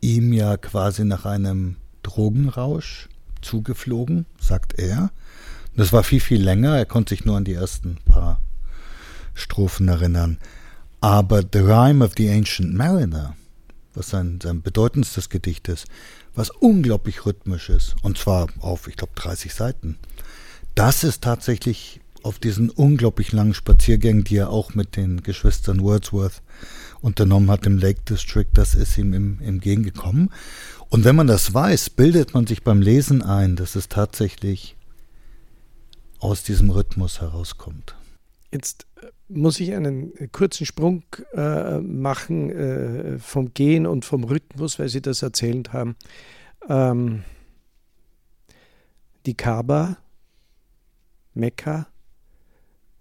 ihm 0.00 0.32
ja 0.32 0.56
quasi 0.56 1.04
nach 1.04 1.24
einem 1.24 1.76
Drogenrausch 2.02 3.08
zugeflogen, 3.42 4.26
sagt 4.40 4.78
er. 4.78 5.10
Das 5.76 5.92
war 5.92 6.02
viel, 6.02 6.20
viel 6.20 6.42
länger, 6.42 6.76
er 6.76 6.86
konnte 6.86 7.14
sich 7.14 7.24
nur 7.24 7.36
an 7.36 7.44
die 7.44 7.54
ersten 7.54 7.98
paar 8.04 8.40
Strophen 9.34 9.88
erinnern. 9.88 10.38
Aber 11.00 11.42
The 11.42 11.60
Rhyme 11.60 12.04
of 12.04 12.12
the 12.16 12.28
Ancient 12.28 12.74
Mariner, 12.74 13.36
was 13.94 14.10
sein, 14.10 14.40
sein 14.42 14.62
bedeutendstes 14.62 15.28
Gedicht 15.28 15.68
ist, 15.68 15.86
was 16.38 16.50
unglaublich 16.50 17.26
rhythmisch 17.26 17.68
ist, 17.68 17.96
und 18.02 18.16
zwar 18.16 18.46
auf, 18.60 18.86
ich 18.86 18.94
glaube, 18.94 19.12
30 19.16 19.52
Seiten, 19.52 19.98
das 20.76 21.02
ist 21.02 21.24
tatsächlich 21.24 22.00
auf 22.22 22.38
diesen 22.38 22.70
unglaublich 22.70 23.32
langen 23.32 23.54
Spaziergängen, 23.54 24.22
die 24.22 24.36
er 24.36 24.50
auch 24.50 24.74
mit 24.74 24.96
den 24.96 25.24
Geschwistern 25.24 25.82
Wordsworth 25.82 26.42
unternommen 27.00 27.50
hat 27.50 27.66
im 27.66 27.76
Lake 27.78 28.02
District, 28.08 28.46
das 28.54 28.76
ist 28.76 28.96
ihm 28.98 29.14
im, 29.14 29.40
entgegengekommen. 29.40 30.30
Und 30.88 31.04
wenn 31.04 31.16
man 31.16 31.26
das 31.26 31.52
weiß, 31.52 31.90
bildet 31.90 32.34
man 32.34 32.46
sich 32.46 32.62
beim 32.62 32.82
Lesen 32.82 33.20
ein, 33.22 33.56
dass 33.56 33.74
es 33.74 33.88
tatsächlich 33.88 34.76
aus 36.20 36.44
diesem 36.44 36.70
Rhythmus 36.70 37.20
herauskommt. 37.20 37.96
Jetzt 38.52 38.86
äh, 39.02 39.06
muss 39.28 39.60
ich 39.60 39.74
einen 39.74 40.12
kurzen 40.32 40.66
Sprung 40.66 41.04
äh, 41.34 41.78
machen 41.78 42.50
äh, 42.50 43.18
vom 43.18 43.52
Gehen 43.52 43.86
und 43.86 44.04
vom 44.04 44.24
Rhythmus, 44.24 44.78
weil 44.78 44.88
Sie 44.88 45.02
das 45.02 45.22
erzählt 45.22 45.72
haben. 45.72 45.96
Ähm, 46.68 47.24
die 49.26 49.34
Kaaba, 49.34 49.98
Mekka, 51.34 51.88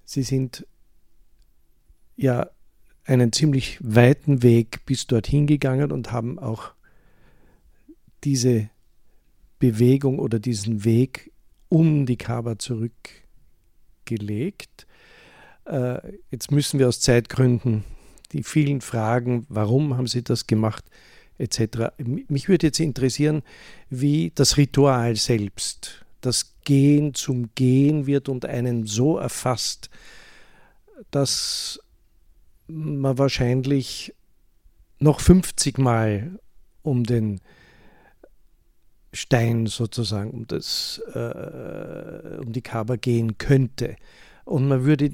Sie 0.06 0.24
sind 0.24 0.66
ja 2.16 2.50
einen 3.06 3.32
ziemlich 3.32 3.78
weiten 3.82 4.44
Weg 4.44 4.86
bis 4.86 5.08
dorthin 5.08 5.48
gegangen 5.48 5.92
und 5.92 6.12
haben 6.12 6.40
auch 6.40 6.74
diese 8.24 8.70
Bewegung 9.60 10.20
oder 10.20 10.40
diesen 10.40 10.84
Weg 10.84 11.32
um 11.70 12.06
die 12.06 12.18
Kaaba 12.18 12.60
zurückgelegt. 12.60 14.87
Äh, 15.70 16.14
jetzt 16.32 16.52
müssen 16.52 16.80
wir 16.80 16.88
aus 16.88 17.00
Zeitgründen 17.00 17.84
die 18.32 18.44
vielen 18.44 18.82
Fragen, 18.82 19.46
warum 19.50 19.96
haben 19.96 20.08
Sie 20.08 20.24
das 20.24 20.48
gemacht, 20.48 20.84
etc. 21.38 21.94
Mich 21.98 22.50
würde 22.50 22.68
jetzt 22.68 22.80
interessieren, 22.80 23.44
wie 23.90 24.32
das 24.36 24.58
Ritual 24.58 25.16
selbst, 25.16 26.06
das 26.22 26.56
Gehen 26.64 27.14
zum 27.14 27.52
Gehen 27.56 28.06
wird 28.06 28.28
und 28.28 28.46
einen 28.46 28.86
so 28.86 29.18
erfasst, 29.18 29.90
dass 31.12 31.80
man 32.68 33.18
wahrscheinlich 33.18 34.14
noch 35.00 35.22
50 35.22 35.78
Mal 35.78 36.40
um 36.82 37.04
den 37.04 37.40
Stein 39.14 39.68
sozusagen, 39.68 40.32
um, 40.32 40.48
das, 40.48 41.02
äh, 41.14 42.40
um 42.40 42.52
die 42.52 42.62
Kaber 42.62 42.98
gehen 42.98 43.38
könnte. 43.38 43.96
Und 44.44 44.68
man 44.68 44.84
würde 44.84 45.12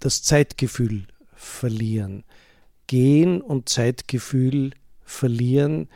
das 0.00 0.22
Zeitgefühl 0.22 1.06
verlieren. 1.34 2.24
Gehen 2.86 3.40
und 3.40 3.68
Zeitgefühl 3.68 4.72
verlieren 5.02 5.88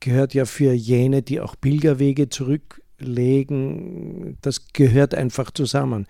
gehört 0.00 0.34
ja 0.34 0.44
für 0.44 0.72
jene, 0.72 1.22
die 1.22 1.40
auch 1.40 1.54
Pilgerwege 1.60 2.28
zurücklegen, 2.28 4.36
das 4.40 4.68
gehört 4.72 5.14
einfach 5.14 5.50
zusammen. 5.50 6.06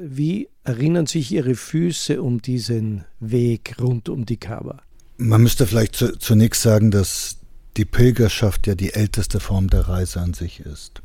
Wie 0.00 0.48
erinnern 0.62 1.06
sich 1.06 1.32
Ihre 1.32 1.56
Füße 1.56 2.22
um 2.22 2.40
diesen 2.40 3.04
Weg 3.18 3.74
rund 3.80 4.08
um 4.08 4.24
die 4.26 4.36
Kaaba? 4.36 4.82
Man 5.16 5.42
müsste 5.42 5.66
vielleicht 5.66 5.96
zu, 5.96 6.16
zunächst 6.18 6.62
sagen, 6.62 6.92
dass 6.92 7.38
die 7.76 7.84
Pilgerschaft 7.84 8.66
ja 8.66 8.74
die 8.74 8.94
älteste 8.94 9.38
Form 9.40 9.68
der 9.68 9.86
Reise 9.88 10.20
an 10.20 10.32
sich 10.34 10.60
ist. 10.60 11.02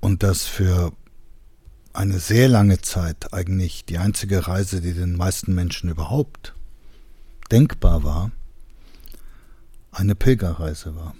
Und 0.00 0.22
dass 0.22 0.44
für 0.44 0.92
eine 1.94 2.18
sehr 2.18 2.48
lange 2.48 2.80
Zeit 2.80 3.32
eigentlich 3.32 3.84
die 3.86 3.98
einzige 3.98 4.46
Reise, 4.48 4.80
die 4.80 4.92
den 4.92 5.16
meisten 5.16 5.54
Menschen 5.54 5.88
überhaupt 5.88 6.54
denkbar 7.50 8.02
war, 8.02 8.32
eine 9.92 10.16
Pilgerreise 10.16 10.96
war. 10.96 11.14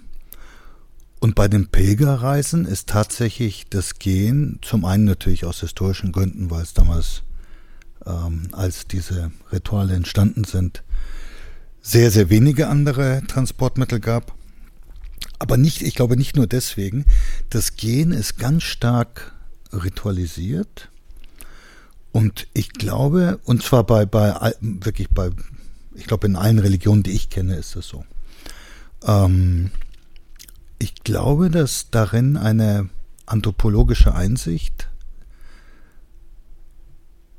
Und 1.21 1.33
bei 1.33 1.47
den 1.47 1.69
Pilgerreisen 1.69 2.65
ist 2.65 2.89
tatsächlich 2.89 3.67
das 3.69 3.99
Gehen, 3.99 4.59
zum 4.61 4.83
einen 4.83 5.05
natürlich 5.05 5.45
aus 5.45 5.61
historischen 5.61 6.11
Gründen, 6.11 6.51
weil 6.51 6.63
es 6.63 6.73
damals, 6.73 7.23
ähm, 8.05 8.49
als 8.51 8.85
diese 8.85 9.31
Rituale 9.51 9.95
entstanden 9.95 10.43
sind, 10.43 10.83
sehr, 11.81 12.11
sehr 12.11 12.29
wenige 12.29 12.67
andere 12.67 13.23
Transportmittel 13.27 14.01
gab. 14.01 14.35
Aber 15.39 15.55
nicht, 15.55 15.81
ich 15.81 15.95
glaube 15.95 16.17
nicht 16.17 16.35
nur 16.35 16.47
deswegen. 16.47 17.05
Das 17.49 17.77
Gehen 17.77 18.11
ist 18.11 18.37
ganz 18.37 18.63
stark 18.63 19.34
ritualisiert. 19.83 20.89
Und 22.11 22.47
ich 22.53 22.69
glaube, 22.69 23.39
und 23.43 23.61
zwar 23.61 23.83
bei, 23.83 24.05
bei 24.05 24.53
wirklich 24.61 25.09
bei, 25.09 25.31
ich 25.93 26.05
glaube, 26.05 26.27
in 26.27 26.35
allen 26.35 26.59
Religionen, 26.59 27.03
die 27.03 27.11
ich 27.11 27.29
kenne, 27.29 27.55
ist 27.55 27.75
das 27.75 27.87
so. 27.87 28.05
Ähm, 29.05 29.71
ich 30.79 30.95
glaube, 31.03 31.49
dass 31.49 31.89
darin 31.91 32.37
eine 32.37 32.89
anthropologische 33.25 34.13
Einsicht 34.13 34.89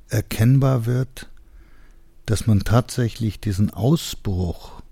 erkennbar 0.08 0.86
wird, 0.86 1.28
dass 2.26 2.46
man 2.46 2.60
tatsächlich 2.60 3.40
diesen 3.40 3.72
Ausbruch 3.72 4.82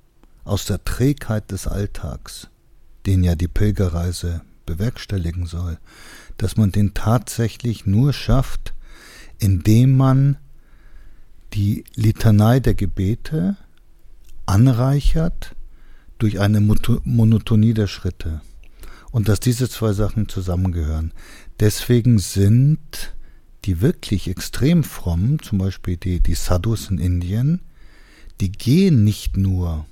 aus 0.44 0.66
der 0.66 0.84
Trägheit 0.84 1.50
des 1.50 1.66
Alltags, 1.66 2.48
den 3.06 3.24
ja 3.24 3.34
die 3.34 3.48
Pilgerreise 3.48 4.42
bewerkstelligen 4.66 5.46
soll, 5.46 5.78
dass 6.36 6.56
man 6.56 6.72
den 6.72 6.94
tatsächlich 6.94 7.86
nur 7.86 8.12
schafft, 8.12 8.74
indem 9.38 9.96
man 9.96 10.36
die 11.52 11.84
Litanei 11.94 12.60
der 12.60 12.74
Gebete 12.74 13.56
anreichert 14.46 15.54
durch 16.18 16.40
eine 16.40 16.60
Monotonie 16.60 17.74
der 17.74 17.86
Schritte. 17.86 18.40
Und 19.10 19.28
dass 19.28 19.38
diese 19.38 19.68
zwei 19.68 19.92
Sachen 19.92 20.28
zusammengehören. 20.28 21.12
Deswegen 21.60 22.18
sind 22.18 23.14
die 23.64 23.80
wirklich 23.80 24.28
extrem 24.28 24.84
frommen, 24.84 25.38
zum 25.40 25.58
Beispiel 25.58 25.96
die, 25.96 26.20
die 26.20 26.34
Sadhus 26.34 26.90
in 26.90 26.98
Indien, 26.98 27.60
die 28.40 28.50
gehen 28.50 29.04
nicht 29.04 29.36
nur, 29.36 29.86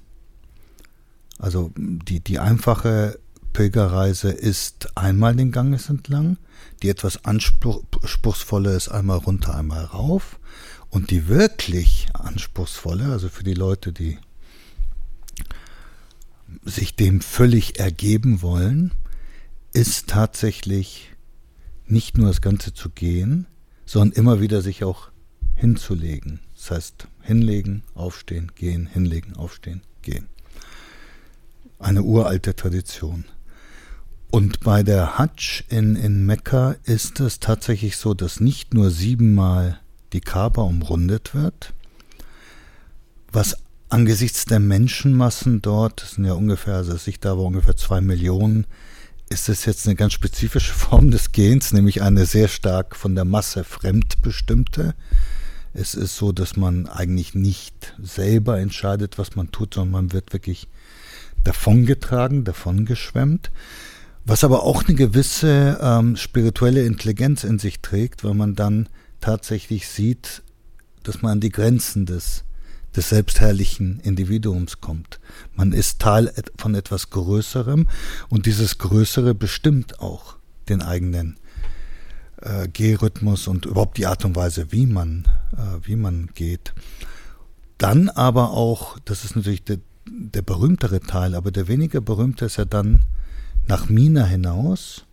also 1.38 1.72
die, 1.76 2.20
die 2.20 2.38
einfache 2.38 3.18
Pilgerreise 3.52 4.30
ist 4.30 4.96
einmal 4.96 5.36
den 5.36 5.52
Ganges 5.52 5.88
entlang, 5.88 6.38
die 6.82 6.88
etwas 6.88 7.24
anspruchsvolle 7.24 8.74
ist 8.74 8.88
einmal 8.88 9.18
runter, 9.18 9.54
einmal 9.54 9.84
rauf 9.84 10.38
und 10.90 11.10
die 11.10 11.28
wirklich 11.28 12.08
anspruchsvolle, 12.14 13.06
also 13.06 13.28
für 13.28 13.44
die 13.44 13.54
Leute, 13.54 13.92
die 13.92 14.18
sich 16.64 16.96
dem 16.96 17.20
völlig 17.20 17.78
ergeben 17.78 18.42
wollen, 18.42 18.92
ist 19.72 20.08
tatsächlich 20.08 21.10
nicht 21.86 22.18
nur 22.18 22.28
das 22.28 22.40
Ganze 22.40 22.74
zu 22.74 22.90
gehen, 22.90 23.46
sondern 23.86 24.16
immer 24.18 24.40
wieder 24.40 24.62
sich 24.62 24.84
auch 24.84 25.08
hinzulegen. 25.54 26.40
Das 26.54 26.70
heißt, 26.70 27.08
hinlegen, 27.22 27.82
aufstehen, 27.94 28.52
gehen, 28.54 28.86
hinlegen, 28.86 29.36
aufstehen, 29.36 29.82
gehen. 30.02 30.28
Eine 31.78 32.02
uralte 32.02 32.54
Tradition. 32.54 33.24
Und 34.32 34.60
bei 34.60 34.82
der 34.82 35.18
Hajj 35.18 35.62
in, 35.68 35.94
in 35.94 36.24
Mekka 36.24 36.76
ist 36.84 37.20
es 37.20 37.38
tatsächlich 37.38 37.98
so, 37.98 38.14
dass 38.14 38.40
nicht 38.40 38.72
nur 38.72 38.90
siebenmal 38.90 39.78
die 40.14 40.22
Kaaba 40.22 40.62
umrundet 40.62 41.34
wird, 41.34 41.74
was 43.30 43.58
angesichts 43.90 44.46
der 44.46 44.58
Menschenmassen 44.58 45.60
dort, 45.60 46.00
das 46.00 46.12
sind 46.12 46.24
ja 46.24 46.32
ungefähr, 46.32 46.76
also 46.76 46.96
sich 46.96 47.20
da 47.20 47.36
war 47.36 47.44
ungefähr 47.44 47.76
zwei 47.76 48.00
Millionen, 48.00 48.66
ist 49.28 49.50
es 49.50 49.66
jetzt 49.66 49.86
eine 49.86 49.96
ganz 49.96 50.14
spezifische 50.14 50.72
Form 50.72 51.10
des 51.10 51.32
Gens, 51.32 51.74
nämlich 51.74 52.00
eine 52.00 52.24
sehr 52.24 52.48
stark 52.48 52.96
von 52.96 53.14
der 53.14 53.26
Masse 53.26 53.64
fremdbestimmte. 53.64 54.94
Es 55.74 55.94
ist 55.94 56.16
so, 56.16 56.32
dass 56.32 56.56
man 56.56 56.86
eigentlich 56.86 57.34
nicht 57.34 57.94
selber 58.02 58.58
entscheidet, 58.60 59.18
was 59.18 59.36
man 59.36 59.52
tut, 59.52 59.74
sondern 59.74 59.92
man 59.92 60.12
wird 60.14 60.32
wirklich 60.32 60.68
davongetragen, 61.44 62.44
davongeschwemmt 62.44 63.50
was 64.24 64.44
aber 64.44 64.62
auch 64.62 64.84
eine 64.84 64.94
gewisse 64.94 65.78
ähm, 65.80 66.16
spirituelle 66.16 66.84
Intelligenz 66.84 67.44
in 67.44 67.58
sich 67.58 67.80
trägt, 67.80 68.24
weil 68.24 68.34
man 68.34 68.54
dann 68.54 68.88
tatsächlich 69.20 69.88
sieht, 69.88 70.42
dass 71.02 71.22
man 71.22 71.32
an 71.32 71.40
die 71.40 71.50
Grenzen 71.50 72.06
des, 72.06 72.44
des 72.94 73.08
selbstherrlichen 73.08 74.00
Individuums 74.00 74.80
kommt. 74.80 75.18
Man 75.54 75.72
ist 75.72 76.00
Teil 76.00 76.32
von 76.56 76.74
etwas 76.74 77.10
Größerem 77.10 77.88
und 78.28 78.46
dieses 78.46 78.78
Größere 78.78 79.34
bestimmt 79.34 80.00
auch 80.00 80.36
den 80.68 80.82
eigenen 80.82 81.36
äh, 82.40 82.68
Gehrhythmus 82.68 83.48
und 83.48 83.66
überhaupt 83.66 83.98
die 83.98 84.06
Art 84.06 84.24
und 84.24 84.36
Weise, 84.36 84.70
wie 84.70 84.86
man, 84.86 85.26
äh, 85.52 85.86
wie 85.86 85.96
man 85.96 86.30
geht. 86.34 86.72
Dann 87.78 88.08
aber 88.08 88.50
auch, 88.52 88.98
das 89.04 89.24
ist 89.24 89.34
natürlich 89.34 89.64
der, 89.64 89.78
der 90.06 90.42
berühmtere 90.42 91.00
Teil, 91.00 91.34
aber 91.34 91.50
der 91.50 91.66
weniger 91.66 92.00
berühmte 92.00 92.44
ist 92.44 92.56
ja 92.56 92.64
dann 92.64 93.04
nach 93.66 93.88
Mina 93.88 94.24
hinaus. 94.24 95.04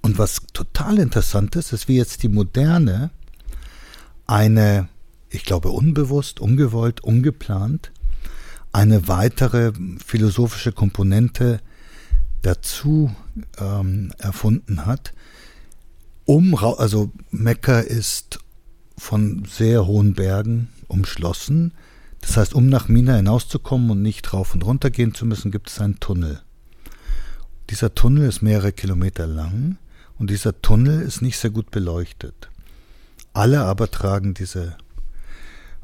Und 0.00 0.18
was 0.18 0.40
total 0.52 0.98
interessant 0.98 1.56
ist, 1.56 1.72
ist, 1.72 1.88
wie 1.88 1.96
jetzt 1.96 2.22
die 2.22 2.28
Moderne 2.28 3.10
eine, 4.26 4.88
ich 5.30 5.44
glaube 5.44 5.70
unbewusst, 5.70 6.40
ungewollt, 6.40 7.02
ungeplant, 7.02 7.92
eine 8.72 9.06
weitere 9.08 9.72
philosophische 10.04 10.72
Komponente 10.72 11.60
dazu 12.40 13.14
ähm, 13.58 14.12
erfunden 14.18 14.86
hat. 14.86 15.12
Um, 16.24 16.54
also 16.54 17.12
Mekka 17.30 17.80
ist 17.80 18.38
von 18.96 19.44
sehr 19.44 19.86
hohen 19.86 20.14
Bergen 20.14 20.68
umschlossen. 20.88 21.72
Das 22.20 22.36
heißt, 22.36 22.54
um 22.54 22.68
nach 22.68 22.88
Mina 22.88 23.16
hinauszukommen 23.16 23.90
und 23.90 24.02
nicht 24.02 24.32
rauf 24.32 24.54
und 24.54 24.64
runter 24.64 24.90
gehen 24.90 25.14
zu 25.14 25.26
müssen, 25.26 25.50
gibt 25.50 25.68
es 25.68 25.80
einen 25.80 25.98
Tunnel. 25.98 26.40
Dieser 27.70 27.94
Tunnel 27.94 28.28
ist 28.28 28.42
mehrere 28.42 28.72
Kilometer 28.72 29.26
lang 29.26 29.78
und 30.18 30.30
dieser 30.30 30.60
Tunnel 30.60 31.00
ist 31.00 31.22
nicht 31.22 31.38
sehr 31.38 31.50
gut 31.50 31.70
beleuchtet. 31.70 32.50
Alle 33.32 33.62
aber 33.62 33.90
tragen 33.90 34.34
diese 34.34 34.76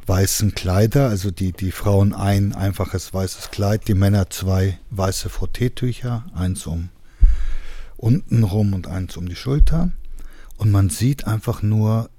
weißen 0.07 0.55
Kleider, 0.55 1.09
also 1.09 1.31
die, 1.31 1.53
die 1.53 1.71
Frauen 1.71 2.15
ein 2.15 2.55
einfaches 2.55 3.13
weißes 3.13 3.51
Kleid, 3.51 3.89
die 3.89 3.95
Männer 3.95 4.31
zwei 4.31 4.79
weiße 4.91 5.29
Frotteetücher, 5.29 6.25
eins 6.35 6.67
um 6.67 6.89
unten 7.97 8.43
rum 8.43 8.75
und 8.75 8.87
eins 8.87 9.17
um 9.17 9.29
die 9.29 9.37
Schulter. 9.37 9.91
Und 10.57 10.71
man 10.71 10.89
sieht 10.89 11.27
einfach 11.27 11.63
nur 11.63 12.11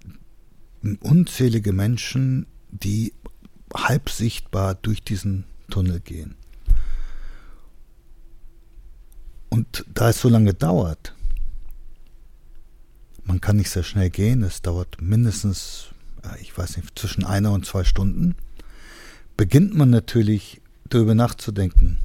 unzählige 1.02 1.74
Menschen, 1.74 2.46
die 2.70 3.14
halb 3.74 4.10
sichtbar 4.10 4.76
durch 4.76 5.04
diesen 5.04 5.46
Tunnel 5.70 6.00
gehen. 6.00 6.36
Und 9.50 9.86
da 9.94 10.10
es 10.10 10.22
so 10.22 10.30
lange 10.30 10.54
dauert, 10.54 11.14
man 13.24 13.42
kann 13.42 13.58
nicht 13.58 13.70
sehr 13.70 13.84
schnell 13.84 14.10
gehen, 14.10 14.44
es 14.44 14.62
dauert 14.62 15.02
mindestens, 15.02 15.88
ich 16.42 16.58
weiß 16.58 16.78
nicht, 16.78 16.98
zwischen 16.98 17.26
einer 17.26 17.52
und 17.52 17.66
zwei 17.66 17.84
Stunden, 17.84 18.36
beginnt 19.38 19.76
man 19.76 19.90
natürlich 19.90 20.62
darüber 20.90 21.16
nachzudenken, 21.16 21.98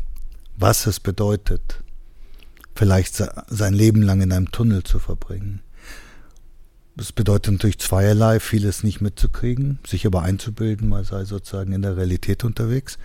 was 0.56 0.86
es 0.86 1.00
bedeutet, 1.00 1.82
vielleicht 2.74 3.22
sein 3.48 3.74
Leben 3.74 4.02
lang 4.02 4.20
in 4.20 4.32
einem 4.32 4.50
Tunnel 4.50 4.82
zu 4.84 4.98
verbringen. 4.98 5.60
Das 6.96 7.10
bedeutet 7.10 7.52
natürlich 7.52 7.78
zweierlei, 7.78 8.38
vieles 8.38 8.84
nicht 8.84 9.00
mitzukriegen, 9.00 9.80
sich 9.86 10.06
aber 10.06 10.22
einzubilden, 10.22 10.88
man 10.88 11.04
sei 11.04 11.24
sozusagen 11.24 11.72
in 11.72 11.82
der 11.82 11.96
Realität 11.96 12.44
unterwegs. 12.44 12.98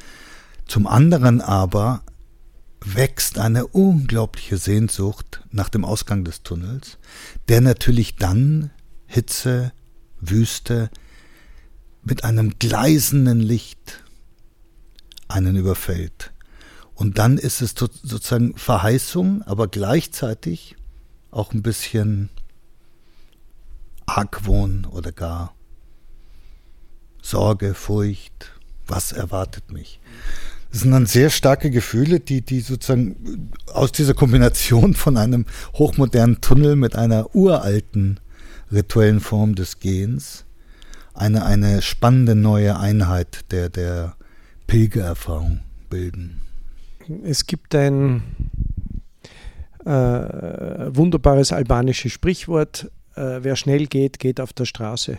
Zum 0.68 0.86
anderen 0.86 1.42
aber 1.42 2.04
wächst 2.84 3.38
eine 3.38 3.68
unglaubliche 3.68 4.58
Sehnsucht 4.58 5.42
nach 5.52 5.70
dem 5.70 5.86
Ausgang 5.86 6.24
des 6.24 6.44
Tunnels, 6.44 6.98
der 7.48 7.62
natürlich 7.62 8.16
dann 8.16 8.72
Hitze, 9.06 9.74
Wüste 10.22 10.90
mit 12.04 12.24
einem 12.24 12.58
gleisenden 12.60 13.40
Licht 13.40 14.04
einen 15.28 15.56
überfällt. 15.56 16.32
Und 16.96 17.18
dann 17.18 17.38
ist 17.38 17.62
es 17.62 17.72
sozusagen 17.72 18.58
Verheißung, 18.58 19.42
aber 19.44 19.68
gleichzeitig 19.68 20.76
auch 21.32 21.54
ein 21.54 21.62
bisschen 21.62 22.30
Argwohn 24.06 24.86
oder 24.86 25.12
gar 25.12 25.56
Sorge, 27.22 27.74
Furcht. 27.74 28.52
Was 28.88 29.12
erwartet 29.12 29.72
mich? 29.72 30.00
Das 30.72 30.82
sind 30.82 30.92
dann 30.92 31.08
sehr 31.08 31.30
starke 31.30 31.72
Gefühle, 31.72 32.20
die, 32.20 32.42
die 32.42 32.60
sozusagen 32.60 33.52
aus 33.74 33.92
dieser 33.92 34.14
Kombination 34.14 34.94
von 34.94 35.18
einem 35.18 35.46
hochmodernen 35.74 36.42
Tunnel 36.42 36.76
mit 36.76 36.96
einer 36.96 37.36
uralten 37.36 38.20
rituellen 38.72 39.20
Form 39.20 39.56
des 39.56 39.80
Gehens 39.80 40.46
eine, 41.14 41.46
eine 41.46 41.82
spannende 41.82 42.36
neue 42.36 42.80
Einheit 42.80 43.52
der, 43.52 43.70
der 43.70 44.16
Pilgererfahrung 44.68 45.62
bilden. 45.90 46.42
Es 47.24 47.48
gibt 47.48 47.74
ein 47.74 48.22
äh, 49.84 49.90
wunderbares 49.90 51.52
albanisches 51.52 52.12
Sprichwort, 52.12 52.92
äh, 53.16 53.40
wer 53.42 53.56
schnell 53.56 53.88
geht, 53.88 54.20
geht 54.20 54.40
auf 54.40 54.54
der 54.54 54.66
Straße. 54.66 55.18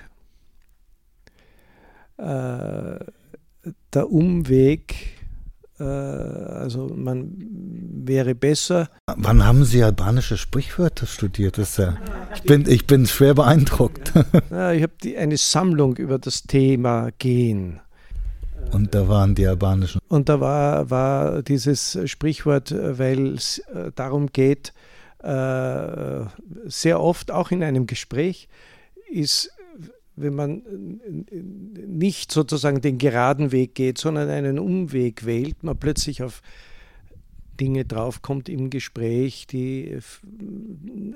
Äh, 2.18 2.98
der 3.92 4.10
Umweg, 4.10 5.19
also 5.84 6.92
man 6.94 7.32
wäre 7.38 8.34
besser. 8.34 8.88
Wann 9.06 9.44
haben 9.44 9.64
Sie 9.64 9.82
albanische 9.82 10.36
Sprichwörter 10.36 11.06
studiert? 11.06 11.58
Das 11.58 11.76
ja, 11.76 11.96
ich, 12.34 12.42
bin, 12.42 12.68
ich 12.68 12.86
bin 12.86 13.06
schwer 13.06 13.34
beeindruckt. 13.34 14.12
Ja, 14.50 14.72
ich 14.72 14.82
habe 14.82 14.94
eine 15.18 15.36
Sammlung 15.36 15.96
über 15.96 16.18
das 16.18 16.42
Thema 16.42 17.10
Gehen 17.18 17.80
und 18.72 18.94
da 18.94 19.08
waren 19.08 19.34
die 19.34 19.46
albanischen. 19.46 20.00
Und 20.08 20.28
da 20.28 20.40
war, 20.40 20.90
war 20.90 21.42
dieses 21.42 21.98
Sprichwort, 22.04 22.74
weil 22.76 23.34
es 23.34 23.58
äh, 23.58 23.90
darum 23.94 24.28
geht, 24.28 24.72
äh, 25.22 26.24
sehr 26.66 27.00
oft 27.00 27.30
auch 27.30 27.50
in 27.50 27.62
einem 27.62 27.86
Gespräch 27.86 28.48
ist, 29.10 29.50
wenn 30.16 30.34
man 30.34 30.62
nicht 31.86 32.32
sozusagen 32.32 32.80
den 32.80 32.98
geraden 32.98 33.52
Weg 33.52 33.74
geht, 33.74 33.98
sondern 33.98 34.28
einen 34.28 34.58
Umweg 34.58 35.24
wählt, 35.24 35.62
man 35.62 35.78
plötzlich 35.78 36.22
auf 36.22 36.42
Dinge 37.60 37.84
draufkommt 37.84 38.48
im 38.48 38.70
Gespräch, 38.70 39.46
die 39.46 39.98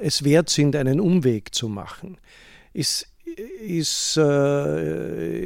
es 0.01 0.25
wert 0.25 0.51
sind, 0.51 0.77
einen 0.77 1.01
Umweg 1.01 1.55
zu 1.55 1.69
machen. 1.69 2.19
Ist 2.73 3.09
ist 3.67 4.17
äh, 4.17 5.45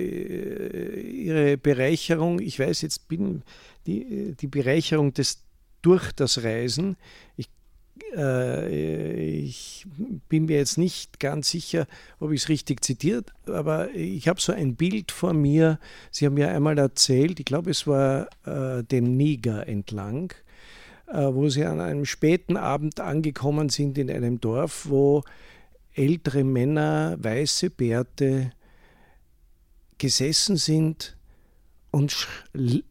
ihre 1.01 1.57
Bereicherung, 1.57 2.41
ich 2.41 2.59
weiß 2.59 2.83
jetzt 2.83 3.09
bin 3.09 3.43
die, 3.87 4.35
die 4.39 4.47
Bereicherung 4.47 5.15
des 5.15 5.43
durch 5.81 6.13
das 6.13 6.43
Reisen. 6.43 6.97
Ich, 7.99 8.19
äh, 8.19 9.39
ich 9.39 9.87
bin 10.29 10.47
mir 10.47 10.57
jetzt 10.57 10.79
nicht 10.79 11.21
ganz 11.21 11.51
sicher, 11.51 11.87
ob 12.21 12.33
ich 12.33 12.43
es 12.43 12.49
richtig 12.49 12.85
zitiert, 12.85 13.33
aber 13.47 13.91
ich 13.95 14.29
habe 14.29 14.41
so 14.41 14.53
ein 14.53 14.77
Bild 14.77 15.13
vor 15.13 15.33
mir. 15.33 15.79
Sie 16.11 16.27
haben 16.27 16.35
mir 16.35 16.51
einmal 16.51 16.79
erzählt, 16.79 17.41
ich 17.41 17.47
glaube, 17.47 17.71
es 17.71 17.87
war 17.87 18.29
äh, 18.45 18.83
den 18.85 19.17
Niger 19.17 19.67
entlang, 19.67 20.33
äh, 21.07 21.19
wo 21.19 21.49
sie 21.49 21.65
an 21.65 21.81
einem 21.81 22.05
späten 22.05 22.57
Abend 22.57 23.01
angekommen 23.01 23.69
sind 23.69 23.99
in 23.99 24.11
einem 24.11 24.41
Dorf, 24.41 24.87
wo 24.89 25.23
ältere 25.95 26.45
Männer, 26.45 27.17
weiße 27.19 27.71
Bärte 27.71 28.53
gesessen 29.99 30.57
sind 30.57 31.17
und 31.91 32.13
sch 32.13 32.29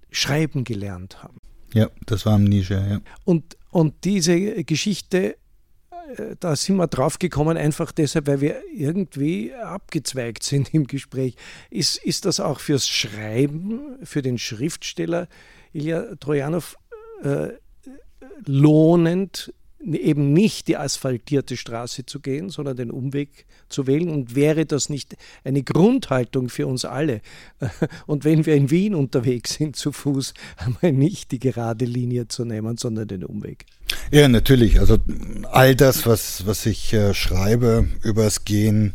schreiben 0.09 0.63
gelernt 0.63 1.21
haben. 1.21 1.37
Ja, 1.73 1.89
das 2.05 2.25
war 2.25 2.33
am 2.33 2.45
Niger, 2.45 2.87
ja. 2.87 3.01
Und, 3.25 3.56
und 3.77 4.05
diese 4.05 4.63
Geschichte, 4.63 5.37
äh, 6.17 6.35
da 6.39 6.55
sind 6.55 6.77
wir 6.77 6.87
drauf 6.87 7.19
gekommen, 7.19 7.57
einfach 7.57 7.91
deshalb, 7.91 8.25
weil 8.25 8.41
wir 8.41 8.63
irgendwie 8.73 9.53
abgezweigt 9.53 10.41
sind 10.51 10.73
im 10.73 10.87
Gespräch. 10.87 11.35
Ist, 11.69 11.97
ist 11.97 12.25
das 12.25 12.39
auch 12.39 12.59
fürs 12.59 12.89
Schreiben, 12.89 13.99
für 14.01 14.23
den 14.23 14.39
Schriftsteller 14.39 15.27
Ilya 15.73 16.15
Trojanow 16.15 16.75
äh, 17.21 17.49
lohnend, 18.47 19.53
eben 19.79 20.33
nicht 20.33 20.67
die 20.67 20.77
asphaltierte 20.77 21.55
Straße 21.55 22.05
zu 22.05 22.19
gehen, 22.19 22.49
sondern 22.49 22.77
den 22.77 22.91
Umweg 22.91 23.45
zu 23.69 23.85
wählen. 23.87 24.09
Und 24.09 24.35
wäre 24.35 24.65
das 24.65 24.89
nicht 24.89 25.15
eine 25.43 25.63
Grundhaltung 25.63 26.49
für 26.49 26.67
uns 26.67 26.85
alle? 26.85 27.21
Und 28.07 28.25
wenn 28.25 28.45
wir 28.45 28.55
in 28.55 28.71
Wien 28.71 28.95
unterwegs 28.95 29.53
sind 29.55 29.75
zu 29.75 29.91
Fuß, 29.91 30.33
einmal 30.57 30.93
nicht 30.93 31.31
die 31.31 31.39
gerade 31.39 31.85
Linie 31.85 32.27
zu 32.27 32.45
nehmen, 32.45 32.77
sondern 32.77 33.07
den 33.07 33.23
Umweg. 33.23 33.65
Ja, 34.11 34.27
natürlich. 34.27 34.79
Also 34.79 34.97
all 35.51 35.75
das, 35.75 36.05
was, 36.05 36.45
was 36.45 36.65
ich 36.65 36.93
äh, 36.93 37.13
schreibe 37.13 37.87
übers 38.03 38.45
Gehen, 38.45 38.93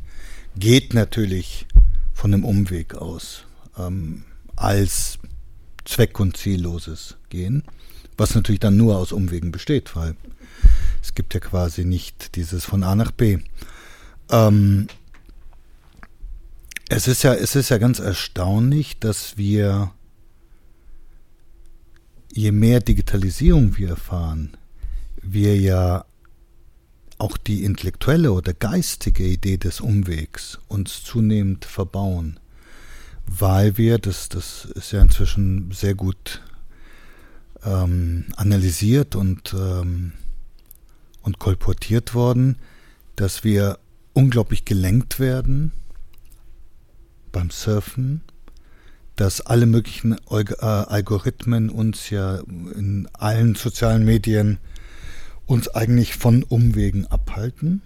geht 0.57 0.95
natürlich 0.95 1.67
von 2.13 2.35
einem 2.35 2.45
Umweg 2.45 2.95
aus. 2.95 3.45
Ähm, 3.79 4.25
als 4.57 5.19
zweck- 5.85 6.21
und 6.21 6.37
zielloses 6.37 7.17
Gehen, 7.31 7.65
was 8.17 8.35
natürlich 8.35 8.61
dann 8.61 8.77
nur 8.77 8.97
aus 8.97 9.13
Umwegen 9.13 9.51
besteht, 9.53 9.97
weil 9.97 10.15
es 11.03 11.15
gibt 11.15 11.35
ja 11.35 11.41
quasi 11.41 11.85
nicht 11.85 12.37
dieses 12.37 12.65
von 12.65 12.85
A 12.85 12.95
nach 12.95 13.11
B. 13.11 13.39
Ähm, 14.31 14.87
es 16.89 17.09
ist 17.09 17.23
ja, 17.25 17.35
es 17.35 17.57
ist 17.57 17.71
ja 17.71 17.79
ganz 17.79 17.99
erstaunlich, 17.99 18.99
dass 19.01 19.37
wir, 19.37 19.93
je 22.33 22.53
mehr 22.53 22.81
Digitalisierung 22.81 23.77
wir 23.77 23.91
erfahren, 23.91 24.57
wir 25.21 25.59
ja 25.59 26.05
auch 27.19 27.37
die 27.37 27.65
intellektuelle 27.65 28.33
oder 28.33 28.53
geistige 28.53 29.25
Idee 29.25 29.57
des 29.57 29.81
Umwegs 29.81 30.59
uns 30.69 31.05
zunehmend 31.05 31.65
verbauen, 31.65 32.39
weil 33.27 33.77
wir, 33.77 33.99
das, 33.99 34.29
das 34.29 34.67
ist 34.67 34.93
ja 34.93 35.03
inzwischen 35.03 35.71
sehr 35.73 35.95
gut 35.95 36.43
ähm, 37.65 38.27
analysiert 38.37 39.15
und 39.15 39.55
ähm, 39.55 40.13
und 41.23 41.39
kolportiert 41.39 42.15
worden, 42.15 42.57
dass 43.17 43.45
wir 43.45 43.79
unglaublich 44.13 44.65
gelenkt 44.65 45.21
werden 45.21 45.73
beim 47.31 47.51
Surfen, 47.51 48.23
dass 49.17 49.41
alle 49.41 49.67
möglichen 49.67 50.17
äh, 50.31 50.55
Algorithmen 50.61 51.71
uns 51.71 52.11
ja 52.11 52.37
in 52.37 53.09
allen 53.13 53.55
sozialen 53.55 54.05
Medien 54.05 54.59
uns 55.47 55.69
eigentlich 55.69 56.15
von 56.15 56.43
Umwegen 56.43 57.07
abhalten, 57.07 57.83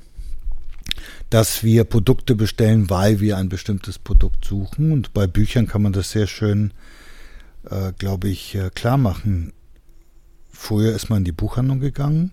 dass 1.30 1.62
wir 1.62 1.84
Produkte 1.84 2.34
bestellen, 2.34 2.90
weil 2.90 3.20
wir 3.20 3.36
ein 3.36 3.48
bestimmtes 3.48 3.98
Produkt 3.98 4.44
suchen. 4.44 4.92
Und 4.92 5.14
bei 5.14 5.26
Büchern 5.26 5.66
kann 5.66 5.82
man 5.82 5.92
das 5.92 6.10
sehr 6.10 6.26
schön, 6.26 6.72
äh, 7.68 7.92
glaube 7.98 8.28
ich, 8.28 8.54
äh, 8.54 8.70
klar 8.70 8.98
machen. 8.98 9.52
Früher 10.50 10.94
ist 10.94 11.10
man 11.10 11.18
in 11.18 11.24
die 11.24 11.32
Buchhandlung 11.32 11.80
gegangen 11.80 12.30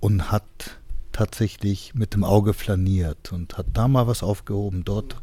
und 0.00 0.30
hat 0.30 0.78
tatsächlich 1.12 1.94
mit 1.94 2.12
dem 2.12 2.24
Auge 2.24 2.52
flaniert 2.52 3.32
und 3.32 3.56
hat 3.56 3.66
da 3.72 3.88
mal 3.88 4.06
was 4.06 4.22
aufgehoben 4.22 4.84
dort 4.84 5.16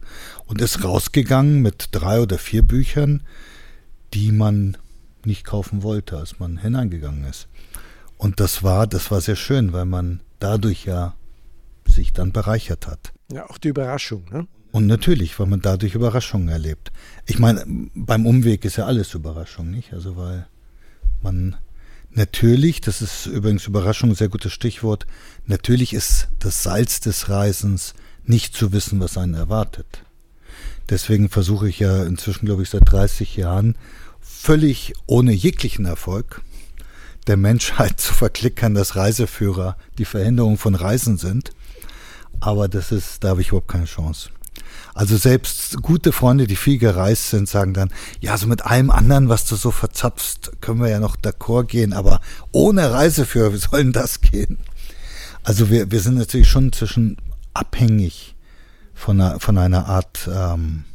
und 0.47 0.59
ist 0.59 0.84
rausgegangen 0.84 1.61
mit 1.61 1.89
drei 1.91 2.19
oder 2.19 2.39
vier 2.39 2.63
Büchern, 2.63 3.21
die 4.13 4.32
man 4.32 4.78
nicht 5.26 5.45
kaufen 5.45 5.84
wollte, 5.84 6.17
als 6.17 6.39
man 6.39 6.57
hineingegangen 6.57 7.26
ist. 7.26 7.47
Und 8.17 8.39
das 8.39 8.63
war, 8.63 8.88
das 8.88 9.11
war 9.11 9.21
sehr 9.21 9.36
schön, 9.36 9.74
weil 9.74 9.86
man 9.86 10.21
dadurch 10.39 10.86
ja 10.86 11.13
sich 11.88 12.13
dann 12.13 12.32
bereichert 12.32 12.88
hat. 12.88 13.13
Ja, 13.32 13.49
auch 13.49 13.57
die 13.57 13.69
Überraschung, 13.69 14.26
ne? 14.32 14.47
Und 14.71 14.88
natürlich, 14.88 15.39
weil 15.39 15.45
man 15.45 15.61
dadurch 15.61 15.93
Überraschungen 15.93 16.49
erlebt. 16.49 16.91
Ich 17.28 17.38
meine, 17.38 17.63
beim 17.93 18.26
Umweg 18.26 18.65
ist 18.65 18.78
ja 18.78 18.86
alles 18.88 19.13
Überraschung, 19.13 19.69
nicht? 19.69 19.93
Also 19.93 20.17
weil 20.17 20.47
man 21.21 21.55
Natürlich, 22.16 22.80
das 22.80 23.01
ist 23.01 23.26
übrigens 23.26 23.66
Überraschung 23.66 24.14
sehr 24.14 24.30
gutes 24.30 24.53
Stichwort, 24.53 25.07
natürlich 25.47 25.93
ist 25.93 26.28
das 26.38 26.61
Salz 26.61 26.99
des 26.99 27.30
Reisens 27.30 27.95
nicht 28.26 28.55
zu 28.55 28.72
wissen, 28.72 28.99
was 28.99 29.18
einen 29.18 29.34
erwartet. 29.34 30.03
Deswegen 30.89 31.30
versuche 31.30 31.68
ich 31.68 31.80
ja 31.80 32.03
inzwischen, 32.03 32.45
glaube 32.45 32.61
ich, 32.61 32.70
seit 32.70 32.91
30 32.91 33.36
Jahren 33.36 33.76
völlig 34.22 34.93
ohne 35.07 35.32
jeglichen 35.32 35.86
Erfolg 35.86 36.41
der 37.26 37.38
Menschheit 37.38 37.99
zu 37.99 38.14
verklickern, 38.14 38.76
dass 38.76 38.95
Reiseführer 38.95 39.76
die 39.97 40.05
Verhinderung 40.05 40.57
von 40.57 40.76
Reisen 40.76 41.18
sind. 41.18 41.51
Aber 42.39 42.68
das 42.68 42.91
ist, 42.91 43.24
da 43.24 43.30
habe 43.30 43.41
ich 43.41 43.47
überhaupt 43.47 43.70
keine 43.70 43.86
Chance. 43.86 44.30
Also 44.94 45.18
selbst 45.18 45.82
gute 45.82 46.12
Freunde, 46.12 46.46
die 46.46 46.56
viel 46.56 46.78
gereist 46.78 47.30
sind, 47.30 47.50
sagen 47.50 47.74
dann, 47.74 47.89
ja, 48.20 48.38
so 48.38 48.48
mit 48.48 48.66
allem 48.66 48.91
anderen, 48.91 49.28
was 49.28 49.46
du 49.46 49.56
so 49.56 49.72
verzapfst, 49.72 50.62
können 50.62 50.82
wir 50.82 50.89
ja 50.89 51.00
noch 51.00 51.16
d'accord 51.18 51.66
gehen, 51.66 51.94
aber 51.94 52.22
ohne 52.52 52.91
Reiseführer, 52.91 53.54
wie 53.54 53.58
soll 53.58 53.84
denn 53.84 53.94
das 53.94 54.22
gehen? 54.22 54.60
Also 55.44 55.70
wir, 55.70 55.91
wir 55.91 56.00
sind 56.00 56.16
natürlich 56.16 56.48
schon 56.48 56.72
zwischen 56.72 57.18
abhängig 57.54 58.36
von 58.94 59.20
einer, 59.20 59.39
von 59.39 59.58
einer 59.58 59.88
Art 59.88 60.30
ähm, 60.32 60.86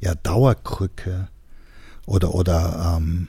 ja, 0.00 0.14
Dauerkrücke 0.14 1.28
oder, 2.04 2.34
oder 2.34 2.96
ähm, 2.98 3.28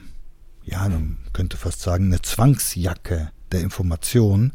ja, 0.64 0.86
man 0.88 1.16
könnte 1.32 1.56
fast 1.56 1.80
sagen, 1.80 2.06
eine 2.06 2.20
Zwangsjacke 2.20 3.30
der 3.50 3.60
Information, 3.60 4.52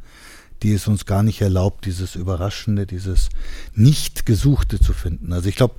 die 0.64 0.74
es 0.74 0.88
uns 0.88 1.05
gar 1.05 1.24
nicht 1.24 1.41
erlaubt, 1.41 1.86
dieses 1.86 2.16
Überraschende, 2.16 2.88
dieses 2.88 3.30
Nicht-Gesuchte 3.76 4.80
zu 4.80 4.93
finden. 4.93 5.34
Also 5.34 5.49
ich 5.49 5.55
glaube, 5.55 5.76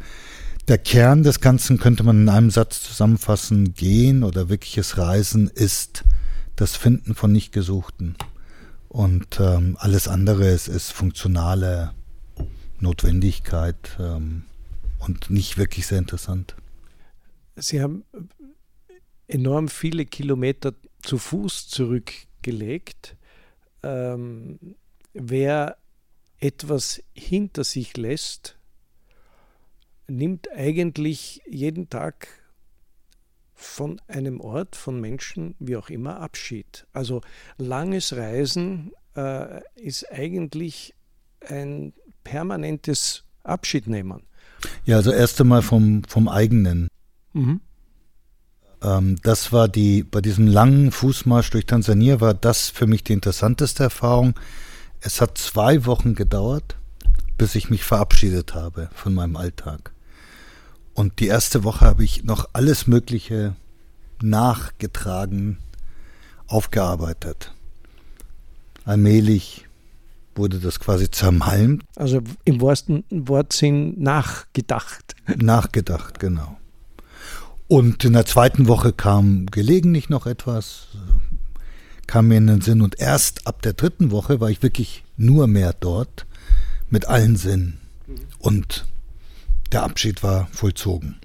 der 0.68 0.78
Kern 0.78 1.22
des 1.22 1.40
Ganzen 1.40 1.78
könnte 1.78 2.04
man 2.04 2.22
in 2.22 2.28
einem 2.28 2.50
Satz 2.50 2.82
zusammenfassen, 2.82 3.74
Gehen 3.74 4.22
oder 4.22 4.48
wirkliches 4.48 4.96
Reisen 4.98 5.48
ist 5.48 6.04
das 6.56 6.76
Finden 6.76 7.14
von 7.14 7.32
Nicht-Gesuchten. 7.32 8.16
Und 8.88 9.40
ähm, 9.40 9.76
alles 9.80 10.06
andere 10.06 10.48
ist, 10.48 10.68
ist 10.68 10.92
funktionale 10.92 11.92
Notwendigkeit 12.78 13.96
ähm, 13.98 14.44
und 15.00 15.30
nicht 15.30 15.58
wirklich 15.58 15.86
sehr 15.86 15.98
interessant. 15.98 16.54
Sie 17.56 17.82
haben 17.82 18.04
enorm 19.26 19.68
viele 19.68 20.06
Kilometer 20.06 20.74
zu 21.02 21.18
Fuß 21.18 21.68
zurückgelegt. 21.68 23.16
Ähm, 23.84 24.58
wer 25.12 25.76
etwas 26.40 27.02
hinter 27.14 27.64
sich 27.64 27.96
lässt, 27.96 28.58
nimmt 30.06 30.50
eigentlich 30.50 31.42
jeden 31.46 31.88
Tag 31.88 32.28
von 33.54 34.00
einem 34.08 34.40
Ort, 34.40 34.76
von 34.76 35.00
Menschen, 35.00 35.54
wie 35.58 35.76
auch 35.76 35.88
immer, 35.88 36.20
Abschied. 36.20 36.86
Also 36.92 37.22
langes 37.56 38.14
Reisen 38.14 38.92
äh, 39.16 39.60
ist 39.76 40.10
eigentlich 40.10 40.94
ein 41.48 41.92
permanentes 42.24 43.24
Abschiednehmen. 43.42 44.22
Ja, 44.84 44.96
also 44.96 45.12
erst 45.12 45.40
einmal 45.40 45.62
vom, 45.62 46.02
vom 46.04 46.28
eigenen. 46.28 46.88
Mhm. 47.32 47.60
Ähm, 48.84 49.16
das 49.22 49.52
war 49.52 49.68
die, 49.68 50.04
bei 50.04 50.20
diesem 50.20 50.46
langen 50.46 50.92
Fußmarsch 50.92 51.50
durch 51.50 51.66
Tansania 51.66 52.20
war 52.20 52.34
das 52.34 52.68
für 52.68 52.86
mich 52.86 53.02
die 53.02 53.14
interessanteste 53.14 53.84
Erfahrung. 53.84 54.34
Es 55.00 55.20
hat 55.20 55.38
zwei 55.38 55.86
Wochen 55.86 56.14
gedauert, 56.14 56.76
bis 57.38 57.54
ich 57.54 57.70
mich 57.70 57.84
verabschiedet 57.84 58.54
habe 58.54 58.90
von 58.94 59.14
meinem 59.14 59.36
Alltag. 59.36 59.92
Und 60.92 61.18
die 61.18 61.26
erste 61.26 61.64
Woche 61.64 61.84
habe 61.84 62.04
ich 62.04 62.24
noch 62.24 62.48
alles 62.52 62.86
Mögliche 62.86 63.56
nachgetragen, 64.22 65.58
aufgearbeitet. 66.46 67.52
Allmählich 68.84 69.66
wurde 70.36 70.60
das 70.60 70.78
quasi 70.78 71.10
zermalmt. 71.10 71.82
Also 71.96 72.20
im 72.44 72.60
wahrsten 72.60 73.04
Wortsinn 73.10 74.00
nachgedacht. 74.00 75.16
Nachgedacht, 75.36 76.20
genau. 76.20 76.58
Und 77.66 78.04
in 78.04 78.12
der 78.12 78.26
zweiten 78.26 78.68
Woche 78.68 78.92
kam 78.92 79.46
gelegentlich 79.46 80.08
noch 80.08 80.26
etwas, 80.26 80.88
kam 82.06 82.28
mir 82.28 82.36
in 82.36 82.46
den 82.46 82.60
Sinn. 82.60 82.82
Und 82.82 83.00
erst 83.00 83.46
ab 83.46 83.62
der 83.62 83.72
dritten 83.72 84.10
Woche 84.10 84.40
war 84.40 84.50
ich 84.50 84.62
wirklich 84.62 85.04
nur 85.16 85.46
mehr 85.46 85.72
dort 85.72 86.26
mit 86.90 87.06
allen 87.06 87.36
Sinnen. 87.36 87.78
Und 88.38 88.86
der 89.72 89.82
Abschied 89.82 90.22
war 90.22 90.48
vollzogen. 90.52 91.16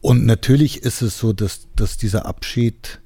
Und 0.00 0.24
natürlich 0.24 0.82
ist 0.82 1.02
es 1.02 1.18
so, 1.18 1.32
dass, 1.32 1.66
dass 1.76 1.96
dieser 1.96 2.26
Abschied, 2.26 3.00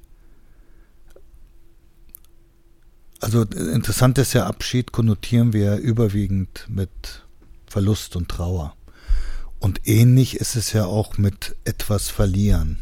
also 3.21 3.43
interessant 3.43 4.19
ist 4.19 4.33
ja, 4.33 4.47
Abschied 4.47 4.93
konnotieren 4.93 5.53
wir 5.53 5.77
überwiegend 5.77 6.67
mit 6.69 7.25
Verlust 7.67 8.17
und 8.17 8.29
Trauer. 8.29 8.77
Und 9.61 9.87
ähnlich 9.87 10.37
ist 10.37 10.57
es 10.57 10.73
ja 10.73 10.87
auch 10.87 11.19
mit 11.19 11.55
etwas 11.65 12.09
verlieren. 12.09 12.79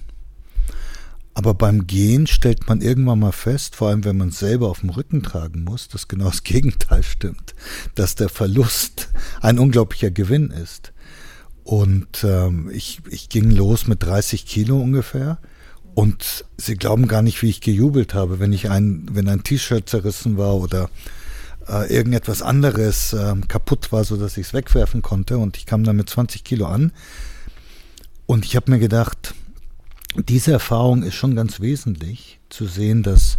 Aber 1.34 1.54
beim 1.54 1.86
Gehen 1.86 2.26
stellt 2.26 2.66
man 2.68 2.80
irgendwann 2.80 3.20
mal 3.20 3.32
fest, 3.32 3.76
vor 3.76 3.88
allem 3.88 4.04
wenn 4.04 4.16
man 4.16 4.30
es 4.30 4.38
selber 4.40 4.68
auf 4.68 4.80
dem 4.80 4.90
Rücken 4.90 5.22
tragen 5.22 5.62
muss, 5.62 5.88
dass 5.88 6.08
genau 6.08 6.26
das 6.26 6.42
Gegenteil 6.44 7.02
stimmt, 7.02 7.54
dass 7.94 8.14
der 8.14 8.28
Verlust 8.28 9.10
ein 9.40 9.58
unglaublicher 9.58 10.10
Gewinn 10.10 10.50
ist. 10.50 10.92
Und 11.64 12.24
ähm, 12.24 12.70
ich, 12.72 13.00
ich 13.10 13.28
ging 13.28 13.50
los 13.50 13.86
mit 13.86 14.02
30 14.02 14.46
Kilo 14.46 14.80
ungefähr. 14.80 15.38
Und 15.94 16.44
sie 16.56 16.76
glauben 16.76 17.08
gar 17.08 17.22
nicht, 17.22 17.42
wie 17.42 17.50
ich 17.50 17.60
gejubelt 17.60 18.14
habe, 18.14 18.38
wenn 18.38 18.52
ich 18.52 18.70
ein, 18.70 19.06
wenn 19.12 19.28
ein 19.28 19.42
T-Shirt 19.42 19.88
zerrissen 19.88 20.38
war 20.38 20.54
oder 20.54 20.90
äh, 21.68 21.92
irgendetwas 21.92 22.42
anderes 22.42 23.12
äh, 23.12 23.34
kaputt 23.46 23.92
war, 23.92 24.04
so 24.04 24.16
dass 24.16 24.36
ich 24.36 24.48
es 24.48 24.54
wegwerfen 24.54 25.02
konnte. 25.02 25.38
Und 25.38 25.56
ich 25.56 25.66
kam 25.66 25.84
dann 25.84 25.96
mit 25.96 26.08
20 26.08 26.44
Kilo 26.44 26.66
an. 26.66 26.92
Und 28.26 28.44
ich 28.44 28.56
habe 28.56 28.70
mir 28.70 28.78
gedacht, 28.78 29.34
diese 30.16 30.52
Erfahrung 30.52 31.02
ist 31.02 31.14
schon 31.14 31.36
ganz 31.36 31.60
wesentlich, 31.60 32.40
zu 32.48 32.66
sehen, 32.66 33.02
dass 33.02 33.38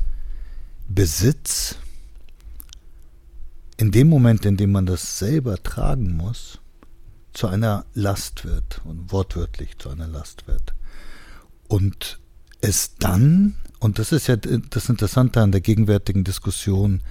Besitz 0.87 1.75
in 3.77 3.91
dem 3.91 4.09
Moment, 4.09 4.45
in 4.45 4.57
dem 4.57 4.71
man 4.71 4.85
das 4.85 5.19
selber 5.19 5.61
tragen 5.61 6.17
muss, 6.17 6.59
zu 7.33 7.47
einer 7.47 7.85
Last 7.93 8.45
wird 8.45 8.81
und 8.83 9.11
wortwörtlich 9.11 9.77
zu 9.77 9.89
einer 9.89 10.07
Last 10.07 10.47
wird. 10.47 10.73
Und 11.67 12.19
es 12.61 12.95
dann, 12.97 13.55
und 13.79 13.99
das 13.99 14.11
ist 14.11 14.27
ja 14.27 14.35
das 14.35 14.89
Interessante 14.89 15.41
an 15.41 15.51
der 15.51 15.61
gegenwärtigen 15.61 16.23
Diskussion, 16.23 17.01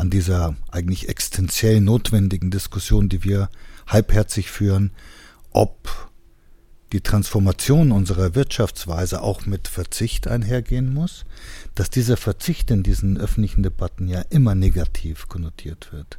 an 0.00 0.08
dieser 0.08 0.56
eigentlich 0.70 1.10
existenziell 1.10 1.82
notwendigen 1.82 2.50
Diskussion, 2.50 3.10
die 3.10 3.22
wir 3.22 3.50
halbherzig 3.86 4.50
führen, 4.50 4.92
ob 5.50 6.10
die 6.92 7.02
Transformation 7.02 7.92
unserer 7.92 8.34
Wirtschaftsweise 8.34 9.22
auch 9.22 9.44
mit 9.44 9.68
Verzicht 9.68 10.26
einhergehen 10.26 10.94
muss, 10.94 11.26
dass 11.74 11.90
dieser 11.90 12.16
Verzicht 12.16 12.70
in 12.70 12.82
diesen 12.82 13.18
öffentlichen 13.18 13.62
Debatten 13.62 14.08
ja 14.08 14.22
immer 14.30 14.54
negativ 14.54 15.28
konnotiert 15.28 15.92
wird. 15.92 16.18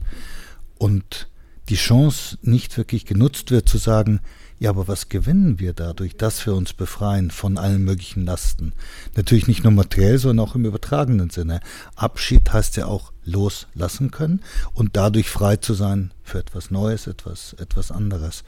Und 0.77 1.27
die 1.69 1.75
Chance 1.75 2.37
nicht 2.43 2.77
wirklich 2.77 3.05
genutzt 3.05 3.49
wird 3.49 3.67
zu 3.67 3.79
sagen, 3.79 4.19
ja, 4.61 4.69
aber 4.69 4.87
was 4.87 5.09
gewinnen 5.09 5.57
wir 5.59 5.73
dadurch, 5.73 6.17
dass 6.17 6.45
wir 6.45 6.53
uns 6.53 6.73
befreien 6.73 7.31
von 7.31 7.57
allen 7.57 7.83
möglichen 7.83 8.27
Lasten? 8.27 8.73
Natürlich 9.15 9.47
nicht 9.47 9.63
nur 9.63 9.73
materiell, 9.73 10.19
sondern 10.19 10.47
auch 10.47 10.53
im 10.53 10.65
übertragenen 10.65 11.31
Sinne. 11.31 11.61
Abschied 11.95 12.53
heißt 12.53 12.77
ja 12.77 12.85
auch 12.85 13.11
loslassen 13.25 14.11
können 14.11 14.41
und 14.75 14.95
dadurch 14.95 15.31
frei 15.31 15.55
zu 15.55 15.73
sein 15.73 16.13
für 16.21 16.37
etwas 16.37 16.69
Neues, 16.69 17.07
etwas, 17.07 17.53
etwas 17.53 17.89
anderes. 17.89 18.43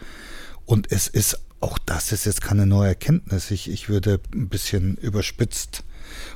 Und 0.67 0.91
es 0.91 1.07
ist, 1.07 1.39
auch 1.61 1.79
das 1.79 2.11
ist 2.11 2.27
jetzt 2.27 2.43
keine 2.43 2.67
neue 2.67 2.89
Erkenntnis. 2.89 3.49
Ich, 3.49 3.67
ich 3.67 3.89
würde 3.89 4.19
ein 4.35 4.49
bisschen 4.49 4.97
überspitzt 4.97 5.83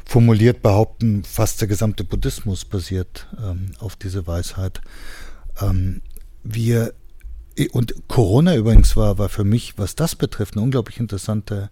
formuliert 0.06 0.64
behaupten, 0.64 1.24
fast 1.24 1.62
der 1.62 1.68
gesamte 1.68 2.04
Buddhismus 2.04 2.66
basiert 2.66 3.28
ähm, 3.40 3.74
auf 3.78 3.96
diese 3.96 4.26
Weisheit. 4.26 4.82
Ähm, 5.62 6.02
wir 6.44 6.96
und 7.72 7.96
Corona 8.08 8.56
übrigens 8.56 8.96
war, 8.96 9.18
war 9.18 9.30
für 9.30 9.44
mich, 9.44 9.78
was 9.78 9.96
das 9.96 10.16
betrifft, 10.16 10.56
eine 10.56 10.64
unglaublich 10.64 11.00
interessante 11.00 11.70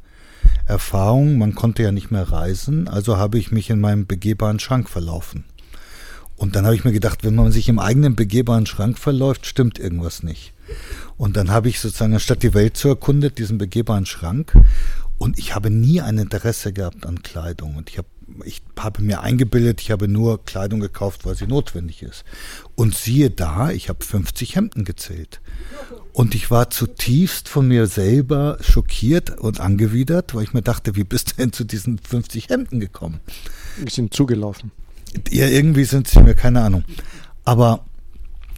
Erfahrung. 0.66 1.38
Man 1.38 1.56
konnte 1.56 1.84
ja 1.84 1.92
nicht 1.92 2.12
mehr 2.12 2.32
reisen, 2.32 2.88
also 2.88 3.18
habe 3.18 3.38
ich 3.38 3.52
mich 3.52 3.70
in 3.70 3.80
meinem 3.80 4.08
begehbaren 4.08 4.60
Schrank 4.60 4.90
verlaufen. 4.90 5.46
Und 6.38 6.56
dann 6.56 6.66
habe 6.66 6.76
ich 6.76 6.84
mir 6.84 6.92
gedacht, 6.92 7.24
wenn 7.24 7.36
man 7.36 7.52
sich 7.52 7.70
im 7.70 7.80
eigenen 7.80 8.16
begehbaren 8.16 8.66
Schrank 8.66 9.00
verläuft, 9.00 9.46
stimmt 9.46 9.80
irgendwas 9.80 10.22
nicht. 10.22 10.54
Und 11.18 11.38
dann 11.38 11.50
habe 11.50 11.70
ich 11.70 11.80
sozusagen, 11.80 12.14
anstatt 12.14 12.44
die 12.44 12.54
Welt 12.54 12.76
zu 12.76 12.90
erkundet, 12.90 13.38
diesen 13.38 13.58
begehbaren 13.58 14.06
Schrank. 14.06 14.54
Und 15.18 15.40
ich 15.40 15.56
habe 15.56 15.70
nie 15.70 16.02
ein 16.02 16.18
Interesse 16.18 16.74
gehabt 16.74 17.06
an 17.06 17.24
Kleidung. 17.24 17.76
Und 17.78 17.90
ich 17.90 17.98
habe 17.98 18.08
ich 18.44 18.62
habe 18.80 19.02
mir 19.02 19.22
eingebildet, 19.22 19.82
ich 19.82 19.92
habe 19.92 20.08
nur 20.08 20.44
Kleidung 20.44 20.80
gekauft, 20.80 21.26
weil 21.26 21.36
sie 21.36 21.48
notwendig 21.48 22.04
ist. 22.04 22.24
Und 22.76 22.96
siehe 22.96 23.30
da, 23.30 23.72
ich 23.72 23.90
habe 23.90 24.04
50 24.04 24.56
Hemden 24.56 24.84
gezählt. 24.84 25.42
Und 26.14 26.34
ich 26.34 26.50
war 26.50 26.70
zutiefst 26.70 27.50
von 27.50 27.68
mir 27.68 27.88
selber 27.88 28.58
schockiert 28.62 29.38
und 29.40 29.60
angewidert, 29.60 30.34
weil 30.34 30.44
ich 30.44 30.54
mir 30.54 30.62
dachte, 30.62 30.96
wie 30.96 31.04
bist 31.04 31.32
du 31.32 31.36
denn 31.38 31.54
zu 31.54 31.64
diesen 31.64 32.00
50 32.00 32.50
Hemden 32.50 32.80
gekommen? 32.80 33.20
Wir 33.78 33.92
sind 33.92 34.14
zugelaufen. 34.14 34.72
Ja, 35.30 35.48
irgendwie 35.48 35.86
sind 35.86 36.08
sie 36.08 36.22
mir, 36.22 36.36
keine 36.36 36.62
Ahnung. 36.62 36.84
Aber 37.44 37.86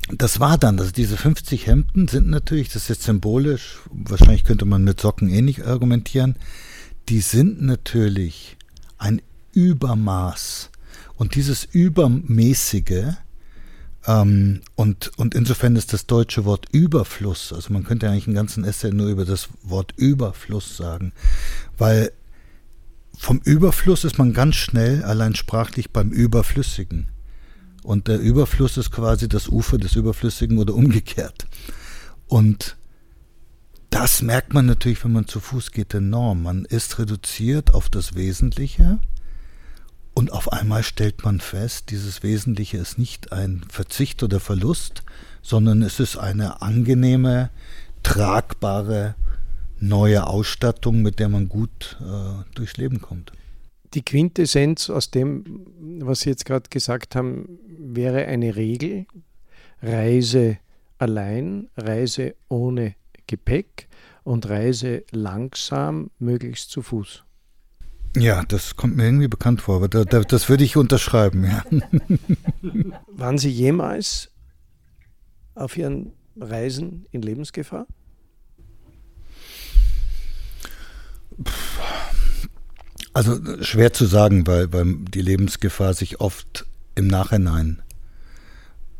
das 0.09 0.39
war 0.39 0.57
dann, 0.57 0.80
also 0.80 0.91
diese 0.91 1.18
50 1.18 1.68
Hemden 1.68 2.07
sind 2.07 2.30
natürlich, 2.30 2.70
das 2.70 2.84
ist 2.84 2.89
jetzt 2.89 3.03
symbolisch, 3.03 3.80
wahrscheinlich 3.91 4.45
könnte 4.45 4.65
man 4.65 4.84
mit 4.84 5.01
Socken 5.01 5.30
ähnlich 5.30 5.65
argumentieren, 5.65 6.36
die 7.09 7.20
sind 7.20 7.61
natürlich 7.61 8.57
ein 8.97 9.22
Übermaß. 9.53 10.69
Und 11.15 11.35
dieses 11.35 11.63
Übermäßige, 11.63 13.15
ähm, 14.05 14.61
und, 14.75 15.11
und 15.17 15.35
insofern 15.35 15.75
ist 15.75 15.93
das 15.93 16.05
deutsche 16.05 16.45
Wort 16.45 16.67
Überfluss, 16.71 17.51
also 17.51 17.73
man 17.73 17.83
könnte 17.83 18.09
eigentlich 18.09 18.27
einen 18.27 18.35
ganzen 18.35 18.63
Essay 18.63 18.91
nur 18.91 19.07
über 19.07 19.25
das 19.25 19.49
Wort 19.63 19.93
Überfluss 19.97 20.77
sagen, 20.77 21.11
weil 21.77 22.11
vom 23.17 23.41
Überfluss 23.43 24.03
ist 24.03 24.19
man 24.19 24.33
ganz 24.33 24.55
schnell 24.55 25.03
allein 25.03 25.33
sprachlich 25.33 25.91
beim 25.91 26.11
Überflüssigen. 26.11 27.09
Und 27.83 28.07
der 28.07 28.19
Überfluss 28.19 28.77
ist 28.77 28.91
quasi 28.91 29.27
das 29.27 29.47
Ufer 29.47 29.77
des 29.77 29.95
Überflüssigen 29.95 30.59
oder 30.59 30.75
umgekehrt. 30.75 31.47
Und 32.27 32.77
das 33.89 34.21
merkt 34.21 34.53
man 34.53 34.65
natürlich, 34.67 35.03
wenn 35.03 35.13
man 35.13 35.27
zu 35.27 35.39
Fuß 35.39 35.71
geht, 35.71 35.93
enorm. 35.93 36.43
Man 36.43 36.65
ist 36.65 36.99
reduziert 36.99 37.73
auf 37.73 37.89
das 37.89 38.13
Wesentliche 38.13 38.99
und 40.18 40.34
auf 40.34 40.51
einmal 40.51 40.82
stellt 40.82 41.24
man 41.24 41.39
fest, 41.39 41.91
dieses 41.91 42.24
Wesentliche 42.24 42.78
ist 42.78 42.97
nicht 42.97 43.32
ein 43.32 43.61
Verzicht 43.70 44.24
oder 44.24 44.39
Verlust, 44.39 45.03
sondern 45.43 45.84
es 45.84 45.99
ist 45.99 46.18
eine 46.18 46.63
angenehme, 46.63 47.51
tragbare, 48.01 49.13
neue 49.80 50.26
Ausstattung, 50.26 51.03
mit 51.03 51.20
der 51.20 51.30
man 51.30 51.47
gut 51.49 51.97
äh, 52.01 52.43
durchs 52.55 52.78
Leben 52.78 52.99
kommt. 52.99 53.32
Die 53.93 54.03
Quintessenz 54.03 54.89
aus 54.89 55.11
dem, 55.11 55.68
was 55.99 56.22
Sie 56.22 56.32
jetzt 56.32 56.45
gerade 56.45 56.68
gesagt 56.72 57.15
haben, 57.15 57.59
wäre 57.78 58.26
eine 58.26 58.55
Regel. 58.55 59.05
Reise 59.84 60.57
allein, 60.97 61.70
Reise 61.78 62.34
ohne 62.49 62.95
Gepäck 63.28 63.88
und 64.24 64.49
Reise 64.49 65.03
langsam, 65.11 66.09
möglichst 66.18 66.72
zu 66.72 66.82
Fuß. 66.82 67.24
Ja, 68.16 68.43
das 68.45 68.76
kommt 68.76 68.95
mir 68.95 69.05
irgendwie 69.05 69.28
bekannt 69.28 69.62
vor, 69.62 69.78
aber 69.78 69.88
da, 69.88 70.03
da, 70.03 70.22
das 70.22 70.49
würde 70.49 70.64
ich 70.64 70.78
unterschreiben, 70.78 71.43
ja. 71.43 71.64
Waren 73.08 73.38
Sie 73.38 73.49
jemals 73.49 74.32
auf 75.55 75.78
Ihren 75.78 76.14
Reisen 76.39 77.05
in 77.12 77.22
Lebensgefahr? 77.22 77.88
Also 83.14 83.64
schwer 83.64 83.93
zu 83.93 84.05
sagen, 84.05 84.45
weil, 84.47 84.72
weil 84.74 84.95
die 84.95 85.22
Lebensgefahr 85.22 85.93
sich 85.93 86.20
oft 86.20 86.66
im 86.95 87.08
Nachhinein 87.08 87.82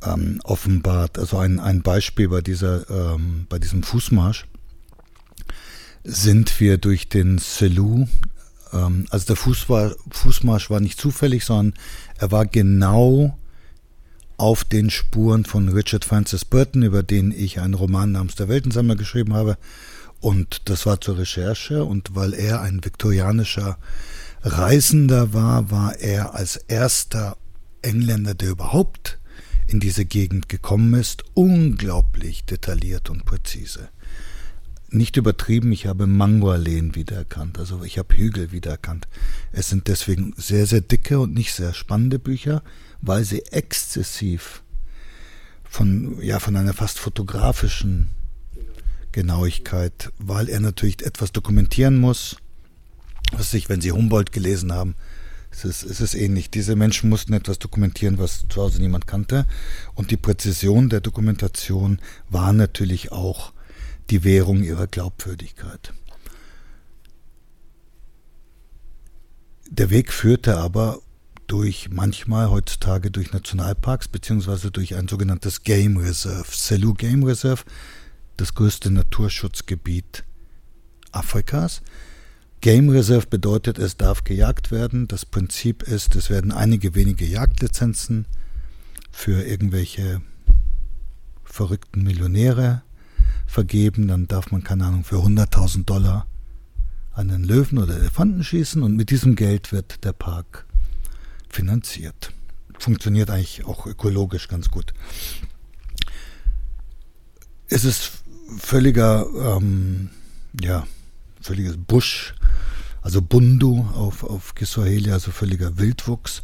ähm, 0.03 0.39
offenbart. 0.43 1.18
Also 1.18 1.38
ein, 1.38 1.60
ein 1.60 1.82
Beispiel 1.82 2.30
bei, 2.30 2.41
dieser, 2.41 2.89
ähm, 2.89 3.45
bei 3.49 3.60
diesem 3.60 3.84
Fußmarsch 3.84 4.45
sind 6.03 6.60
wir 6.60 6.78
durch 6.78 7.10
den 7.10 7.38
Selou 7.38 8.08
also 8.72 9.26
der 9.26 9.36
Fuß 9.36 9.70
war, 9.70 9.95
Fußmarsch 10.11 10.70
war 10.70 10.80
nicht 10.80 10.99
zufällig, 10.99 11.45
sondern 11.45 11.74
er 12.18 12.32
war 12.32 12.45
genau 12.45 13.38
auf 14.38 14.63
den 14.63 14.89
Spuren 14.89 15.45
von 15.45 15.70
Richard 15.70 16.05
Francis 16.05 16.45
Burton, 16.45 16.84
über 16.84 17.03
den 17.03 17.32
ich 17.32 17.59
einen 17.59 17.74
Roman 17.74 18.11
namens 18.11 18.36
Der 18.36 18.47
Weltensammler 18.47 18.95
geschrieben 18.95 19.34
habe. 19.34 19.57
Und 20.20 20.70
das 20.70 20.86
war 20.86 21.01
zur 21.01 21.18
Recherche. 21.18 21.84
Und 21.84 22.15
weil 22.15 22.34
er 22.34 22.61
ein 22.61 22.84
viktorianischer 22.84 23.78
Reisender 24.43 25.34
war, 25.34 25.72
war 25.72 25.99
er 25.99 26.36
als 26.36 26.57
erster 26.57 27.38
Engländer, 27.82 28.36
der 28.36 28.49
überhaupt 28.49 29.20
in 29.68 29.80
diese 29.80 30.05
Gegend 30.05 30.49
gekommen 30.49 30.93
ist, 30.93 31.24
unglaublich 31.34 32.45
detailliert 32.45 33.09
und 33.09 33.26
präzise 33.26 33.89
nicht 34.89 35.17
übertrieben, 35.17 35.71
ich 35.71 35.85
habe 35.85 36.07
Mangoalleen 36.07 36.95
wiedererkannt, 36.95 37.59
also 37.59 37.83
ich 37.83 37.97
habe 37.97 38.15
Hügel 38.15 38.51
wiedererkannt. 38.51 39.07
Es 39.51 39.69
sind 39.69 39.88
deswegen 39.88 40.33
sehr, 40.38 40.65
sehr 40.65 40.81
dicke 40.81 41.19
und 41.19 41.33
nicht 41.33 41.53
sehr 41.53 41.73
spannende 41.73 42.19
Bücher, 42.19 42.63
weil 43.01 43.23
sie 43.23 43.45
exzessiv 43.47 44.63
von, 45.63 46.21
ja, 46.21 46.39
von 46.39 46.55
einer 46.55 46.73
fast 46.73 46.99
fotografischen 46.99 48.07
Genauigkeit, 49.11 50.11
weil 50.17 50.47
er 50.47 50.59
natürlich 50.59 51.05
etwas 51.05 51.31
dokumentieren 51.31 51.97
muss, 51.97 52.38
was 53.33 53.51
sich, 53.51 53.67
wenn 53.67 53.81
Sie 53.81 53.91
Humboldt 53.91 54.31
gelesen 54.31 54.71
haben, 54.71 54.95
es 55.51 55.65
ist, 55.65 55.83
es 55.83 56.01
ist 56.01 56.13
ähnlich. 56.13 56.51
Diese 56.51 56.75
Menschen 56.75 57.09
mussten 57.09 57.33
etwas 57.33 57.57
dokumentieren, 57.57 58.19
was 58.19 58.45
zu 58.47 58.61
Hause 58.61 58.81
niemand 58.81 59.07
kannte. 59.07 59.47
Und 59.95 60.11
die 60.11 60.17
Präzision 60.17 60.89
der 60.89 61.01
Dokumentation 61.01 61.99
war 62.29 62.53
natürlich 62.53 63.11
auch 63.11 63.53
die 64.10 64.24
Währung 64.24 64.64
ihrer 64.64 64.88
Glaubwürdigkeit. 64.88 65.93
Der 69.70 69.89
Weg 69.89 70.14
führte 70.14 70.58
aber 70.58 70.99
durch 71.47 71.89
manchmal 71.89 72.49
heutzutage 72.49 73.12
durch 73.12 73.32
Nationalparks 73.32 74.08
beziehungsweise 74.08 74.72
durch 74.72 74.95
ein 74.95 75.08
sogenanntes 75.08 75.64
Game 75.64 75.97
Reserve, 75.97 76.47
Selous 76.51 76.97
Game 76.97 77.24
Reserve, 77.24 77.64
das 78.38 78.53
größte 78.53 78.91
Naturschutzgebiet 78.91 80.24
Afrikas. 81.12 81.82
Game 82.62 82.89
Reserve 82.89 83.28
bedeutet, 83.28 83.78
es 83.78 83.97
darf 83.97 84.24
gejagt 84.24 84.72
werden. 84.72 85.08
Das 85.08 85.26
Prinzip 85.26 85.84
ist, 85.84 86.16
es 86.16 86.30
werden 86.30 86.51
einige 86.51 86.95
wenige 86.95 87.26
Jagdlizenzen 87.26 88.26
für 89.12 89.43
irgendwelche 89.43 90.22
verrückten 91.43 92.03
Millionäre 92.03 92.84
vergeben, 93.47 94.07
dann 94.07 94.27
darf 94.27 94.51
man, 94.51 94.63
keine 94.63 94.85
Ahnung, 94.85 95.03
für 95.03 95.17
100.000 95.17 95.85
Dollar 95.85 96.27
einen 97.13 97.43
Löwen 97.43 97.79
oder 97.79 97.95
Elefanten 97.95 98.43
schießen 98.43 98.83
und 98.83 98.95
mit 98.95 99.09
diesem 99.09 99.35
Geld 99.35 99.71
wird 99.71 100.03
der 100.03 100.13
Park 100.13 100.65
finanziert. 101.49 102.31
Funktioniert 102.77 103.31
eigentlich 103.31 103.65
auch 103.65 103.87
ökologisch 103.87 104.47
ganz 104.47 104.69
gut. 104.69 104.93
Es 107.69 107.85
ist 107.85 108.11
völliger, 108.59 109.25
ähm, 109.57 110.09
ja, 110.61 110.85
völliges 111.41 111.77
Busch, 111.77 112.35
also 113.01 113.21
Bundu 113.21 113.87
auf, 113.93 114.23
auf 114.23 114.53
Kiswahili, 114.53 115.11
also 115.11 115.31
völliger 115.31 115.77
Wildwuchs 115.77 116.43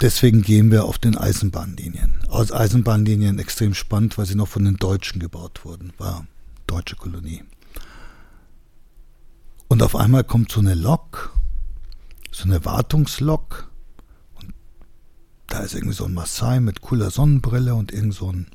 deswegen 0.00 0.42
gehen 0.42 0.70
wir 0.70 0.84
auf 0.84 0.98
den 0.98 1.16
Eisenbahnlinien. 1.16 2.14
Aus 2.28 2.52
Eisenbahnlinien 2.52 3.38
extrem 3.38 3.74
spannend, 3.74 4.18
weil 4.18 4.26
sie 4.26 4.34
noch 4.34 4.48
von 4.48 4.64
den 4.64 4.76
Deutschen 4.76 5.20
gebaut 5.20 5.64
wurden. 5.64 5.92
War 5.98 6.26
deutsche 6.66 6.96
Kolonie. 6.96 7.42
Und 9.68 9.82
auf 9.82 9.96
einmal 9.96 10.24
kommt 10.24 10.50
so 10.50 10.60
eine 10.60 10.74
Lok, 10.74 11.36
so 12.30 12.44
eine 12.44 12.64
Wartungslok. 12.64 13.70
Und 14.34 14.54
da 15.46 15.60
ist 15.60 15.74
irgendwie 15.74 15.94
so 15.94 16.04
ein 16.04 16.14
Maasai 16.14 16.60
mit 16.60 16.80
cooler 16.80 17.10
Sonnenbrille 17.10 17.74
und 17.74 17.92
irgend 17.92 18.14
so 18.14 18.32
ein 18.32 18.46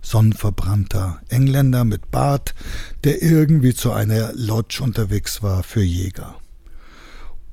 sonnenverbrannter 0.00 1.20
Engländer 1.28 1.84
mit 1.84 2.10
Bart, 2.10 2.54
der 3.04 3.22
irgendwie 3.22 3.74
zu 3.74 3.92
einer 3.92 4.32
Lodge 4.34 4.80
unterwegs 4.82 5.42
war 5.42 5.62
für 5.62 5.82
Jäger. 5.82 6.36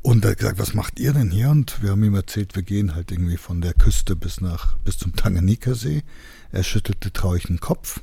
Und 0.01 0.25
er 0.25 0.31
hat 0.31 0.39
gesagt, 0.39 0.59
was 0.59 0.73
macht 0.73 0.99
ihr 0.99 1.13
denn 1.13 1.29
hier? 1.29 1.49
Und 1.49 1.81
wir 1.83 1.91
haben 1.91 2.03
ihm 2.03 2.15
erzählt, 2.15 2.55
wir 2.55 2.63
gehen 2.63 2.95
halt 2.95 3.11
irgendwie 3.11 3.37
von 3.37 3.61
der 3.61 3.73
Küste 3.73 4.15
bis 4.15 4.41
nach, 4.41 4.77
bis 4.79 4.97
zum 4.97 5.15
Tanganika-See. 5.15 6.03
Er 6.51 6.63
schüttelte 6.63 7.13
traurig 7.13 7.43
den 7.43 7.59
Kopf 7.59 8.01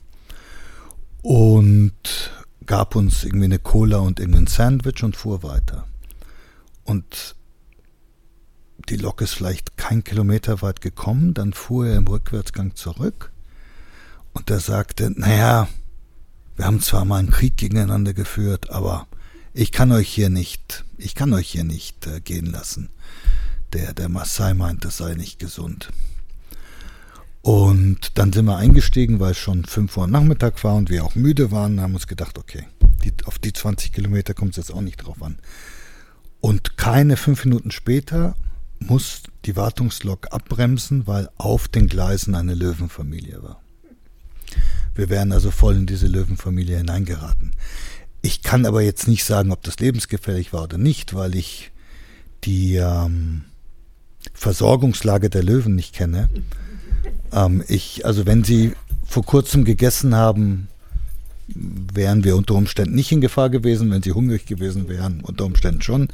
und 1.22 2.30
gab 2.66 2.94
uns 2.94 3.24
irgendwie 3.24 3.46
eine 3.46 3.58
Cola 3.58 3.98
und 3.98 4.20
irgendein 4.20 4.46
Sandwich 4.46 5.02
und 5.02 5.16
fuhr 5.16 5.42
weiter. 5.42 5.88
Und 6.84 7.34
die 8.88 8.96
Lok 8.96 9.20
ist 9.20 9.34
vielleicht 9.34 9.76
kein 9.76 10.04
Kilometer 10.04 10.62
weit 10.62 10.80
gekommen, 10.80 11.34
dann 11.34 11.52
fuhr 11.52 11.88
er 11.88 11.96
im 11.96 12.06
Rückwärtsgang 12.06 12.76
zurück 12.76 13.32
und 14.32 14.48
er 14.50 14.60
sagte, 14.60 15.10
naja, 15.10 15.68
wir 16.56 16.64
haben 16.64 16.80
zwar 16.80 17.04
mal 17.04 17.18
einen 17.18 17.30
Krieg 17.30 17.56
gegeneinander 17.56 18.14
geführt, 18.14 18.70
aber 18.70 19.06
ich 19.52 19.72
kann 19.72 19.92
euch 19.92 20.08
hier 20.08 20.30
nicht, 20.30 20.84
ich 20.98 21.14
kann 21.14 21.32
euch 21.32 21.48
hier 21.48 21.64
nicht 21.64 22.06
äh, 22.06 22.20
gehen 22.20 22.46
lassen. 22.46 22.90
Der, 23.72 23.94
der 23.94 24.08
Maasai 24.08 24.54
meint, 24.54 24.84
das 24.84 24.98
sei 24.98 25.14
nicht 25.14 25.38
gesund. 25.38 25.90
Und 27.42 28.18
dann 28.18 28.32
sind 28.32 28.46
wir 28.46 28.56
eingestiegen, 28.56 29.20
weil 29.20 29.30
es 29.30 29.38
schon 29.38 29.64
5 29.64 29.96
Uhr 29.96 30.06
Nachmittag 30.06 30.62
war 30.64 30.74
und 30.74 30.90
wir 30.90 31.04
auch 31.04 31.14
müde 31.14 31.50
waren, 31.50 31.80
haben 31.80 31.94
uns 31.94 32.06
gedacht, 32.06 32.36
okay, 32.38 32.66
die, 33.04 33.12
auf 33.24 33.38
die 33.38 33.52
20 33.52 33.92
Kilometer 33.92 34.34
kommt 34.34 34.50
es 34.50 34.56
jetzt 34.56 34.72
auch 34.74 34.80
nicht 34.80 34.98
drauf 34.98 35.22
an. 35.22 35.38
Und 36.40 36.76
keine 36.76 37.16
fünf 37.16 37.44
Minuten 37.44 37.70
später 37.70 38.36
muss 38.80 39.22
die 39.44 39.56
Wartungslok 39.56 40.32
abbremsen, 40.32 41.06
weil 41.06 41.28
auf 41.36 41.68
den 41.68 41.86
Gleisen 41.86 42.34
eine 42.34 42.54
Löwenfamilie 42.54 43.42
war. 43.42 43.62
Wir 44.94 45.08
wären 45.08 45.32
also 45.32 45.50
voll 45.50 45.76
in 45.76 45.86
diese 45.86 46.06
Löwenfamilie 46.06 46.78
hineingeraten. 46.78 47.52
Ich 48.22 48.42
kann 48.42 48.66
aber 48.66 48.82
jetzt 48.82 49.08
nicht 49.08 49.24
sagen, 49.24 49.52
ob 49.52 49.62
das 49.62 49.78
lebensgefährlich 49.78 50.52
war 50.52 50.64
oder 50.64 50.78
nicht, 50.78 51.14
weil 51.14 51.36
ich 51.36 51.70
die 52.44 52.76
ähm, 52.76 53.42
Versorgungslage 54.34 55.30
der 55.30 55.42
Löwen 55.42 55.74
nicht 55.74 55.94
kenne. 55.94 56.28
Ähm, 57.32 57.62
ich, 57.68 58.04
also 58.04 58.26
wenn 58.26 58.44
sie 58.44 58.72
vor 59.06 59.24
kurzem 59.24 59.64
gegessen 59.64 60.14
haben, 60.14 60.68
wären 61.48 62.24
wir 62.24 62.36
unter 62.36 62.54
Umständen 62.54 62.94
nicht 62.94 63.10
in 63.10 63.20
Gefahr 63.20 63.50
gewesen, 63.50 63.90
wenn 63.90 64.02
sie 64.02 64.12
hungrig 64.12 64.46
gewesen 64.46 64.88
wären, 64.88 65.20
unter 65.20 65.44
Umständen 65.44 65.80
schon. 65.80 66.08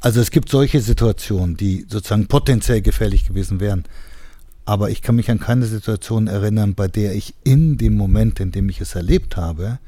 Also 0.00 0.20
es 0.20 0.30
gibt 0.30 0.48
solche 0.48 0.80
Situationen, 0.80 1.56
die 1.56 1.86
sozusagen 1.88 2.26
potenziell 2.26 2.82
gefährlich 2.82 3.26
gewesen 3.26 3.60
wären. 3.60 3.84
Aber 4.64 4.90
ich 4.90 5.00
kann 5.00 5.16
mich 5.16 5.30
an 5.30 5.40
keine 5.40 5.66
Situation 5.66 6.26
erinnern, 6.26 6.74
bei 6.74 6.88
der 6.88 7.14
ich 7.14 7.34
in 7.44 7.78
dem 7.78 7.96
Moment, 7.96 8.40
in 8.40 8.52
dem 8.52 8.68
ich 8.68 8.80
es 8.80 8.94
erlebt 8.94 9.36
habe, 9.36 9.78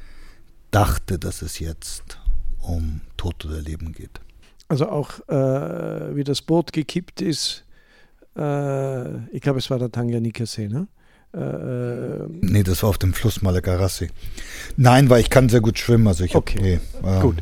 dachte, 0.75 1.19
dass 1.19 1.43
es 1.43 1.59
jetzt 1.59 2.19
um 2.61 3.01
Tod 3.17 3.45
oder 3.45 3.61
Leben 3.61 3.93
geht. 3.93 4.21
Also 4.69 4.89
auch 4.89 5.21
äh, 5.29 6.17
wie 6.17 6.25
das 6.25 6.43
Boot 6.43 6.73
gekippt 6.73 7.21
ist, 7.21 7.65
äh, 8.37 9.19
ich 9.29 9.41
glaube, 9.41 9.59
es 9.59 9.71
war 9.71 9.79
der 9.79 9.93
Tanganika-See, 9.93 10.69
ne? 10.69 10.89
Äh, 11.33 11.39
äh, 11.39 12.29
nee, 12.41 12.63
das 12.63 12.83
war 12.83 12.91
auf 12.91 12.99
dem 12.99 13.13
Fluss 13.13 13.43
Malagarassi. 13.43 14.11
Nein, 14.77 15.11
weil 15.11 15.21
ich 15.21 15.31
kann 15.31 15.49
sehr 15.49 15.61
gut 15.61 15.79
schwimmen. 15.79 16.07
Also 16.07 16.25
ich 16.25 16.35
okay, 16.35 16.57
hab, 16.57 17.05
nee, 17.05 17.11
ähm, 17.11 17.21
gut. 17.21 17.37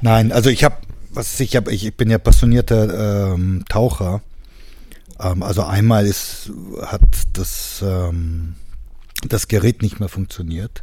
Nein, 0.00 0.32
also 0.32 0.50
ich 0.50 0.64
habe, 0.64 0.76
was 1.10 1.40
ich 1.40 1.56
habe, 1.56 1.72
ich 1.72 1.96
bin 1.96 2.10
ja 2.10 2.18
passionierter 2.18 3.32
ähm, 3.34 3.64
Taucher. 3.68 4.22
Ähm, 5.18 5.42
also 5.42 5.64
einmal 5.64 6.06
ist, 6.06 6.52
hat 6.82 7.02
das 7.32 7.82
ähm, 7.84 8.54
das 9.26 9.48
Gerät 9.48 9.82
nicht 9.82 9.98
mehr 9.98 10.08
funktioniert. 10.08 10.82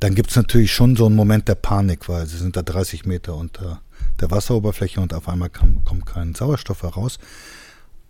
Dann 0.00 0.14
gibt 0.14 0.30
es 0.30 0.36
natürlich 0.36 0.72
schon 0.72 0.96
so 0.96 1.06
einen 1.06 1.16
Moment 1.16 1.48
der 1.48 1.56
Panik, 1.56 2.08
weil 2.08 2.26
sie 2.26 2.38
sind 2.38 2.56
da 2.56 2.62
30 2.62 3.04
Meter 3.04 3.34
unter 3.34 3.82
der 4.20 4.30
Wasseroberfläche 4.30 5.00
und 5.00 5.12
auf 5.14 5.28
einmal 5.28 5.50
kam, 5.50 5.84
kommt 5.84 6.06
kein 6.06 6.34
Sauerstoff 6.34 6.82
heraus. 6.82 7.18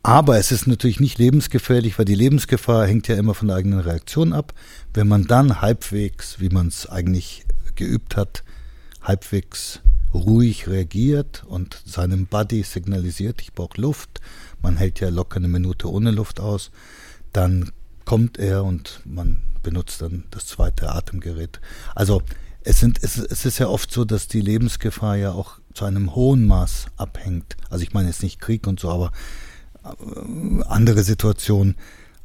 Aber 0.03 0.39
es 0.39 0.53
ist 0.53 0.67
natürlich 0.67 1.01
nicht 1.01 1.19
lebensgefährlich, 1.19 1.99
weil 1.99 2.05
die 2.05 2.15
Lebensgefahr 2.15 2.87
hängt 2.87 3.09
ja 3.09 3.17
immer 3.17 3.35
von 3.35 3.49
der 3.49 3.57
eigenen 3.57 3.81
Reaktion 3.81 4.33
ab. 4.33 4.55
Wenn 4.95 5.09
man 5.09 5.25
dann 5.25 5.61
halbwegs, 5.61 6.41
wie 6.41 6.51
man 6.51 6.69
es 6.69 6.89
eigentlich 6.89 7.45
geübt 7.75 8.17
hat, 8.17 8.45
halbwegs 9.03 9.81
ruhig 10.15 10.69
reagiert 10.69 11.45
und 11.47 11.83
seinem 11.85 12.27
Buddy 12.27 12.63
signalisiert, 12.63 13.43
ich 13.43 13.53
brauche 13.53 13.81
Luft, 13.81 14.21
man 14.63 14.77
hält 14.77 15.01
ja 15.01 15.09
locker 15.09 15.37
eine 15.37 15.49
Minute 15.49 15.91
ohne 15.91 16.11
Luft 16.11 16.41
aus, 16.41 16.71
dann 17.33 17.71
kommt 18.05 18.39
er 18.39 18.65
und 18.65 19.01
man 19.05 19.43
benutzt 19.63 20.03
dann 20.03 20.25
das 20.31 20.47
zweite 20.47 20.93
Atemgerät. 20.93 21.61
Also 21.95 22.23
es, 22.63 22.81
sind, 22.81 23.03
es, 23.03 23.19
es 23.19 23.45
ist 23.45 23.59
ja 23.59 23.69
oft 23.69 23.91
so, 23.91 24.05
dass 24.05 24.29
die 24.29 24.41
Lebensgefahr 24.41 25.17
ja 25.17 25.33
auch 25.33 25.59
zu 25.75 25.85
einem 25.85 26.15
hohen 26.15 26.47
Maß 26.47 26.87
abhängt. 26.97 27.57
Also 27.71 27.83
ich 27.83 27.93
meine 27.93 28.09
jetzt 28.09 28.23
nicht 28.23 28.41
Krieg 28.41 28.67
und 28.67 28.81
so, 28.81 28.91
aber 28.91 29.13
äh, 29.85 30.63
andere 30.65 31.03
Situationen 31.03 31.77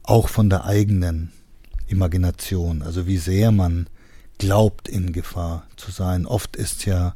auch 0.04 0.28
von 0.28 0.50
der 0.50 0.66
eigenen 0.66 1.32
Imagination, 1.88 2.82
also 2.82 3.08
wie 3.08 3.18
sehr 3.18 3.52
man 3.52 3.88
glaubt, 4.38 4.90
in 4.90 5.14
Gefahr 5.14 5.68
zu 5.78 5.92
sein. 5.92 6.26
Oft 6.26 6.56
ist 6.56 6.86
ja, 6.86 7.16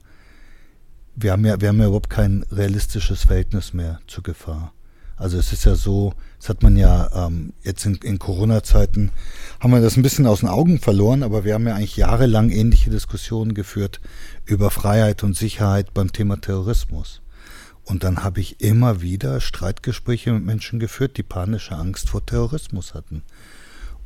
wir 1.15 1.31
haben 1.31 1.45
ja, 1.45 1.59
wir 1.59 1.69
haben 1.69 1.79
ja 1.79 1.87
überhaupt 1.87 2.09
kein 2.09 2.43
realistisches 2.51 3.23
Verhältnis 3.23 3.73
mehr 3.73 3.99
zur 4.07 4.23
Gefahr. 4.23 4.73
Also 5.17 5.39
es 5.39 5.51
ist 5.51 5.65
ja 5.65 5.75
so, 5.75 6.13
das 6.39 6.49
hat 6.49 6.61
man 6.61 6.77
ja 6.77 7.09
ähm, 7.25 7.53
jetzt 7.63 7.85
in, 7.85 7.95
in 7.95 8.19
Corona-Zeiten, 8.19 9.11
haben 9.59 9.71
wir 9.71 9.81
das 9.81 9.97
ein 9.97 10.03
bisschen 10.03 10.27
aus 10.27 10.41
den 10.41 10.49
Augen 10.49 10.79
verloren, 10.79 11.23
aber 11.23 11.43
wir 11.43 11.53
haben 11.53 11.67
ja 11.67 11.75
eigentlich 11.75 11.97
jahrelang 11.97 12.49
ähnliche 12.49 12.89
Diskussionen 12.89 13.53
geführt 13.53 13.99
über 14.45 14.71
Freiheit 14.71 15.23
und 15.23 15.35
Sicherheit 15.35 15.93
beim 15.93 16.11
Thema 16.11 16.39
Terrorismus. 16.39 17.21
Und 17.83 18.03
dann 18.03 18.23
habe 18.23 18.41
ich 18.41 18.59
immer 18.59 19.01
wieder 19.01 19.39
Streitgespräche 19.39 20.33
mit 20.33 20.43
Menschen 20.43 20.79
geführt, 20.79 21.17
die 21.17 21.23
panische 21.23 21.75
Angst 21.75 22.09
vor 22.09 22.25
Terrorismus 22.25 22.93
hatten. 22.93 23.23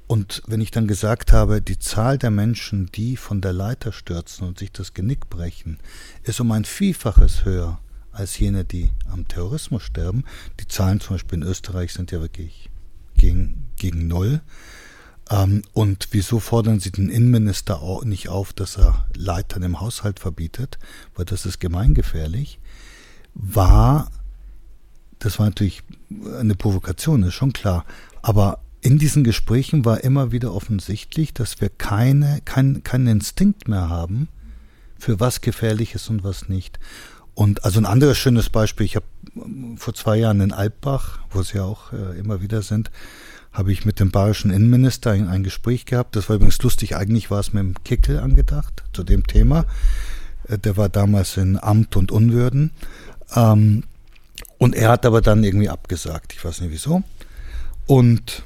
Und 0.05 0.43
wenn 0.45 0.61
ich 0.61 0.71
dann 0.71 0.87
gesagt 0.87 1.31
habe, 1.31 1.61
die 1.61 1.79
Zahl 1.79 2.17
der 2.17 2.31
Menschen, 2.31 2.87
die 2.93 3.17
von 3.17 3.41
der 3.41 3.53
Leiter 3.53 3.91
stürzen 3.91 4.45
und 4.45 4.59
sich 4.59 4.71
das 4.71 4.93
Genick 4.93 5.29
brechen, 5.29 5.79
ist 6.23 6.39
um 6.41 6.51
ein 6.51 6.65
Vielfaches 6.65 7.45
höher 7.45 7.79
als 8.11 8.37
jene, 8.37 8.65
die 8.65 8.91
am 9.09 9.27
Terrorismus 9.27 9.83
sterben. 9.83 10.25
Die 10.59 10.67
Zahlen 10.67 10.99
zum 10.99 11.15
Beispiel 11.15 11.39
in 11.39 11.47
Österreich 11.47 11.93
sind 11.93 12.11
ja 12.11 12.19
wirklich 12.21 12.69
gegen, 13.17 13.67
gegen 13.77 14.07
Null. 14.07 14.41
Ähm, 15.32 15.63
und 15.73 16.09
wieso 16.11 16.39
fordern 16.39 16.79
Sie 16.79 16.91
den 16.91 17.09
Innenminister 17.09 17.82
auch 17.82 18.03
nicht 18.03 18.29
auf, 18.29 18.53
dass 18.53 18.77
er 18.77 19.07
Leitern 19.15 19.63
im 19.63 19.79
Haushalt 19.79 20.19
verbietet? 20.19 20.77
Weil 21.15 21.25
das 21.25 21.45
ist 21.45 21.59
gemeingefährlich. 21.59 22.59
War, 23.34 24.11
das 25.19 25.39
war 25.39 25.45
natürlich 25.45 25.84
eine 26.38 26.55
Provokation, 26.55 27.23
ist 27.23 27.34
schon 27.34 27.53
klar. 27.53 27.86
Aber 28.21 28.59
in 28.82 28.97
diesen 28.97 29.23
Gesprächen 29.23 29.86
war 29.86 30.03
immer 30.03 30.32
wieder 30.32 30.53
offensichtlich, 30.53 31.34
dass 31.34 31.61
wir 31.61 31.69
keine, 31.69 32.41
kein, 32.43 32.84
keinen 32.84 33.07
Instinkt 33.07 33.67
mehr 33.67 33.89
haben, 33.89 34.27
für 34.99 35.19
was 35.19 35.41
gefährlich 35.41 35.95
ist 35.95 36.09
und 36.09 36.23
was 36.23 36.49
nicht. 36.49 36.79
Und 37.34 37.63
also 37.63 37.79
ein 37.79 37.86
anderes 37.86 38.17
schönes 38.17 38.49
Beispiel, 38.49 38.86
ich 38.86 38.95
habe 38.97 39.05
ähm, 39.36 39.77
vor 39.77 39.93
zwei 39.93 40.17
Jahren 40.17 40.41
in 40.41 40.51
Alpbach, 40.51 41.19
wo 41.29 41.41
sie 41.43 41.59
auch 41.59 41.93
äh, 41.93 42.19
immer 42.19 42.41
wieder 42.41 42.61
sind, 42.61 42.91
habe 43.51 43.71
ich 43.71 43.85
mit 43.85 43.99
dem 43.99 44.11
bayerischen 44.11 44.51
Innenminister 44.51 45.11
ein, 45.11 45.27
ein, 45.27 45.43
Gespräch 45.43 45.85
gehabt. 45.85 46.15
Das 46.15 46.29
war 46.29 46.37
übrigens 46.37 46.61
lustig, 46.61 46.95
eigentlich 46.95 47.29
war 47.31 47.39
es 47.39 47.53
mit 47.53 47.63
dem 47.63 47.83
Kickel 47.83 48.19
angedacht 48.19 48.83
zu 48.93 49.03
dem 49.03 49.27
Thema. 49.27 49.65
Äh, 50.47 50.57
der 50.57 50.77
war 50.77 50.89
damals 50.89 51.37
in 51.37 51.61
Amt 51.61 51.95
und 51.95 52.11
Unwürden. 52.11 52.71
Ähm, 53.35 53.83
und 54.57 54.75
er 54.75 54.89
hat 54.89 55.05
aber 55.05 55.21
dann 55.21 55.43
irgendwie 55.43 55.69
abgesagt, 55.69 56.33
ich 56.33 56.43
weiß 56.43 56.61
nicht 56.61 56.71
wieso. 56.71 57.03
Und 57.87 58.43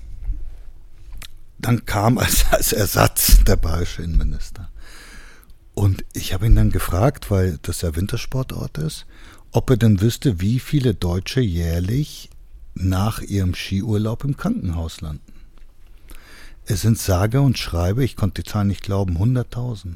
dann 1.59 1.85
kam 1.85 2.17
als, 2.17 2.45
als 2.51 2.73
Ersatz 2.73 3.43
der 3.43 3.57
bayerische 3.57 4.01
Innenminister. 4.01 4.69
Und 5.75 6.05
ich 6.13 6.33
habe 6.33 6.45
ihn 6.45 6.55
dann 6.55 6.71
gefragt, 6.71 7.29
weil 7.29 7.59
das 7.61 7.81
ja 7.81 7.95
Wintersportort 7.95 8.77
ist, 8.77 9.05
ob 9.51 9.69
er 9.69 9.77
denn 9.77 10.01
wüsste, 10.01 10.39
wie 10.39 10.59
viele 10.59 10.93
Deutsche 10.93 11.41
jährlich 11.41 12.29
nach 12.75 13.21
ihrem 13.21 13.55
Skiurlaub 13.55 14.23
im 14.23 14.37
Krankenhaus 14.37 15.01
landen. 15.01 15.33
Es 16.65 16.81
sind 16.81 16.97
sage 16.97 17.41
und 17.41 17.57
schreibe, 17.57 18.03
ich 18.03 18.15
konnte 18.15 18.41
die 18.41 18.49
Zahl 18.49 18.65
nicht 18.65 18.81
glauben, 18.81 19.17
100.000. 19.17 19.95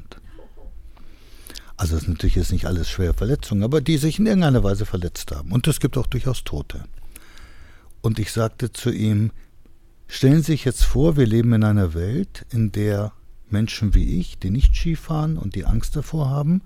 Also 1.76 1.96
es 1.96 2.02
ist 2.02 2.08
natürlich 2.08 2.36
jetzt 2.36 2.52
nicht 2.52 2.66
alles 2.66 2.88
schwere 2.88 3.14
Verletzungen, 3.14 3.62
aber 3.62 3.80
die 3.80 3.96
sich 3.96 4.18
in 4.18 4.26
irgendeiner 4.26 4.62
Weise 4.62 4.86
verletzt 4.86 5.32
haben. 5.32 5.52
Und 5.52 5.66
es 5.66 5.80
gibt 5.80 5.96
auch 5.96 6.06
durchaus 6.06 6.44
Tote. 6.44 6.84
Und 8.02 8.18
ich 8.18 8.32
sagte 8.32 8.72
zu 8.72 8.90
ihm, 8.90 9.30
stellen 10.06 10.42
Sie 10.42 10.52
sich 10.52 10.64
jetzt 10.64 10.84
vor, 10.84 11.16
wir 11.16 11.26
leben 11.26 11.52
in 11.52 11.64
einer 11.64 11.94
Welt, 11.94 12.46
in 12.50 12.72
der 12.72 13.12
Menschen 13.48 13.94
wie 13.94 14.20
ich, 14.20 14.38
die 14.38 14.50
nicht 14.50 14.74
Skifahren 14.74 15.36
und 15.36 15.54
die 15.54 15.64
Angst 15.64 15.96
davor 15.96 16.30
haben, 16.30 16.62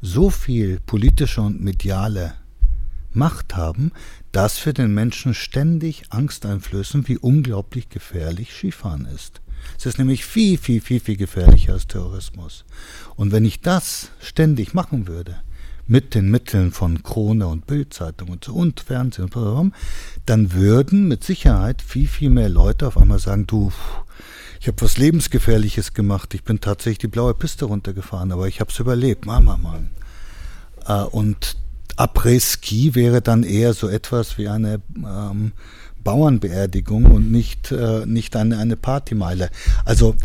so 0.00 0.30
viel 0.30 0.80
politische 0.80 1.42
und 1.42 1.60
mediale 1.60 2.34
Macht 3.12 3.56
haben, 3.56 3.92
dass 4.32 4.58
für 4.58 4.72
den 4.72 4.94
Menschen 4.94 5.34
ständig 5.34 6.04
Angst 6.10 6.46
einflößen, 6.46 7.08
wie 7.08 7.18
unglaublich 7.18 7.88
gefährlich 7.88 8.52
Skifahren 8.52 9.06
ist. 9.06 9.40
Es 9.78 9.86
ist 9.86 9.98
nämlich 9.98 10.24
viel, 10.24 10.58
viel, 10.58 10.80
viel, 10.80 11.00
viel 11.00 11.16
gefährlicher 11.16 11.74
als 11.74 11.86
Terrorismus. 11.86 12.64
Und 13.16 13.32
wenn 13.32 13.44
ich 13.44 13.60
das 13.60 14.10
ständig 14.20 14.74
machen 14.74 15.06
würde, 15.06 15.36
mit 15.86 16.14
den 16.14 16.30
Mitteln 16.30 16.70
von 16.70 17.02
Krone 17.02 17.48
und 17.48 17.66
Bildzeitung 17.66 18.28
und 18.28 18.44
so 18.44 18.54
und 18.54 18.78
Fernsehen 18.78 19.24
und 19.24 19.34
so, 19.34 19.70
dann 20.24 20.52
würden 20.52 21.08
mit 21.08 21.24
Sicherheit 21.24 21.82
viel, 21.82 22.06
viel 22.06 22.30
mehr 22.30 22.48
Leute 22.48 22.86
auf 22.86 22.96
einmal 22.96 23.18
sagen, 23.18 23.48
du, 23.48 23.72
ich 24.60 24.68
habe 24.68 24.80
was 24.82 24.98
Lebensgefährliches 24.98 25.92
gemacht. 25.92 26.32
Ich 26.34 26.44
bin 26.44 26.60
tatsächlich 26.60 26.98
die 26.98 27.08
blaue 27.08 27.34
Piste 27.34 27.64
runtergefahren, 27.64 28.30
aber 28.30 28.46
ich 28.46 28.60
habe 28.60 28.70
es 28.70 28.78
überlebt. 28.78 29.26
Mama, 29.26 29.56
Mann. 29.56 29.90
Äh, 30.86 31.02
und 31.02 31.56
Après-Ski 32.00 32.94
wäre 32.94 33.20
dann 33.20 33.42
eher 33.42 33.74
so 33.74 33.86
etwas 33.86 34.38
wie 34.38 34.48
eine 34.48 34.80
ähm, 34.96 35.52
Bauernbeerdigung 36.02 37.04
und 37.04 37.30
nicht, 37.30 37.72
äh, 37.72 38.06
nicht 38.06 38.36
eine, 38.36 38.56
eine 38.56 38.76
Partymeile. 38.76 39.50
Also 39.84 40.16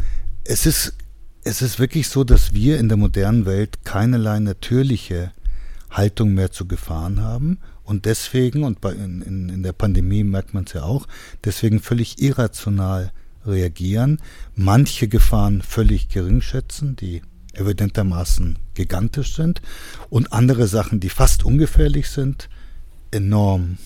es 0.45 0.65
ist, 0.65 0.93
es 1.43 1.61
ist 1.61 1.77
wirklich 1.77 2.07
so, 2.07 2.23
dass 2.23 2.53
wir 2.53 2.79
in 2.79 2.87
der 2.87 2.97
modernen 2.97 3.45
Welt 3.45 3.83
keinerlei 3.83 4.39
natürliche 4.39 5.33
Haltung 5.89 6.33
mehr 6.33 6.51
zu 6.51 6.65
Gefahren 6.65 7.21
haben 7.21 7.59
und 7.83 8.05
deswegen, 8.05 8.63
und 8.63 8.79
bei, 8.79 8.93
in, 8.93 9.21
in, 9.21 9.61
der 9.61 9.73
Pandemie 9.73 10.23
merkt 10.23 10.53
man 10.53 10.63
es 10.63 10.73
ja 10.73 10.83
auch, 10.83 11.07
deswegen 11.43 11.81
völlig 11.81 12.21
irrational 12.21 13.11
reagieren, 13.45 14.19
manche 14.55 15.09
Gefahren 15.09 15.61
völlig 15.61 16.07
gering 16.07 16.39
schätzen, 16.39 16.95
die 16.95 17.21
evidentermaßen 17.55 18.57
gigantisch 18.73 19.35
sind, 19.35 19.61
und 20.09 20.31
andere 20.33 20.67
Sachen, 20.67 20.99
die 20.99 21.09
fast 21.09 21.43
ungefährlich 21.43 22.09
sind, 22.09 22.49
enorm 23.11 23.77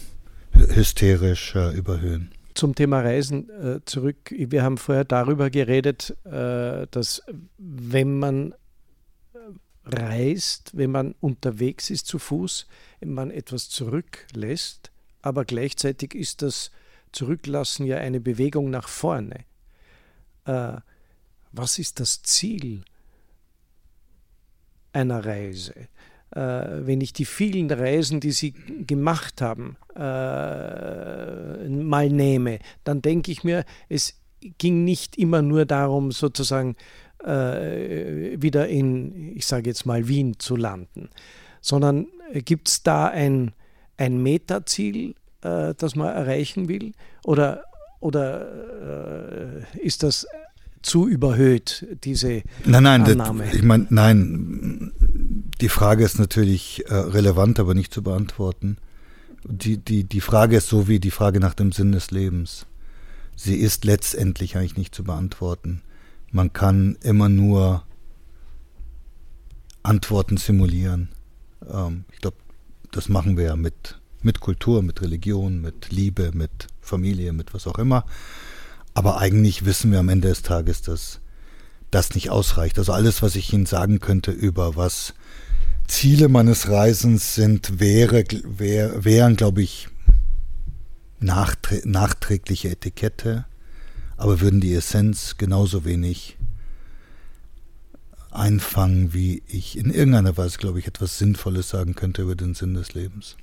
hysterisch 0.53 1.55
äh, 1.55 1.75
überhöhen. 1.75 2.31
Zum 2.55 2.75
Thema 2.75 3.01
Reisen 3.01 3.49
äh, 3.49 3.79
zurück. 3.85 4.33
Wir 4.35 4.63
haben 4.63 4.77
vorher 4.77 5.05
darüber 5.05 5.49
geredet, 5.49 6.17
äh, 6.25 6.87
dass 6.91 7.21
wenn 7.57 8.19
man 8.19 8.53
reist, 9.85 10.71
wenn 10.75 10.91
man 10.91 11.15
unterwegs 11.19 11.89
ist 11.89 12.07
zu 12.07 12.19
Fuß, 12.19 12.67
man 13.05 13.31
etwas 13.31 13.69
zurücklässt, 13.69 14.91
aber 15.21 15.45
gleichzeitig 15.45 16.15
ist 16.15 16.41
das 16.41 16.71
Zurücklassen 17.11 17.85
ja 17.85 17.97
eine 17.97 18.19
Bewegung 18.19 18.69
nach 18.69 18.87
vorne. 18.87 19.45
Äh, 20.45 20.77
Was 21.51 21.79
ist 21.79 21.99
das 21.99 22.21
Ziel 22.21 22.83
einer 24.93 25.25
Reise? 25.25 25.73
Äh, 26.31 26.85
wenn 26.85 27.01
ich 27.01 27.13
die 27.13 27.25
vielen 27.25 27.71
Reisen, 27.71 28.19
die 28.19 28.31
Sie 28.31 28.51
gemacht 28.51 29.41
haben, 29.41 29.77
äh, 29.95 31.67
mal 31.69 32.09
nehme, 32.09 32.59
dann 32.83 33.01
denke 33.01 33.31
ich 33.31 33.43
mir, 33.43 33.65
es 33.89 34.19
ging 34.57 34.83
nicht 34.83 35.17
immer 35.17 35.41
nur 35.41 35.65
darum, 35.65 36.11
sozusagen 36.11 36.75
äh, 37.23 38.41
wieder 38.41 38.67
in, 38.67 39.35
ich 39.35 39.45
sage 39.47 39.69
jetzt 39.69 39.85
mal, 39.85 40.07
Wien 40.07 40.39
zu 40.39 40.55
landen, 40.55 41.09
sondern 41.61 42.07
gibt 42.33 42.69
es 42.69 42.83
da 42.83 43.07
ein, 43.07 43.53
ein 43.97 44.21
Metaziel, 44.21 45.15
äh, 45.41 45.73
das 45.75 45.95
man 45.95 46.07
erreichen 46.15 46.69
will? 46.69 46.93
Oder, 47.25 47.63
oder 47.99 49.65
äh, 49.73 49.79
ist 49.79 50.03
das 50.03 50.27
zu 50.81 51.07
überhöht, 51.07 51.85
diese 52.03 52.43
nein, 52.65 52.83
nein, 52.83 53.03
Annahme? 53.03 53.45
Das, 53.45 53.53
ich 53.55 53.63
meine, 53.63 53.87
nein, 53.89 54.91
die 55.61 55.69
Frage 55.69 56.03
ist 56.03 56.19
natürlich 56.19 56.85
äh, 56.87 56.93
relevant, 56.93 57.59
aber 57.59 57.73
nicht 57.73 57.93
zu 57.93 58.01
beantworten. 58.01 58.77
Die, 59.43 59.77
die, 59.77 60.03
die 60.03 60.21
Frage 60.21 60.57
ist 60.57 60.67
so 60.67 60.87
wie 60.87 60.99
die 60.99 61.11
Frage 61.11 61.39
nach 61.39 61.53
dem 61.53 61.71
Sinn 61.71 61.91
des 61.91 62.11
Lebens. 62.11 62.65
Sie 63.35 63.55
ist 63.55 63.85
letztendlich 63.85 64.57
eigentlich 64.57 64.77
nicht 64.77 64.95
zu 64.95 65.03
beantworten. 65.03 65.81
Man 66.31 66.53
kann 66.53 66.97
immer 67.01 67.29
nur 67.29 67.83
Antworten 69.81 70.37
simulieren. 70.37 71.09
Ähm, 71.67 72.05
ich 72.11 72.19
glaube, 72.19 72.37
das 72.91 73.09
machen 73.09 73.37
wir 73.37 73.45
ja 73.45 73.55
mit, 73.55 73.99
mit 74.21 74.39
Kultur, 74.39 74.81
mit 74.81 75.01
Religion, 75.01 75.61
mit 75.61 75.91
Liebe, 75.91 76.31
mit 76.33 76.67
Familie, 76.81 77.33
mit 77.33 77.53
was 77.53 77.67
auch 77.67 77.79
immer. 77.79 78.05
Aber 78.99 79.17
eigentlich 79.17 79.63
wissen 79.63 79.93
wir 79.93 79.99
am 79.99 80.09
Ende 80.09 80.27
des 80.27 80.41
Tages, 80.41 80.81
dass 80.81 81.21
das 81.89 82.15
nicht 82.15 82.31
ausreicht. 82.31 82.77
Also 82.77 82.91
alles, 82.91 83.21
was 83.21 83.37
ich 83.37 83.53
Ihnen 83.53 83.65
sagen 83.65 84.01
könnte 84.01 84.31
über 84.31 84.75
was 84.75 85.13
Ziele 85.87 86.27
meines 86.27 86.67
Reisens 86.67 87.33
sind, 87.33 87.79
wäre, 87.79 88.25
wär, 88.43 89.05
wären, 89.05 89.37
glaube 89.37 89.61
ich, 89.61 89.87
nachträ 91.21 91.81
nachträgliche 91.85 92.71
Etikette, 92.71 93.45
aber 94.17 94.41
würden 94.41 94.59
die 94.59 94.73
Essenz 94.73 95.37
genauso 95.37 95.85
wenig 95.85 96.37
einfangen, 98.31 99.13
wie 99.13 99.43
ich 99.47 99.77
in 99.77 99.91
irgendeiner 99.91 100.35
Weise, 100.35 100.57
glaube 100.57 100.79
ich, 100.79 100.87
etwas 100.87 101.17
Sinnvolles 101.17 101.69
sagen 101.69 101.95
könnte 101.95 102.23
über 102.23 102.35
den 102.35 102.53
Sinn 102.53 102.73
des 102.73 102.93
Lebens. 102.93 103.37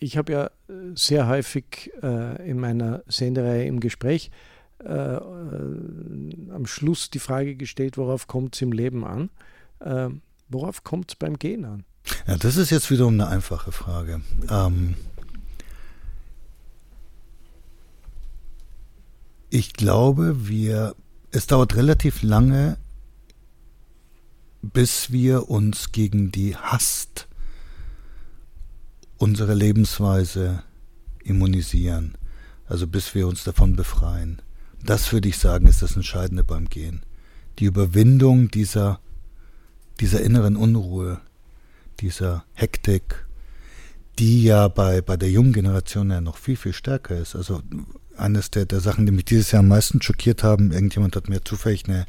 Äh, 0.00 0.04
ich 0.04 0.16
habe 0.16 0.32
ja 0.32 0.50
sehr 0.94 1.26
häufig 1.28 1.90
äh, 2.02 2.48
in 2.48 2.58
meiner 2.58 3.02
Sendereihe 3.08 3.64
im 3.64 3.80
Gespräch 3.80 4.30
äh, 4.84 4.88
äh, 4.88 5.20
am 6.52 6.66
Schluss 6.66 7.10
die 7.10 7.18
Frage 7.18 7.56
gestellt, 7.56 7.96
worauf 7.96 8.26
kommt 8.26 8.54
es 8.54 8.62
im 8.62 8.72
Leben 8.72 9.04
an? 9.04 9.30
Äh, 9.80 10.10
Worauf 10.48 10.84
kommt 10.84 11.10
es 11.10 11.16
beim 11.16 11.38
Gehen 11.38 11.64
an? 11.64 11.84
Ja, 12.26 12.36
das 12.36 12.56
ist 12.56 12.70
jetzt 12.70 12.90
wiederum 12.90 13.14
eine 13.14 13.28
einfache 13.28 13.72
Frage. 13.72 14.20
Ähm, 14.48 14.94
ich 19.50 19.72
glaube, 19.72 20.48
wir, 20.48 20.94
es 21.32 21.48
dauert 21.48 21.74
relativ 21.74 22.22
lange, 22.22 22.78
bis 24.62 25.10
wir 25.10 25.50
uns 25.50 25.90
gegen 25.90 26.30
die 26.30 26.56
Hast 26.56 27.26
unserer 29.18 29.54
Lebensweise 29.54 30.62
immunisieren, 31.22 32.16
also 32.66 32.86
bis 32.86 33.14
wir 33.14 33.26
uns 33.26 33.44
davon 33.44 33.76
befreien. 33.76 34.42
Das 34.84 35.12
würde 35.12 35.28
ich 35.28 35.38
sagen, 35.38 35.66
ist 35.66 35.82
das 35.82 35.96
Entscheidende 35.96 36.44
beim 36.44 36.68
Gehen. 36.68 37.02
Die 37.58 37.64
Überwindung 37.64 38.50
dieser 38.50 39.00
dieser 40.00 40.20
inneren 40.22 40.56
Unruhe, 40.56 41.20
dieser 42.00 42.44
Hektik, 42.54 43.26
die 44.18 44.44
ja 44.44 44.68
bei, 44.68 45.00
bei 45.00 45.16
der 45.16 45.30
jungen 45.30 45.52
Generation 45.52 46.10
ja 46.10 46.20
noch 46.20 46.36
viel, 46.36 46.56
viel 46.56 46.72
stärker 46.72 47.18
ist. 47.18 47.36
Also 47.36 47.62
eines 48.16 48.50
der, 48.50 48.66
der 48.66 48.80
Sachen, 48.80 49.06
die 49.06 49.12
mich 49.12 49.26
dieses 49.26 49.52
Jahr 49.52 49.60
am 49.60 49.68
meisten 49.68 50.00
schockiert 50.00 50.42
haben, 50.42 50.72
irgendjemand 50.72 51.16
hat 51.16 51.28
mir 51.28 51.44
zufällig 51.44 51.86
eine, 51.86 52.06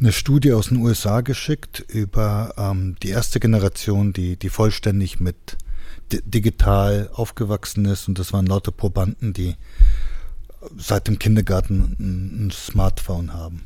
eine 0.00 0.12
Studie 0.12 0.52
aus 0.52 0.68
den 0.68 0.78
USA 0.78 1.20
geschickt 1.20 1.84
über 1.88 2.54
ähm, 2.56 2.96
die 3.02 3.10
erste 3.10 3.40
Generation, 3.40 4.12
die, 4.12 4.36
die 4.36 4.48
vollständig 4.48 5.20
mit 5.20 5.58
digital 6.12 7.10
aufgewachsen 7.12 7.84
ist. 7.84 8.08
Und 8.08 8.18
das 8.18 8.32
waren 8.32 8.46
lauter 8.46 8.72
Probanden, 8.72 9.32
die 9.32 9.56
seit 10.76 11.08
dem 11.08 11.18
Kindergarten 11.18 11.96
ein, 11.98 12.50
Smartphone 12.50 13.32
haben. 13.32 13.64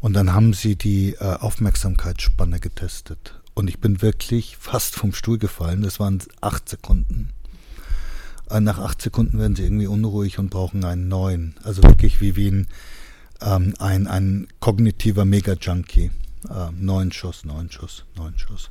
Und 0.00 0.14
dann 0.14 0.32
haben 0.32 0.52
sie 0.52 0.76
die 0.76 1.14
äh, 1.14 1.36
Aufmerksamkeitsspanne 1.36 2.58
getestet. 2.58 3.40
Und 3.54 3.68
ich 3.68 3.78
bin 3.78 4.02
wirklich 4.02 4.56
fast 4.56 4.96
vom 4.96 5.12
Stuhl 5.12 5.38
gefallen. 5.38 5.82
Das 5.82 6.00
waren 6.00 6.20
acht 6.40 6.68
Sekunden. 6.68 7.30
Äh, 8.50 8.60
nach 8.60 8.78
acht 8.78 9.00
Sekunden 9.00 9.38
werden 9.38 9.54
sie 9.54 9.64
irgendwie 9.64 9.86
unruhig 9.86 10.38
und 10.38 10.50
brauchen 10.50 10.84
einen 10.84 11.08
neuen. 11.08 11.54
Also 11.62 11.82
wirklich 11.82 12.20
wie, 12.20 12.34
wie 12.36 12.48
ein, 12.48 12.66
ähm, 13.40 13.74
ein, 13.78 14.06
ein 14.06 14.48
kognitiver 14.60 15.24
Mega-Junkie. 15.24 16.10
Äh, 16.50 16.72
neun 16.72 17.12
Schuss, 17.12 17.44
neun 17.44 17.70
Schuss, 17.70 18.04
neun 18.16 18.36
Schuss. 18.36 18.70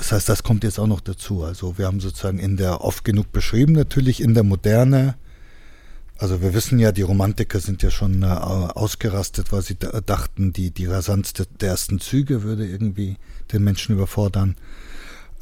Das 0.00 0.12
heißt, 0.12 0.30
das 0.30 0.42
kommt 0.42 0.64
jetzt 0.64 0.78
auch 0.78 0.86
noch 0.86 1.02
dazu. 1.02 1.44
Also 1.44 1.76
wir 1.76 1.86
haben 1.86 2.00
sozusagen 2.00 2.38
in 2.38 2.56
der 2.56 2.80
oft 2.80 3.04
genug 3.04 3.32
beschrieben, 3.32 3.74
natürlich 3.74 4.22
in 4.22 4.32
der 4.32 4.44
Moderne 4.44 5.14
also 6.20 6.42
wir 6.42 6.52
wissen 6.52 6.78
ja, 6.78 6.92
die 6.92 7.00
Romantiker 7.00 7.60
sind 7.60 7.82
ja 7.82 7.90
schon 7.90 8.22
äh, 8.22 8.26
ausgerastet, 8.26 9.52
weil 9.52 9.62
sie 9.62 9.76
dachten, 9.78 10.52
die, 10.52 10.70
die 10.70 10.84
Rasanz 10.84 11.32
der, 11.32 11.46
der, 11.60 11.70
ersten 11.70 11.98
Züge 11.98 12.42
würde 12.42 12.66
irgendwie 12.66 13.16
den 13.50 13.64
Menschen 13.64 13.94
überfordern. 13.94 14.54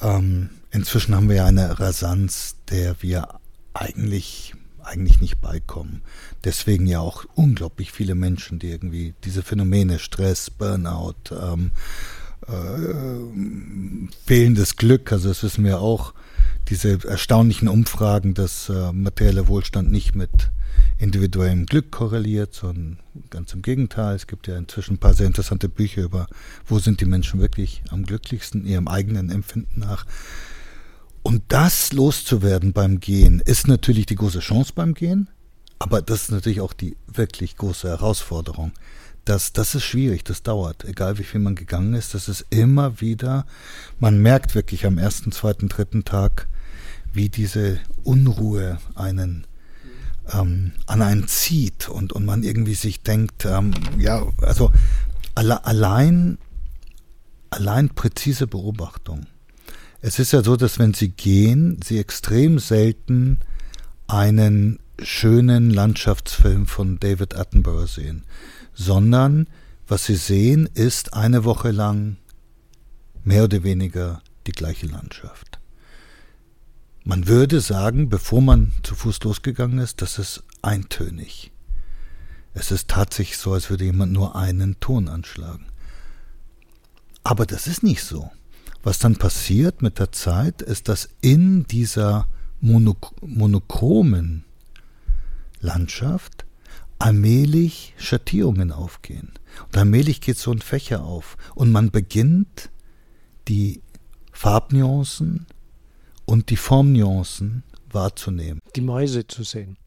Ähm, 0.01 0.51
inzwischen 0.71 1.17
haben 1.17 1.29
wir 1.29 1.35
ja 1.35 1.47
eine 1.47 1.81
Rasanz, 1.81 2.55
der 2.71 3.03
wir 3.03 3.41
eigentlich, 3.75 4.55
eigentlich 4.85 5.21
nicht 5.21 5.41
beikommen. 5.41 6.03
Deswegen 6.45 6.87
ja 6.87 7.01
auch 7.01 7.25
unglaublich 7.35 7.91
viele 7.91 8.15
Menschen, 8.15 8.61
die 8.61 8.71
irgendwie 8.71 9.15
diese 9.25 9.43
Phänomene, 9.43 9.99
Stress, 9.99 10.49
Burnout, 10.49 11.17
ähm, 11.33 11.73
äh, 12.49 14.13
fehlendes 14.27 14.77
Glück, 14.77 15.13
also 15.13 15.29
das 15.29 15.43
wissen 15.43 15.65
wir 15.65 15.81
auch, 15.81 16.15
diese 16.69 16.99
erstaunlichen 17.05 17.69
Umfragen, 17.69 18.35
dass 18.35 18.69
äh, 18.69 18.93
materieller 18.93 19.49
Wohlstand 19.49 19.91
nicht 19.91 20.15
mit 20.15 20.51
individuellem 20.99 21.67
Glück 21.67 21.91
korreliert, 21.91 22.55
sondern 22.55 22.99
ganz 23.31 23.53
im 23.53 23.63
Gegenteil. 23.63 24.17
Es 24.17 24.27
gibt 24.27 24.47
ja 24.49 24.57
inzwischen 24.57 24.95
ein 24.95 24.99
paar 24.99 25.15
sehr 25.15 25.27
interessante 25.27 25.69
Bücher 25.69 26.03
über, 26.03 26.27
wo 26.67 26.79
sind 26.79 27.01
die 27.01 27.07
Menschen 27.07 27.41
wirklich 27.41 27.83
am 27.91 28.05
glücklichsten, 28.05 28.67
ihrem 28.67 28.89
eigenen 28.89 29.31
Empfinden 29.31 29.81
nach. 29.81 30.07
Und 31.23 31.43
das 31.49 31.93
loszuwerden 31.93 32.73
beim 32.73 33.01
Gehen 33.01 33.41
ist 33.41 33.69
natürlich 33.69 34.07
die 34.07 34.17
große 34.17 34.41
Chance 34.41 34.73
beim 34.75 34.95
Gehen, 34.95 35.29
aber 35.79 36.03
das 36.03 36.23
ist 36.23 36.31
natürlich 36.31 36.61
auch 36.61 36.73
die 36.73 36.97
wirklich 37.07 37.57
große 37.57 37.89
Herausforderung. 37.89 38.73
Das, 39.29 39.53
das 39.53 39.75
ist 39.75 39.85
schwierig, 39.85 40.25
das 40.25 40.43
dauert, 40.43 40.85
egal 40.85 41.19
wie 41.19 41.23
viel 41.23 41.41
man 41.41 41.55
gegangen 41.55 41.93
ist, 41.93 42.15
das 42.15 42.31
ist 42.31 42.47
immer 42.49 43.03
wieder, 43.03 43.45
man 44.01 44.23
merkt 44.23 44.55
wirklich 44.55 44.87
am 44.87 44.97
ersten, 44.97 45.33
zweiten, 45.33 45.69
dritten 45.69 46.05
Tag, 46.05 46.49
wie 47.13 47.29
diese 47.29 47.79
Unruhe 48.05 48.79
einen 48.95 49.47
ähm, 50.33 50.73
an 50.87 51.03
einen 51.03 51.29
zieht 51.29 51.91
und, 51.91 52.15
und 52.15 52.25
man 52.25 52.43
irgendwie 52.43 52.73
sich 52.73 53.03
denkt, 53.03 53.45
ähm, 53.45 53.75
ja, 53.99 54.27
also 54.41 54.73
alle, 55.35 55.67
allein, 55.67 56.39
allein 57.51 57.91
präzise 57.91 58.47
Beobachtung. 58.47 59.27
Es 60.01 60.19
ist 60.19 60.33
ja 60.33 60.43
so, 60.43 60.57
dass 60.57 60.79
wenn 60.79 60.95
Sie 60.95 61.11
gehen, 61.11 61.81
Sie 61.85 61.99
extrem 61.99 62.59
selten 62.59 63.41
einen 64.07 64.79
schönen 65.03 65.69
Landschaftsfilm 65.69 66.67
von 66.67 66.99
David 66.99 67.37
Attenborough 67.37 67.91
sehen, 67.91 68.25
sondern 68.79 69.49
was 69.89 70.07
Sie 70.07 70.15
sehen, 70.15 70.69
ist 70.73 71.13
eine 71.13 71.45
Woche 71.45 71.73
lang 71.73 72.17
mehr 73.25 73.45
oder 73.45 73.65
weniger 73.65 74.23
die 74.47 74.53
gleiche 74.53 74.87
Landschaft. 74.87 75.59
Man 77.05 77.27
würde 77.27 77.61
sagen, 77.61 78.09
bevor 78.09 78.41
man 78.41 78.73
zu 78.83 78.95
Fuß 78.95 79.21
losgegangen 79.25 79.79
ist, 79.79 80.01
das 80.01 80.19
ist 80.19 80.45
eintönig. 80.63 81.51
Es 82.55 82.71
ist 82.71 82.89
tatsächlich 82.89 83.39
so, 83.39 83.53
als 83.53 83.69
würde 83.69 83.85
jemand 83.85 84.13
nur 84.13 84.37
einen 84.37 84.79
Ton 84.79 85.09
anschlagen. 85.09 85.67
Aber 87.25 87.47
das 87.47 87.67
ist 87.67 87.83
nicht 87.83 88.05
so. 88.05 88.31
Was 88.83 89.01
dann 89.01 89.17
passiert 89.17 89.83
mit 89.83 89.99
der 89.99 90.13
Zeit, 90.13 90.63
ist, 90.63 90.89
dass 90.89 91.09
in 91.21 91.67
dieser 91.67 92.29
monochromen 92.61 94.45
Landschaft 95.61 96.45
allmählich 96.99 97.95
Schattierungen 97.99 98.73
aufgehen. 98.73 99.33
Und 99.67 99.77
allmählich 99.77 100.21
geht 100.21 100.39
so 100.39 100.53
ein 100.53 100.61
Fächer 100.61 101.03
auf. 101.05 101.37
Und 101.55 101.71
man 101.71 101.91
beginnt 101.91 102.71
die 103.49 103.83
Farbnuancen 104.33 105.47
und 106.25 106.51
die 106.51 106.57
Formnuancen 106.57 107.63
wahrzunehmen. 107.91 108.61
Die 108.77 108.81
Mäuse 108.81 109.27
zu 109.27 109.43
sehen. 109.43 109.79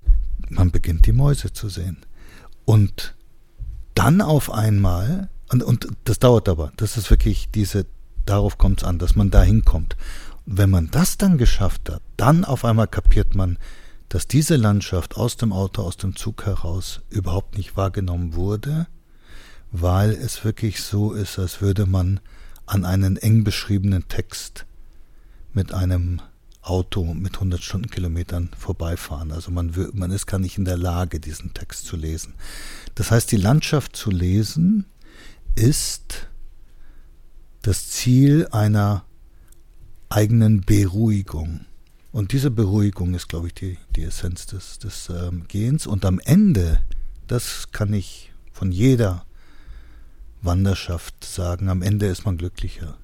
Man 0.49 0.71
beginnt 0.71 1.05
die 1.05 1.13
Mäuse 1.13 1.53
zu 1.53 1.69
sehen. 1.69 1.97
Und 2.65 3.15
dann 3.93 4.21
auf 4.21 4.51
einmal, 4.51 5.29
und, 5.51 5.63
und 5.63 5.88
das 6.05 6.19
dauert 6.19 6.49
aber, 6.49 6.71
das 6.77 6.97
ist 6.97 7.09
wirklich 7.09 7.49
diese, 7.51 7.85
darauf 8.25 8.57
kommt 8.57 8.81
es 8.81 8.88
an, 8.88 8.99
dass 8.99 9.15
man 9.15 9.29
da 9.29 9.43
hinkommt. 9.43 9.95
Wenn 10.45 10.69
man 10.69 10.89
das 10.89 11.17
dann 11.17 11.38
geschafft 11.38 11.89
hat, 11.89 12.01
dann 12.17 12.43
auf 12.43 12.65
einmal 12.65 12.88
kapiert 12.88 13.35
man, 13.35 13.57
dass 14.11 14.27
diese 14.27 14.57
Landschaft 14.57 15.15
aus 15.15 15.38
dem 15.38 15.53
Auto, 15.53 15.83
aus 15.83 15.95
dem 15.95 16.17
Zug 16.17 16.45
heraus 16.45 16.99
überhaupt 17.09 17.57
nicht 17.57 17.77
wahrgenommen 17.77 18.33
wurde, 18.33 18.88
weil 19.71 20.09
es 20.09 20.43
wirklich 20.43 20.83
so 20.83 21.13
ist, 21.13 21.39
als 21.39 21.61
würde 21.61 21.85
man 21.85 22.19
an 22.65 22.83
einen 22.83 23.15
eng 23.15 23.45
beschriebenen 23.45 24.09
Text 24.09 24.65
mit 25.53 25.73
einem 25.73 26.21
Auto 26.61 27.13
mit 27.13 27.35
100 27.35 27.63
Stundenkilometern 27.63 28.49
vorbeifahren. 28.57 29.31
Also 29.31 29.49
man, 29.49 29.71
man 29.93 30.11
ist 30.11 30.27
gar 30.27 30.39
nicht 30.39 30.57
in 30.57 30.65
der 30.65 30.77
Lage, 30.77 31.21
diesen 31.21 31.53
Text 31.53 31.85
zu 31.85 31.95
lesen. 31.95 32.33
Das 32.95 33.11
heißt, 33.11 33.31
die 33.31 33.38
Landschaft 33.38 33.95
zu 33.95 34.11
lesen 34.11 34.88
ist 35.55 36.27
das 37.61 37.89
Ziel 37.89 38.49
einer 38.51 39.05
eigenen 40.09 40.59
Beruhigung. 40.59 41.61
Und 42.11 42.33
diese 42.33 42.51
Beruhigung 42.51 43.13
ist, 43.13 43.29
glaube 43.29 43.47
ich, 43.47 43.53
die, 43.53 43.77
die 43.95 44.03
Essenz 44.03 44.45
des, 44.45 44.79
des 44.79 45.09
ähm, 45.09 45.45
Gehens. 45.47 45.88
Und 45.88 46.05
am 46.05 46.19
Ende, 46.19 46.81
das 47.27 47.71
kann 47.71 47.93
ich 47.93 48.31
von 48.51 48.71
jeder 48.71 49.25
Wanderschaft 50.41 51.23
sagen, 51.23 51.69
am 51.69 51.81
Ende 51.81 52.07
ist 52.07 52.25
man 52.25 52.38
glücklicher. 52.38 52.97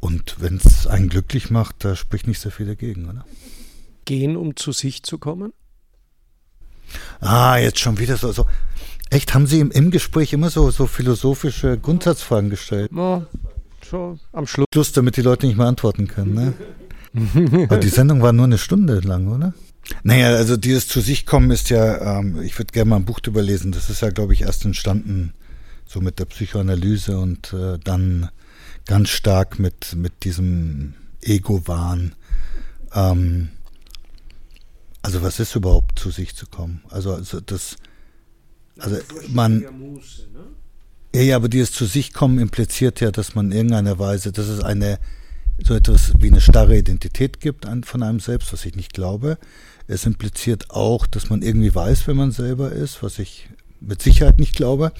Und 0.00 0.40
wenn 0.40 0.56
es 0.56 0.86
einen 0.86 1.08
glücklich 1.08 1.50
macht, 1.50 1.84
da 1.84 1.94
spricht 1.94 2.26
nicht 2.26 2.40
sehr 2.40 2.52
viel 2.52 2.66
dagegen, 2.66 3.08
oder? 3.08 3.24
Gehen, 4.04 4.36
um 4.36 4.56
zu 4.56 4.72
sich 4.72 5.02
zu 5.02 5.18
kommen? 5.18 5.52
Ah, 7.20 7.56
jetzt 7.56 7.80
schon 7.80 7.98
wieder 7.98 8.16
so. 8.16 8.32
so. 8.32 8.46
Echt, 9.10 9.34
haben 9.34 9.46
Sie 9.46 9.60
im, 9.60 9.70
im 9.70 9.90
Gespräch 9.90 10.32
immer 10.32 10.50
so, 10.50 10.70
so 10.70 10.86
philosophische 10.86 11.78
Grundsatzfragen 11.78 12.50
gestellt? 12.50 12.90
Ja, 12.94 13.26
so 13.88 14.18
am 14.32 14.46
Schluss. 14.46 14.66
Schluss, 14.72 14.92
damit 14.92 15.16
die 15.16 15.22
Leute 15.22 15.46
nicht 15.46 15.56
mehr 15.56 15.66
antworten 15.66 16.08
können, 16.08 16.34
ne? 16.34 16.54
Aber 17.64 17.78
die 17.78 17.88
Sendung 17.88 18.22
war 18.22 18.32
nur 18.32 18.44
eine 18.44 18.58
Stunde 18.58 19.00
lang, 19.00 19.28
oder? 19.28 19.54
Naja, 20.02 20.28
also 20.28 20.56
dieses 20.56 20.88
zu 20.88 21.00
sich 21.00 21.26
kommen 21.26 21.50
ist 21.50 21.70
ja, 21.70 22.18
ähm, 22.18 22.42
ich 22.42 22.58
würde 22.58 22.72
gerne 22.72 22.90
mal 22.90 22.96
ein 22.96 23.04
Buch 23.04 23.20
drüber 23.20 23.42
lesen. 23.42 23.72
Das 23.72 23.88
ist 23.88 24.02
ja, 24.02 24.10
glaube 24.10 24.32
ich, 24.32 24.42
erst 24.42 24.64
entstanden 24.64 25.32
so 25.86 26.00
mit 26.00 26.18
der 26.18 26.24
Psychoanalyse 26.24 27.18
und 27.18 27.52
äh, 27.52 27.78
dann 27.82 28.28
ganz 28.86 29.10
stark 29.10 29.58
mit, 29.58 29.94
mit 29.94 30.24
diesem 30.24 30.94
Ego-Wahn. 31.22 32.14
Ähm, 32.92 33.48
also 35.02 35.22
was 35.22 35.38
ist 35.38 35.54
überhaupt 35.54 35.98
zu 35.98 36.10
sich 36.10 36.34
zu 36.34 36.46
kommen? 36.46 36.82
Also, 36.90 37.14
also 37.14 37.40
das, 37.40 37.76
also 38.78 38.96
man, 39.28 39.64
ja, 41.14 41.22
ja, 41.22 41.36
aber 41.36 41.48
dieses 41.48 41.72
zu 41.72 41.86
sich 41.86 42.12
kommen 42.12 42.38
impliziert 42.40 43.00
ja, 43.00 43.12
dass 43.12 43.34
man 43.34 43.46
in 43.46 43.52
irgendeiner 43.52 43.98
Weise, 43.98 44.32
dass 44.32 44.48
es 44.48 44.60
eine, 44.60 44.98
so 45.62 45.74
etwas 45.74 46.12
wie 46.18 46.28
eine 46.28 46.40
starre 46.40 46.76
Identität 46.76 47.40
gibt 47.40 47.66
von 47.84 48.02
einem 48.02 48.20
selbst, 48.20 48.52
was 48.52 48.64
ich 48.64 48.76
nicht 48.76 48.92
glaube. 48.92 49.38
Es 49.86 50.04
impliziert 50.04 50.70
auch, 50.70 51.06
dass 51.06 51.30
man 51.30 51.42
irgendwie 51.42 51.74
weiß, 51.74 52.06
wer 52.06 52.14
man 52.14 52.32
selber 52.32 52.72
ist, 52.72 53.02
was 53.02 53.18
ich 53.18 53.48
mit 53.80 54.02
Sicherheit 54.02 54.38
nicht 54.38 54.56
glaube. 54.56 54.92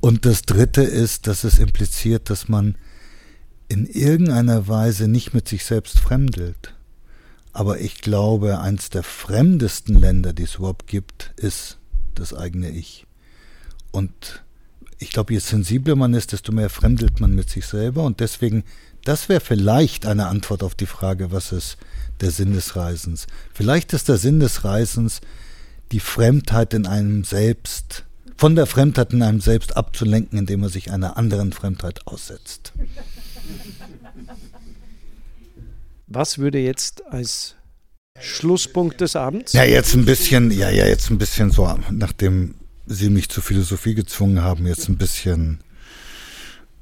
Und 0.00 0.24
das 0.24 0.42
Dritte 0.42 0.82
ist, 0.82 1.26
dass 1.26 1.44
es 1.44 1.58
impliziert, 1.58 2.30
dass 2.30 2.48
man 2.48 2.76
in 3.68 3.86
irgendeiner 3.86 4.66
Weise 4.66 5.06
nicht 5.08 5.32
mit 5.32 5.48
sich 5.48 5.64
selbst 5.64 5.98
fremdelt. 5.98 6.74
Aber 7.52 7.80
ich 7.80 8.00
glaube, 8.00 8.60
eins 8.60 8.90
der 8.90 9.02
fremdesten 9.02 9.94
Länder, 9.94 10.32
die 10.32 10.44
es 10.44 10.56
überhaupt 10.56 10.86
gibt, 10.86 11.32
ist 11.36 11.78
das 12.14 12.34
eigene 12.34 12.70
Ich. 12.70 13.06
Und 13.90 14.42
ich 14.98 15.10
glaube, 15.10 15.32
je 15.32 15.38
sensibler 15.38 15.96
man 15.96 16.14
ist, 16.14 16.32
desto 16.32 16.52
mehr 16.52 16.70
fremdelt 16.70 17.20
man 17.20 17.34
mit 17.34 17.48
sich 17.48 17.66
selber. 17.66 18.04
Und 18.04 18.20
deswegen, 18.20 18.64
das 19.04 19.28
wäre 19.28 19.40
vielleicht 19.40 20.06
eine 20.06 20.28
Antwort 20.28 20.62
auf 20.62 20.74
die 20.74 20.86
Frage, 20.86 21.30
was 21.32 21.52
ist 21.52 21.76
der 22.20 22.30
Sinn 22.30 22.52
des 22.52 22.76
Reisens. 22.76 23.26
Vielleicht 23.54 23.92
ist 23.92 24.08
der 24.08 24.18
Sinn 24.18 24.40
des 24.40 24.64
Reisens, 24.64 25.20
die 25.92 26.00
Fremdheit 26.00 26.74
in 26.74 26.86
einem 26.86 27.24
selbst 27.24 28.04
von 28.40 28.56
der 28.56 28.64
Fremdheit 28.64 29.12
in 29.12 29.22
einem 29.22 29.42
selbst 29.42 29.76
abzulenken, 29.76 30.38
indem 30.38 30.62
er 30.62 30.70
sich 30.70 30.90
einer 30.90 31.18
anderen 31.18 31.52
Fremdheit 31.52 32.06
aussetzt. 32.06 32.72
Was 36.06 36.38
würde 36.38 36.58
jetzt 36.58 37.04
als 37.04 37.56
Schlusspunkt 38.18 39.02
des 39.02 39.14
Abends? 39.14 39.52
Ja, 39.52 39.64
jetzt 39.64 39.94
ein 39.94 40.06
bisschen, 40.06 40.50
ja, 40.50 40.70
ja, 40.70 40.86
jetzt 40.86 41.10
ein 41.10 41.18
bisschen 41.18 41.50
so, 41.50 41.78
nachdem 41.90 42.54
Sie 42.86 43.10
mich 43.10 43.28
zur 43.28 43.42
Philosophie 43.42 43.94
gezwungen 43.94 44.42
haben, 44.42 44.66
jetzt 44.66 44.88
ein 44.88 44.96
bisschen 44.96 45.60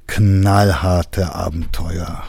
knallharte 0.09 1.33
Abenteuer. 1.35 2.23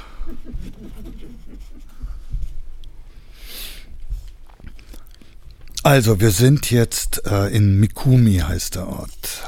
Also, 5.82 6.20
wir 6.20 6.30
sind 6.30 6.70
jetzt 6.70 7.24
äh, 7.24 7.48
in 7.48 7.80
Mikumi, 7.80 8.36
heißt 8.36 8.74
der 8.74 8.86
Ort. 8.86 9.42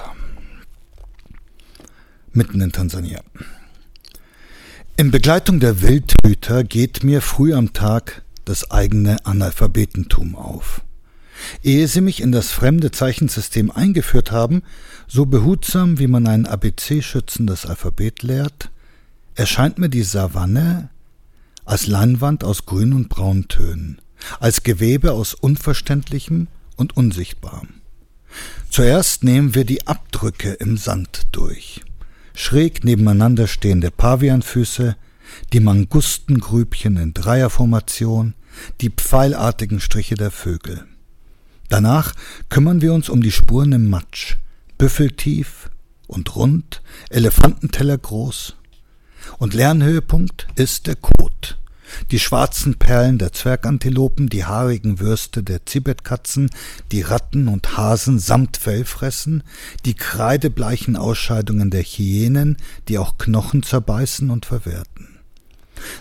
Mitten 2.32 2.62
in 2.62 2.72
Tansania. 2.72 3.20
In 4.96 5.10
Begleitung 5.10 5.60
der 5.60 5.82
Wildhüter 5.82 6.64
geht 6.64 7.04
mir 7.04 7.20
früh 7.20 7.52
am 7.52 7.74
Tag 7.74 8.22
das 8.46 8.70
eigene 8.70 9.24
Analphabetentum 9.26 10.34
auf. 10.34 10.80
Ehe 11.62 11.88
sie 11.88 12.00
mich 12.00 12.20
in 12.20 12.32
das 12.32 12.50
fremde 12.50 12.90
Zeichensystem 12.90 13.70
eingeführt 13.70 14.32
haben, 14.32 14.62
so 15.06 15.26
behutsam 15.26 15.98
wie 15.98 16.06
man 16.06 16.26
ein 16.26 16.46
ABC-Schützen 16.46 17.46
das 17.46 17.66
Alphabet 17.66 18.22
lehrt, 18.22 18.70
erscheint 19.34 19.78
mir 19.78 19.88
die 19.88 20.02
Savanne 20.02 20.90
als 21.64 21.86
Leinwand 21.86 22.44
aus 22.44 22.66
grün 22.66 22.92
und 22.92 23.08
brauntönen 23.08 24.00
als 24.40 24.62
Gewebe 24.62 25.12
aus 25.12 25.34
Unverständlichem 25.34 26.48
und 26.76 26.96
Unsichtbarem. 26.96 27.68
Zuerst 28.70 29.24
nehmen 29.24 29.54
wir 29.54 29.64
die 29.64 29.86
Abdrücke 29.86 30.52
im 30.52 30.76
Sand 30.76 31.26
durch. 31.32 31.82
Schräg 32.34 32.84
nebeneinander 32.84 33.46
stehende 33.46 33.90
Pavianfüße, 33.90 34.96
die 35.52 35.60
Mangustengrübchen 35.60 36.96
in 36.96 37.14
Dreierformation, 37.14 38.34
die 38.80 38.90
pfeilartigen 38.90 39.80
Striche 39.80 40.14
der 40.14 40.30
Vögel. 40.30 40.86
Danach 41.72 42.12
kümmern 42.50 42.82
wir 42.82 42.92
uns 42.92 43.08
um 43.08 43.22
die 43.22 43.30
Spuren 43.30 43.72
im 43.72 43.88
Matsch, 43.88 44.36
büffeltief 44.76 45.70
und 46.06 46.36
rund, 46.36 46.82
Elefantenteller 47.08 47.96
groß. 47.96 48.56
Und 49.38 49.54
Lernhöhepunkt 49.54 50.48
ist 50.54 50.86
der 50.86 50.96
Kot, 50.96 51.58
die 52.10 52.18
schwarzen 52.18 52.74
Perlen 52.74 53.16
der 53.16 53.32
Zwergantilopen, 53.32 54.28
die 54.28 54.44
haarigen 54.44 55.00
Würste 55.00 55.42
der 55.42 55.64
Zibetkatzen, 55.64 56.50
die 56.90 57.00
Ratten 57.00 57.48
und 57.48 57.74
Hasen 57.74 58.18
samt 58.18 58.58
Fell 58.58 58.84
fressen, 58.84 59.42
die 59.86 59.94
kreidebleichen 59.94 60.94
Ausscheidungen 60.94 61.70
der 61.70 61.84
Hyänen, 61.84 62.58
die 62.88 62.98
auch 62.98 63.16
Knochen 63.16 63.62
zerbeißen 63.62 64.28
und 64.28 64.44
verwerten. 64.44 65.11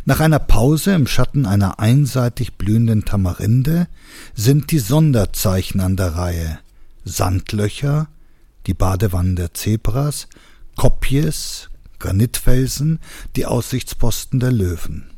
Nach 0.06 0.20
einer 0.20 0.40
Pause 0.40 0.94
im 0.94 1.08
Schatten 1.08 1.46
einer 1.46 1.80
einseitig 1.80 2.54
blühenden 2.54 3.06
Tamarinde 3.06 3.88
sind 4.34 4.72
die 4.72 4.80
Sonderzeichen 4.80 5.80
an 5.80 5.96
der 5.96 6.16
Reihe 6.16 6.60
Sandlöcher, 7.04 8.08
die 8.68 8.74
Badewannen 8.74 9.36
der 9.36 9.54
Zebras, 9.54 10.28
Kopjes, 10.76 11.70
Granitfelsen, 12.00 13.00
die 13.36 13.46
Aussichtsposten 13.46 14.40
der 14.40 14.52
Löwen. 14.52 15.12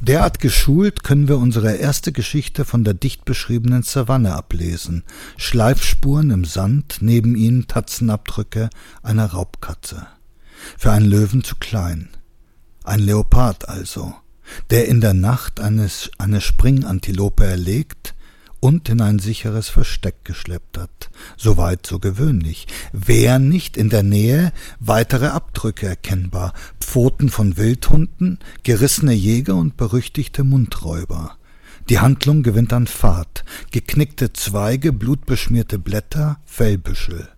Derart 0.00 0.40
geschult 0.40 1.04
können 1.04 1.28
wir 1.28 1.38
unsere 1.38 1.74
erste 1.76 2.12
Geschichte 2.12 2.64
von 2.64 2.82
der 2.82 2.94
dicht 2.94 3.24
beschriebenen 3.24 3.82
Savanne 3.82 4.34
ablesen. 4.34 5.04
Schleifspuren 5.36 6.30
im 6.30 6.44
Sand, 6.44 6.98
neben 7.00 7.36
ihnen 7.36 7.66
Tatzenabdrücke 7.66 8.70
einer 9.02 9.26
Raubkatze. 9.26 10.06
Für 10.78 10.92
einen 10.92 11.06
Löwen 11.06 11.44
zu 11.44 11.56
klein. 11.56 12.08
Ein 12.86 13.00
Leopard 13.00 13.68
also, 13.68 14.14
der 14.70 14.86
in 14.86 15.00
der 15.00 15.12
Nacht 15.12 15.58
eines, 15.58 16.08
eine 16.18 16.40
Springantilope 16.40 17.44
erlegt, 17.44 18.14
und 18.60 18.88
in 18.88 19.00
ein 19.00 19.18
sicheres 19.18 19.68
Versteck 19.68 20.24
geschleppt 20.24 20.78
hat. 20.78 21.10
Soweit 21.36 21.86
so 21.86 21.98
gewöhnlich. 21.98 22.66
Wer 22.92 23.38
nicht 23.38 23.76
in 23.76 23.90
der 23.90 24.02
Nähe 24.02 24.52
weitere 24.80 25.26
Abdrücke 25.26 25.86
erkennbar, 25.86 26.52
Pfoten 26.80 27.28
von 27.28 27.56
Wildhunden, 27.56 28.38
gerissene 28.62 29.12
Jäger 29.12 29.56
und 29.56 29.76
berüchtigte 29.76 30.42
Mundräuber. 30.42 31.36
Die 31.88 31.98
Handlung 31.98 32.42
gewinnt 32.42 32.72
an 32.72 32.86
Fahrt, 32.86 33.44
geknickte 33.70 34.32
Zweige, 34.32 34.92
blutbeschmierte 34.92 35.78
Blätter, 35.78 36.40
Fellbüschel. 36.44 37.28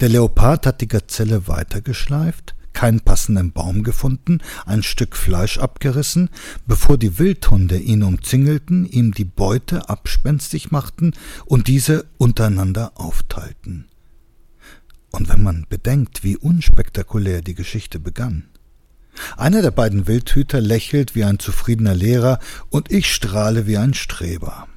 Der 0.00 0.08
Leopard 0.08 0.66
hat 0.66 0.80
die 0.80 0.88
Gazelle 0.88 1.46
weitergeschleift, 1.48 2.54
keinen 2.76 3.00
passenden 3.00 3.52
Baum 3.52 3.82
gefunden, 3.82 4.40
ein 4.66 4.82
Stück 4.82 5.16
Fleisch 5.16 5.56
abgerissen, 5.56 6.28
bevor 6.66 6.98
die 6.98 7.18
Wildhunde 7.18 7.78
ihn 7.78 8.02
umzingelten, 8.02 8.84
ihm 8.84 9.14
die 9.14 9.24
Beute 9.24 9.88
abspenstig 9.88 10.70
machten 10.70 11.14
und 11.46 11.68
diese 11.68 12.04
untereinander 12.18 12.92
aufteilten. 12.96 13.86
Und 15.10 15.30
wenn 15.30 15.42
man 15.42 15.64
bedenkt, 15.70 16.22
wie 16.22 16.36
unspektakulär 16.36 17.40
die 17.40 17.54
Geschichte 17.54 17.98
begann. 17.98 18.44
Einer 19.38 19.62
der 19.62 19.70
beiden 19.70 20.06
Wildhüter 20.06 20.60
lächelt 20.60 21.14
wie 21.14 21.24
ein 21.24 21.38
zufriedener 21.38 21.94
Lehrer 21.94 22.38
und 22.68 22.92
ich 22.92 23.10
strahle 23.10 23.66
wie 23.66 23.78
ein 23.78 23.94
Streber. 23.94 24.68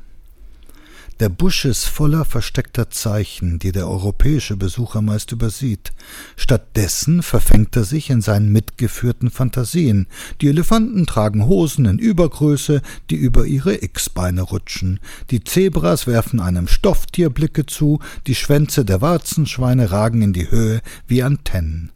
Der 1.20 1.28
Busch 1.28 1.66
ist 1.66 1.84
voller 1.84 2.24
versteckter 2.24 2.90
Zeichen, 2.90 3.60
die 3.60 3.74
der 3.74 3.90
europäische 3.90 4.56
Besucher 4.56 5.02
meist 5.02 5.34
übersieht. 5.34 5.92
Stattdessen 6.38 7.24
verfängt 7.24 7.76
er 7.76 7.84
sich 7.84 8.10
in 8.10 8.22
seinen 8.22 8.54
mitgeführten 8.54 9.30
Fantasien. 9.30 10.08
Die 10.40 10.48
Elefanten 10.48 11.06
tragen 11.06 11.46
Hosen 11.46 11.84
in 11.84 12.00
Übergröße, 12.00 12.82
die 13.10 13.18
über 13.18 13.46
ihre 13.46 13.84
X-Beine 13.84 14.44
rutschen. 14.44 15.02
Die 15.30 15.44
Zebras 15.44 16.08
werfen 16.08 16.40
einem 16.40 16.70
Stofftier 16.70 17.30
Blicke 17.30 17.66
zu, 17.66 18.00
die 18.26 18.36
Schwänze 18.36 18.86
der 18.86 19.02
Warzenschweine 19.02 19.92
ragen 19.92 20.22
in 20.22 20.32
die 20.32 20.50
Höhe 20.50 20.82
wie 21.06 21.22
Antennen. 21.22 21.92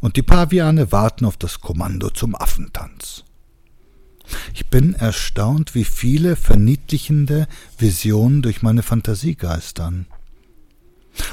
Und 0.00 0.16
die 0.16 0.22
Paviane 0.22 0.90
warten 0.90 1.26
auf 1.26 1.36
das 1.36 1.60
Kommando 1.60 2.10
zum 2.10 2.34
Affentanz. 2.34 3.22
Ich 4.54 4.66
bin 4.66 4.94
erstaunt, 4.94 5.74
wie 5.74 5.84
viele 5.84 6.36
verniedlichende 6.36 7.46
Visionen 7.78 8.42
durch 8.42 8.62
meine 8.62 8.82
Fantasie 8.82 9.34
geistern. 9.34 10.06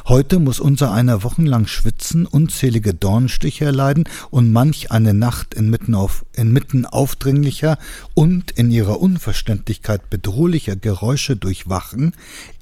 Heute 0.07 0.39
muss 0.39 0.59
unser 0.59 0.91
einer 0.91 1.23
wochenlang 1.23 1.67
schwitzen, 1.67 2.25
unzählige 2.25 2.93
Dornstiche 2.93 3.65
erleiden 3.65 4.03
und 4.29 4.51
manch 4.51 4.91
eine 4.91 5.13
Nacht 5.13 5.53
inmitten, 5.53 5.95
auf, 5.95 6.25
inmitten 6.33 6.85
aufdringlicher 6.85 7.77
und 8.13 8.51
in 8.51 8.71
ihrer 8.71 8.99
Unverständlichkeit 8.99 10.09
bedrohlicher 10.09 10.75
Geräusche 10.75 11.35
durchwachen, 11.35 12.13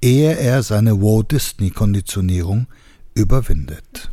ehe 0.02 0.38
er 0.38 0.64
seine 0.64 1.02
Walt 1.02 1.32
Disney 1.32 1.72
Konditionierung 1.72 2.68
überwindet. 3.14 4.12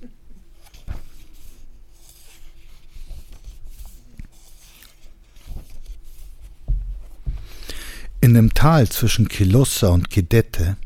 In 8.27 8.35
dem 8.35 8.55
Tal 8.55 8.89
zwischen 8.89 9.29
Kilossa 9.29 9.87
und 9.87 10.11
Kidette 10.11 10.77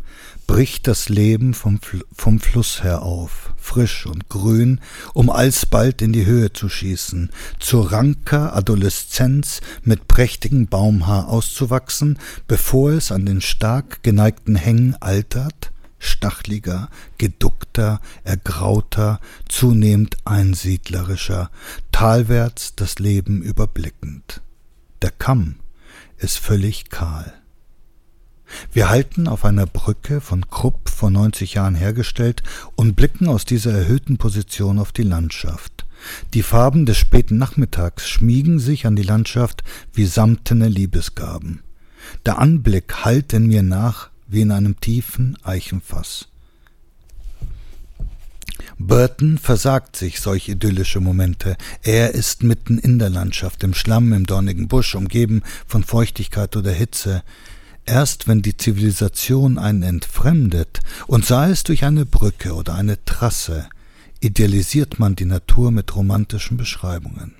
bricht 0.46 0.86
das 0.86 1.08
Leben 1.08 1.54
vom, 1.54 1.80
Fl 1.80 2.04
vom 2.12 2.38
Fluss 2.38 2.84
her 2.84 3.00
auf, 3.00 3.54
frisch 3.56 4.04
und 4.04 4.28
grün, 4.28 4.78
um 5.14 5.30
alsbald 5.30 6.02
in 6.02 6.12
die 6.12 6.26
Höhe 6.26 6.52
zu 6.52 6.68
schießen, 6.68 7.30
zur 7.58 7.92
ranker 7.92 8.54
Adoleszenz 8.54 9.62
mit 9.82 10.06
prächtigem 10.06 10.66
Baumhaar 10.66 11.28
auszuwachsen, 11.30 12.18
bevor 12.46 12.90
es 12.90 13.10
an 13.10 13.24
den 13.24 13.40
stark 13.40 14.02
geneigten 14.02 14.56
Hängen 14.56 14.96
altert, 15.00 15.72
stachliger, 15.98 16.90
geduckter, 17.16 18.02
ergrauter, 18.22 19.18
zunehmend 19.48 20.18
einsiedlerischer, 20.26 21.50
talwärts 21.90 22.74
das 22.76 22.98
Leben 22.98 23.40
überblickend. 23.40 24.42
Der 25.00 25.10
Kamm 25.10 25.59
ist 26.20 26.38
völlig 26.38 26.90
kahl. 26.90 27.34
Wir 28.72 28.88
halten 28.88 29.28
auf 29.28 29.44
einer 29.44 29.66
Brücke 29.66 30.20
von 30.20 30.48
Krupp 30.50 30.88
vor 30.88 31.10
90 31.10 31.54
Jahren 31.54 31.74
hergestellt 31.74 32.42
und 32.74 32.96
blicken 32.96 33.28
aus 33.28 33.44
dieser 33.44 33.72
erhöhten 33.72 34.16
Position 34.18 34.78
auf 34.78 34.92
die 34.92 35.02
Landschaft. 35.02 35.86
Die 36.34 36.42
Farben 36.42 36.86
des 36.86 36.96
späten 36.96 37.38
Nachmittags 37.38 38.08
schmiegen 38.08 38.58
sich 38.58 38.86
an 38.86 38.96
die 38.96 39.02
Landschaft 39.02 39.62
wie 39.92 40.06
samtene 40.06 40.68
Liebesgaben. 40.68 41.62
Der 42.26 42.38
Anblick 42.38 43.04
hallt 43.04 43.32
in 43.32 43.46
mir 43.46 43.62
nach 43.62 44.10
wie 44.26 44.40
in 44.40 44.50
einem 44.50 44.80
tiefen 44.80 45.36
Eichenfass. 45.44 46.29
Burton 48.82 49.36
versagt 49.36 49.94
sich 49.94 50.20
solch 50.20 50.48
idyllische 50.48 51.00
Momente. 51.00 51.58
Er 51.82 52.14
ist 52.14 52.42
mitten 52.42 52.78
in 52.78 52.98
der 52.98 53.10
Landschaft, 53.10 53.62
im 53.62 53.74
Schlamm, 53.74 54.14
im 54.14 54.24
dornigen 54.24 54.68
Busch, 54.68 54.94
umgeben 54.94 55.42
von 55.66 55.84
Feuchtigkeit 55.84 56.56
oder 56.56 56.72
Hitze. 56.72 57.22
Erst 57.84 58.26
wenn 58.26 58.40
die 58.40 58.56
Zivilisation 58.56 59.58
einen 59.58 59.82
entfremdet, 59.82 60.80
und 61.06 61.26
sei 61.26 61.50
es 61.50 61.62
durch 61.62 61.84
eine 61.84 62.06
Brücke 62.06 62.54
oder 62.54 62.74
eine 62.74 63.04
Trasse, 63.04 63.68
idealisiert 64.20 64.98
man 64.98 65.14
die 65.14 65.26
Natur 65.26 65.70
mit 65.70 65.94
romantischen 65.94 66.56
Beschreibungen. 66.56 67.34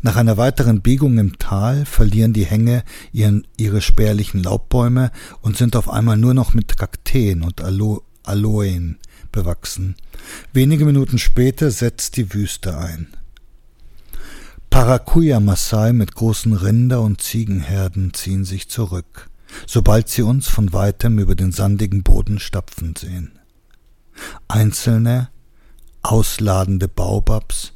Nach 0.00 0.16
einer 0.16 0.38
weiteren 0.38 0.80
Biegung 0.80 1.18
im 1.18 1.38
Tal 1.38 1.84
verlieren 1.84 2.32
die 2.32 2.46
Hänge 2.46 2.84
ihren, 3.12 3.46
ihre 3.58 3.82
spärlichen 3.82 4.42
Laubbäume 4.42 5.12
und 5.42 5.58
sind 5.58 5.76
auf 5.76 5.90
einmal 5.90 6.16
nur 6.16 6.32
noch 6.32 6.54
mit 6.54 6.78
Kakteen 6.78 7.42
und 7.42 7.60
Alo 7.60 8.02
Aloen 8.22 8.98
bewachsen. 9.36 9.94
Wenige 10.52 10.84
Minuten 10.86 11.18
später 11.18 11.70
setzt 11.70 12.16
die 12.16 12.32
Wüste 12.32 12.76
ein. 12.76 13.08
Parakuya 14.70 15.40
Maasai 15.40 15.92
mit 15.92 16.14
großen 16.14 16.54
Rinder- 16.54 17.02
und 17.02 17.20
Ziegenherden 17.20 18.14
ziehen 18.14 18.44
sich 18.44 18.68
zurück, 18.68 19.30
sobald 19.66 20.08
sie 20.08 20.22
uns 20.22 20.48
von 20.48 20.72
weitem 20.72 21.18
über 21.18 21.34
den 21.34 21.52
sandigen 21.52 22.02
Boden 22.02 22.40
stapfen 22.40 22.94
sehen. 22.96 23.38
Einzelne, 24.48 25.28
ausladende 26.02 26.88
Baobabs, 26.88 27.74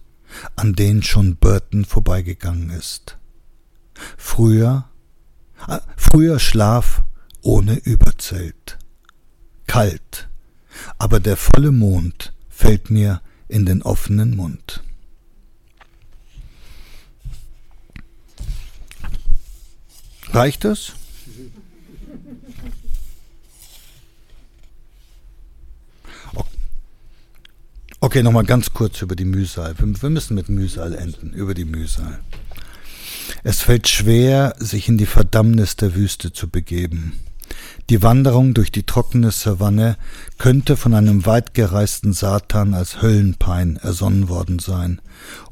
an 0.57 0.73
denen 0.73 1.03
schon 1.03 1.37
Burton 1.37 1.85
vorbeigegangen 1.85 2.70
ist. 2.70 3.19
Früher, 4.16 4.89
äh, 5.69 5.81
früher 5.97 6.39
Schlaf 6.39 7.03
ohne 7.43 7.74
Überzelt. 7.74 8.78
Kalt, 9.66 10.30
aber 10.98 11.20
der 11.20 11.36
volle 11.36 11.73
Mond 11.73 12.32
fällt 12.48 12.90
mir 12.90 13.20
in 13.48 13.66
den 13.66 13.82
offenen 13.82 14.36
Mund. 14.36 14.82
Reicht 20.32 20.65
das? 20.65 20.93
Okay, 28.02 28.23
nochmal 28.23 28.44
ganz 28.44 28.73
kurz 28.73 29.02
über 29.02 29.15
die 29.15 29.27
Mühsal. 29.27 29.74
Wir 29.78 30.09
müssen 30.09 30.35
mit 30.35 30.48
Mühsal 30.48 30.94
enden, 30.94 31.35
über 31.35 31.52
die 31.52 31.66
Mühsal. 31.66 32.20
Es 33.43 33.61
fällt 33.61 33.89
schwer, 33.89 34.55
sich 34.59 34.89
in 34.89 34.97
die 34.97 35.07
Verdammnis 35.07 35.77
der 35.77 35.94
Wüste 35.94 36.32
zu 36.32 36.48
begeben. 36.48 37.20
Die 37.90 38.04
Wanderung 38.04 38.54
durch 38.54 38.70
die 38.70 38.84
trockene 38.84 39.32
Savanne 39.32 39.96
könnte 40.38 40.76
von 40.76 40.94
einem 40.94 41.26
weitgereisten 41.26 42.12
Satan 42.12 42.72
als 42.72 43.02
Höllenpein 43.02 43.78
ersonnen 43.78 44.28
worden 44.28 44.60
sein. 44.60 45.02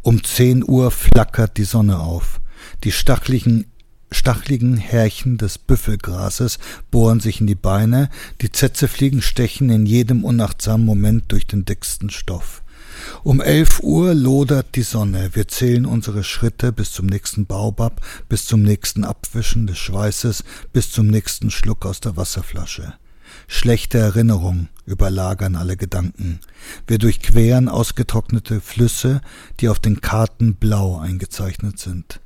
Um 0.02 0.22
zehn 0.22 0.62
Uhr 0.64 0.92
flackert 0.92 1.56
die 1.56 1.64
Sonne 1.64 1.98
auf. 1.98 2.40
Die 2.84 2.92
stachligen 2.92 3.66
stachligen 4.12 4.76
Härchen 4.76 5.36
des 5.36 5.58
Büffelgrases 5.58 6.60
bohren 6.92 7.18
sich 7.18 7.40
in 7.40 7.48
die 7.48 7.56
Beine, 7.56 8.08
die 8.40 8.52
Zetzefliegen 8.52 9.20
stechen 9.20 9.68
in 9.68 9.84
jedem 9.84 10.24
unachtsamen 10.24 10.86
Moment 10.86 11.32
durch 11.32 11.48
den 11.48 11.64
dicksten 11.64 12.08
Stoff. 12.08 12.62
Um 13.22 13.40
elf 13.40 13.80
Uhr 13.80 14.14
lodert 14.14 14.74
die 14.74 14.82
Sonne. 14.82 15.30
Wir 15.34 15.48
zählen 15.48 15.86
unsere 15.86 16.24
Schritte 16.24 16.72
bis 16.72 16.92
zum 16.92 17.06
nächsten 17.06 17.46
Baobab, 17.46 18.00
bis 18.28 18.46
zum 18.46 18.62
nächsten 18.62 19.04
Abwischen 19.04 19.66
des 19.66 19.78
Schweißes, 19.78 20.44
bis 20.72 20.90
zum 20.90 21.06
nächsten 21.06 21.50
Schluck 21.50 21.84
aus 21.86 22.00
der 22.00 22.16
Wasserflasche. 22.16 22.94
Schlechte 23.46 23.98
Erinnerungen 23.98 24.68
überlagern 24.86 25.56
alle 25.56 25.76
Gedanken. 25.76 26.40
Wir 26.86 26.98
durchqueren 26.98 27.68
ausgetrocknete 27.68 28.60
Flüsse, 28.60 29.20
die 29.60 29.68
auf 29.68 29.78
den 29.78 30.00
Karten 30.00 30.54
blau 30.54 30.98
eingezeichnet 30.98 31.78
sind. 31.78 32.20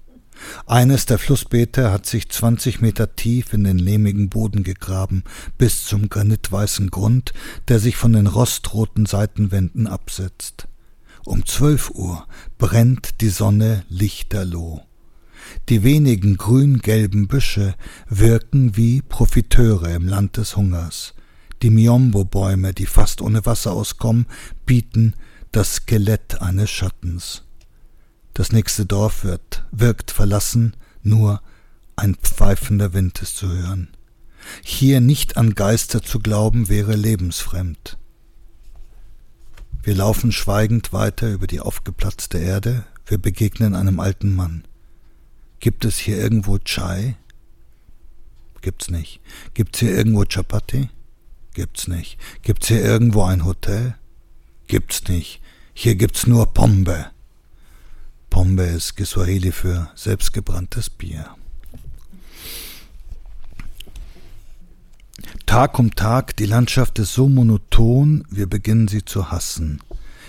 Eines 0.66 1.06
der 1.06 1.18
Flussbeete 1.18 1.92
hat 1.92 2.06
sich 2.06 2.28
zwanzig 2.28 2.80
Meter 2.80 3.14
tief 3.14 3.52
in 3.52 3.64
den 3.64 3.78
lehmigen 3.78 4.28
Boden 4.28 4.64
gegraben, 4.64 5.22
bis 5.58 5.84
zum 5.84 6.08
granitweißen 6.08 6.90
Grund, 6.90 7.32
der 7.68 7.78
sich 7.78 7.96
von 7.96 8.12
den 8.12 8.26
rostroten 8.26 9.06
Seitenwänden 9.06 9.86
absetzt. 9.86 10.66
Um 11.24 11.46
zwölf 11.46 11.90
Uhr 11.90 12.26
brennt 12.58 13.20
die 13.20 13.28
Sonne 13.28 13.84
lichterloh. 13.88 14.82
Die 15.68 15.82
wenigen 15.82 16.36
grün-gelben 16.36 17.28
Büsche 17.28 17.74
wirken 18.08 18.76
wie 18.76 19.02
Profiteure 19.02 19.94
im 19.94 20.08
Land 20.08 20.36
des 20.36 20.56
Hungers. 20.56 21.14
Die 21.62 21.70
Miombo-Bäume, 21.70 22.74
die 22.74 22.86
fast 22.86 23.20
ohne 23.22 23.46
Wasser 23.46 23.72
auskommen, 23.72 24.26
bieten 24.66 25.14
das 25.52 25.76
Skelett 25.76 26.42
eines 26.42 26.70
Schattens. 26.70 27.44
Das 28.34 28.50
nächste 28.50 28.86
Dorf 28.86 29.24
wird, 29.24 29.64
wirkt 29.70 30.10
verlassen, 30.10 30.74
nur 31.02 31.40
ein 31.94 32.16
pfeifender 32.16 32.94
Wind 32.94 33.20
ist 33.22 33.36
zu 33.36 33.48
hören. 33.48 33.88
Hier 34.62 35.00
nicht 35.00 35.36
an 35.36 35.54
Geister 35.54 36.02
zu 36.02 36.18
glauben, 36.18 36.68
wäre 36.68 36.96
lebensfremd. 36.96 37.98
Wir 39.82 39.94
laufen 39.96 40.30
schweigend 40.30 40.92
weiter 40.92 41.32
über 41.32 41.46
die 41.46 41.60
aufgeplatzte 41.60 42.38
Erde, 42.38 42.84
wir 43.06 43.18
begegnen 43.18 43.74
einem 43.74 43.98
alten 43.98 44.34
Mann. 44.34 44.64
Gibt 45.58 45.84
es 45.84 45.98
hier 45.98 46.18
irgendwo 46.18 46.58
Chai? 46.58 47.16
Gibt's 48.60 48.90
nicht. 48.90 49.20
Gibt's 49.54 49.80
hier 49.80 49.90
irgendwo 49.90 50.24
Chapati? 50.24 50.88
Gibt's 51.54 51.88
nicht. 51.88 52.16
Gibt's 52.42 52.68
hier 52.68 52.82
irgendwo 52.82 53.24
ein 53.24 53.44
Hotel? 53.44 53.96
gibt's 54.72 55.06
nicht. 55.08 55.42
Hier 55.74 55.96
gibt's 55.96 56.26
nur 56.26 56.54
Pombe. 56.54 57.10
Pombe 58.30 58.62
ist 58.62 58.96
Kiswahili 58.96 59.52
für 59.52 59.90
selbstgebranntes 59.94 60.88
Bier. 60.88 61.36
Tag 65.46 65.78
um 65.78 65.94
Tag, 65.94 66.36
die 66.36 66.46
Landschaft 66.46 66.98
ist 66.98 67.12
so 67.12 67.28
monoton, 67.28 68.24
wir 68.30 68.46
beginnen 68.48 68.88
sie 68.88 69.04
zu 69.04 69.30
hassen. 69.30 69.80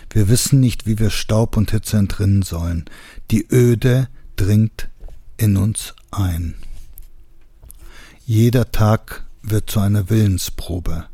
Wir 0.09 0.27
wissen 0.27 0.59
nicht, 0.59 0.85
wie 0.85 0.99
wir 0.99 1.09
Staub 1.09 1.57
und 1.57 1.71
Hitze 1.71 1.97
entrinnen 1.97 2.41
sollen. 2.41 2.85
Die 3.31 3.47
Öde 3.51 4.09
dringt 4.35 4.89
in 5.37 5.57
uns 5.57 5.95
ein. 6.11 6.55
Jeder 8.25 8.71
Tag 8.71 9.25
wird 9.41 9.69
zu 9.69 9.79
einer 9.79 10.09
Willensprobe. 10.09 11.05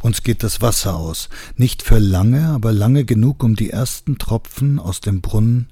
Uns 0.00 0.22
geht 0.22 0.42
das 0.42 0.60
Wasser 0.60 0.96
aus, 0.96 1.28
nicht 1.56 1.82
für 1.82 1.98
lange, 1.98 2.48
aber 2.48 2.72
lange 2.72 3.04
genug, 3.04 3.42
um 3.42 3.56
die 3.56 3.70
ersten 3.70 4.18
Tropfen 4.18 4.78
aus 4.78 5.00
dem 5.00 5.20
Brunnen 5.20 5.68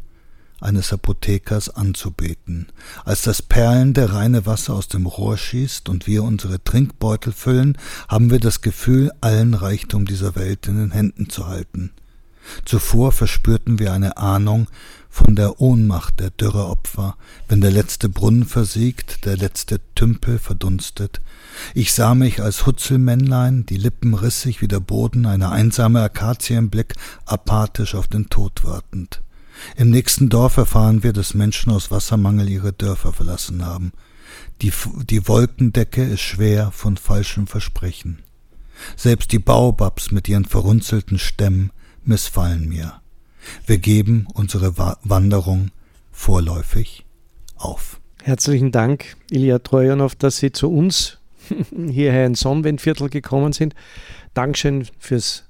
eines 0.64 0.92
Apothekers 0.92 1.70
anzubeten. 1.70 2.66
Als 3.04 3.22
das 3.22 3.42
perlende 3.42 4.12
reine 4.12 4.46
Wasser 4.46 4.74
aus 4.74 4.88
dem 4.88 5.06
Rohr 5.06 5.36
schießt 5.36 5.88
und 5.88 6.06
wir 6.06 6.24
unsere 6.24 6.62
Trinkbeutel 6.62 7.32
füllen, 7.32 7.78
haben 8.08 8.30
wir 8.30 8.40
das 8.40 8.60
Gefühl, 8.60 9.12
allen 9.20 9.54
Reichtum 9.54 10.06
dieser 10.06 10.36
Welt 10.36 10.66
in 10.66 10.76
den 10.76 10.90
Händen 10.90 11.28
zu 11.28 11.46
halten. 11.46 11.90
Zuvor 12.64 13.12
verspürten 13.12 13.78
wir 13.78 13.92
eine 13.92 14.16
Ahnung 14.16 14.68
von 15.08 15.36
der 15.36 15.60
Ohnmacht 15.60 16.18
der 16.18 16.30
Dürreopfer, 16.30 17.16
wenn 17.48 17.60
der 17.60 17.70
letzte 17.70 18.08
Brunnen 18.08 18.44
versiegt, 18.44 19.24
der 19.24 19.36
letzte 19.36 19.80
Tümpel 19.94 20.38
verdunstet. 20.38 21.20
Ich 21.72 21.92
sah 21.92 22.14
mich 22.14 22.42
als 22.42 22.66
Hutzelmännlein, 22.66 23.64
die 23.64 23.76
Lippen 23.76 24.14
rissig 24.14 24.60
wie 24.60 24.68
der 24.68 24.80
Boden, 24.80 25.24
eine 25.26 25.50
einsame 25.50 26.02
Akazie 26.02 26.54
im 26.54 26.68
Blick, 26.68 26.94
apathisch 27.26 27.94
auf 27.94 28.08
den 28.08 28.28
Tod 28.28 28.64
wartend. 28.64 29.22
Im 29.76 29.90
nächsten 29.90 30.28
Dorf 30.28 30.56
erfahren 30.56 31.02
wir, 31.02 31.12
dass 31.12 31.34
Menschen 31.34 31.72
aus 31.72 31.90
Wassermangel 31.90 32.48
ihre 32.48 32.72
Dörfer 32.72 33.12
verlassen 33.12 33.64
haben. 33.64 33.92
Die, 34.62 34.72
die 35.08 35.26
Wolkendecke 35.28 36.02
ist 36.02 36.20
schwer 36.20 36.70
von 36.72 36.96
falschem 36.96 37.46
Versprechen. 37.46 38.22
Selbst 38.96 39.32
die 39.32 39.38
Baobabs 39.38 40.10
mit 40.10 40.28
ihren 40.28 40.44
verrunzelten 40.44 41.18
Stämmen 41.18 41.70
missfallen 42.04 42.68
mir. 42.68 43.00
Wir 43.66 43.78
geben 43.78 44.26
unsere 44.34 44.78
Wa 44.78 44.98
Wanderung 45.02 45.70
vorläufig 46.12 47.04
auf. 47.56 48.00
Herzlichen 48.22 48.72
Dank, 48.72 49.16
Ilja 49.30 49.58
Trojanow, 49.58 50.14
dass 50.14 50.38
Sie 50.38 50.52
zu 50.52 50.70
uns 50.70 51.18
hierher 51.88 52.26
ins 52.26 52.40
Sonnenwendviertel 52.40 53.10
gekommen 53.10 53.52
sind. 53.52 53.74
Dankeschön 54.32 54.86
fürs 54.98 55.43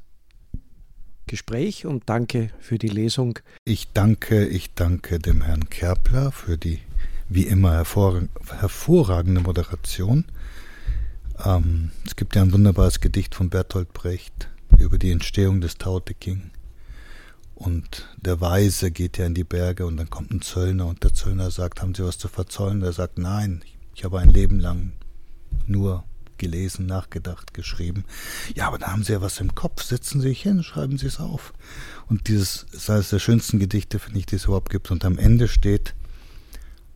Gespräch 1.27 1.87
und 1.87 2.05
danke 2.07 2.51
für 2.61 2.79
die 2.79 2.89
Lesung. 2.89 3.39
Ich 3.65 3.93
danke, 3.93 4.47
ich 4.47 4.75
danke 4.75 5.19
dem 5.19 5.43
Herrn 5.43 5.69
Kerpler 5.71 6.33
für 6.33 6.59
die 6.59 6.81
wie 7.29 7.47
immer 7.47 7.73
hervor, 7.73 8.23
hervorragende 8.59 9.41
Moderation. 9.41 10.25
Ähm, 11.45 11.91
es 12.07 12.17
gibt 12.17 12.37
ja 12.37 12.43
ein 12.43 12.53
wunderbares 12.53 13.01
Gedicht 13.01 13.35
von 13.35 13.51
Bertolt 13.51 13.93
Brecht 13.93 14.49
über 14.79 14.99
die 14.99 15.11
Entstehung 15.11 15.61
des 15.61 15.79
Tao 15.79 16.01
Te 16.01 16.15
King. 16.15 16.51
Und 17.55 18.09
der 18.21 18.41
Weise 18.41 18.91
geht 18.91 19.17
ja 19.19 19.27
in 19.27 19.35
die 19.35 19.45
Berge 19.45 19.87
und 19.87 19.97
dann 19.97 20.11
kommt 20.11 20.33
ein 20.33 20.43
Zöllner 20.43 20.87
und 20.87 21.03
der 21.05 21.15
Zöllner 21.15 21.51
sagt, 21.51 21.81
haben 21.81 21.95
Sie 21.95 22.05
was 22.05 22.19
zu 22.19 22.29
verzollen? 22.29 22.81
Der 22.81 22.93
sagt, 22.93 23.19
nein, 23.19 23.63
ich 23.95 24.05
habe 24.05 24.19
ein 24.19 24.29
Leben 24.29 24.59
lang 24.59 24.93
nur 25.67 26.05
gelesen, 26.39 26.87
nachgedacht, 26.87 27.55
geschrieben. 27.55 28.05
Ja, 28.55 28.69
aber 28.69 28.79
da 28.79 28.93
haben 28.93 29.05
Sie 29.05 29.13
ja 29.13 29.21
was 29.21 29.41
im 29.41 29.55
Kopf. 29.55 29.83
Setzen 29.83 30.21
Sie 30.21 30.29
sich 30.29 30.43
hin, 30.43 30.63
schreiben 30.63 30.99
Sie 30.99 31.07
es 31.07 31.21
auf. 31.21 31.53
Und 32.09 32.29
dieses 32.29 32.67
ist 32.73 32.91
eines 32.91 33.11
der 33.11 33.19
schönsten 33.19 33.59
Gedichte, 33.59 33.99
finde 33.99 34.21
ich, 34.21 34.27
die 34.27 34.37
es 34.37 34.45
überhaupt 34.45 34.71
gibt. 34.71 34.91
Und 34.91 35.05
am 35.05 35.19
Ende 35.19 35.49
steht, 35.49 35.95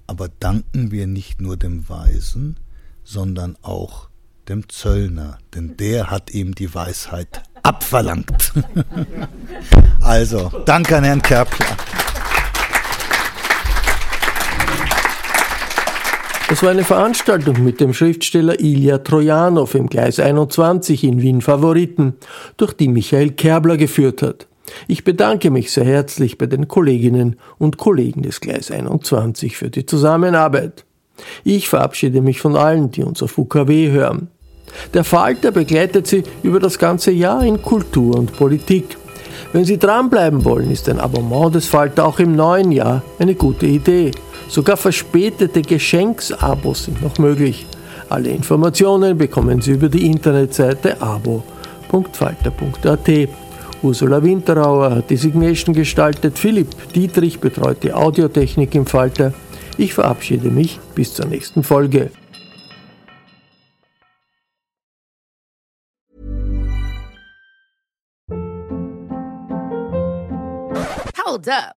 aber 0.06 0.28
danken 0.28 0.90
wir 0.90 1.06
nicht 1.06 1.40
nur 1.40 1.56
dem 1.56 1.88
Weisen, 1.88 2.58
sondern 3.04 3.56
auch 3.62 4.08
dem 4.48 4.68
Zöllner, 4.68 5.38
denn 5.54 5.76
der 5.76 6.10
hat 6.10 6.30
ihm 6.30 6.54
die 6.54 6.74
Weisheit 6.74 7.42
abverlangt. 7.62 8.52
also, 10.00 10.62
danke 10.64 10.96
an 10.96 11.04
Herrn 11.04 11.22
Kerpler. 11.22 11.76
Das 16.48 16.62
war 16.62 16.70
eine 16.70 16.84
Veranstaltung 16.84 17.62
mit 17.62 17.78
dem 17.78 17.92
Schriftsteller 17.92 18.58
Ilja 18.58 18.98
Trojanow 18.98 19.74
im 19.74 19.86
Gleis 19.86 20.18
21 20.18 21.04
in 21.04 21.20
Wien 21.20 21.42
Favoriten, 21.42 22.14
durch 22.56 22.72
die 22.72 22.88
Michael 22.88 23.32
Kerbler 23.32 23.76
geführt 23.76 24.22
hat. 24.22 24.46
Ich 24.86 25.04
bedanke 25.04 25.50
mich 25.50 25.70
sehr 25.70 25.84
herzlich 25.84 26.38
bei 26.38 26.46
den 26.46 26.66
Kolleginnen 26.66 27.36
und 27.58 27.76
Kollegen 27.76 28.22
des 28.22 28.40
Gleis 28.40 28.70
21 28.70 29.58
für 29.58 29.68
die 29.68 29.84
Zusammenarbeit. 29.84 30.86
Ich 31.44 31.68
verabschiede 31.68 32.22
mich 32.22 32.40
von 32.40 32.56
allen, 32.56 32.90
die 32.90 33.02
uns 33.02 33.22
auf 33.22 33.36
UKW 33.36 33.90
hören. 33.90 34.28
Der 34.94 35.04
Falter 35.04 35.50
begleitet 35.50 36.06
Sie 36.06 36.22
über 36.42 36.60
das 36.60 36.78
ganze 36.78 37.10
Jahr 37.10 37.44
in 37.44 37.60
Kultur 37.60 38.16
und 38.16 38.32
Politik. 38.32 38.96
Wenn 39.52 39.66
Sie 39.66 39.78
dranbleiben 39.78 40.46
wollen, 40.46 40.70
ist 40.70 40.88
ein 40.88 40.98
Abonnement 40.98 41.54
des 41.54 41.66
Falter 41.66 42.06
auch 42.06 42.18
im 42.18 42.34
neuen 42.34 42.72
Jahr 42.72 43.02
eine 43.18 43.34
gute 43.34 43.66
Idee. 43.66 44.12
Sogar 44.48 44.76
verspätete 44.76 45.62
Geschenksabos 45.62 46.84
sind 46.84 47.02
noch 47.02 47.18
möglich. 47.18 47.66
Alle 48.08 48.30
Informationen 48.30 49.18
bekommen 49.18 49.60
Sie 49.60 49.72
über 49.72 49.90
die 49.90 50.06
Internetseite 50.06 51.00
abo.falter.at. 51.02 51.48
Ursula 53.82 54.22
Winterauer 54.22 54.96
hat 54.96 55.10
die 55.10 55.16
Signation 55.16 55.74
gestaltet, 55.74 56.38
Philipp 56.38 56.70
Dietrich 56.94 57.38
betreut 57.38 57.82
die 57.82 57.92
Audiotechnik 57.92 58.74
im 58.74 58.86
Falter. 58.86 59.34
Ich 59.76 59.94
verabschiede 59.94 60.50
mich 60.50 60.80
bis 60.94 61.14
zur 61.14 61.26
nächsten 61.26 61.62
Folge. 61.62 62.10
Hold 71.24 71.48
up. 71.48 71.77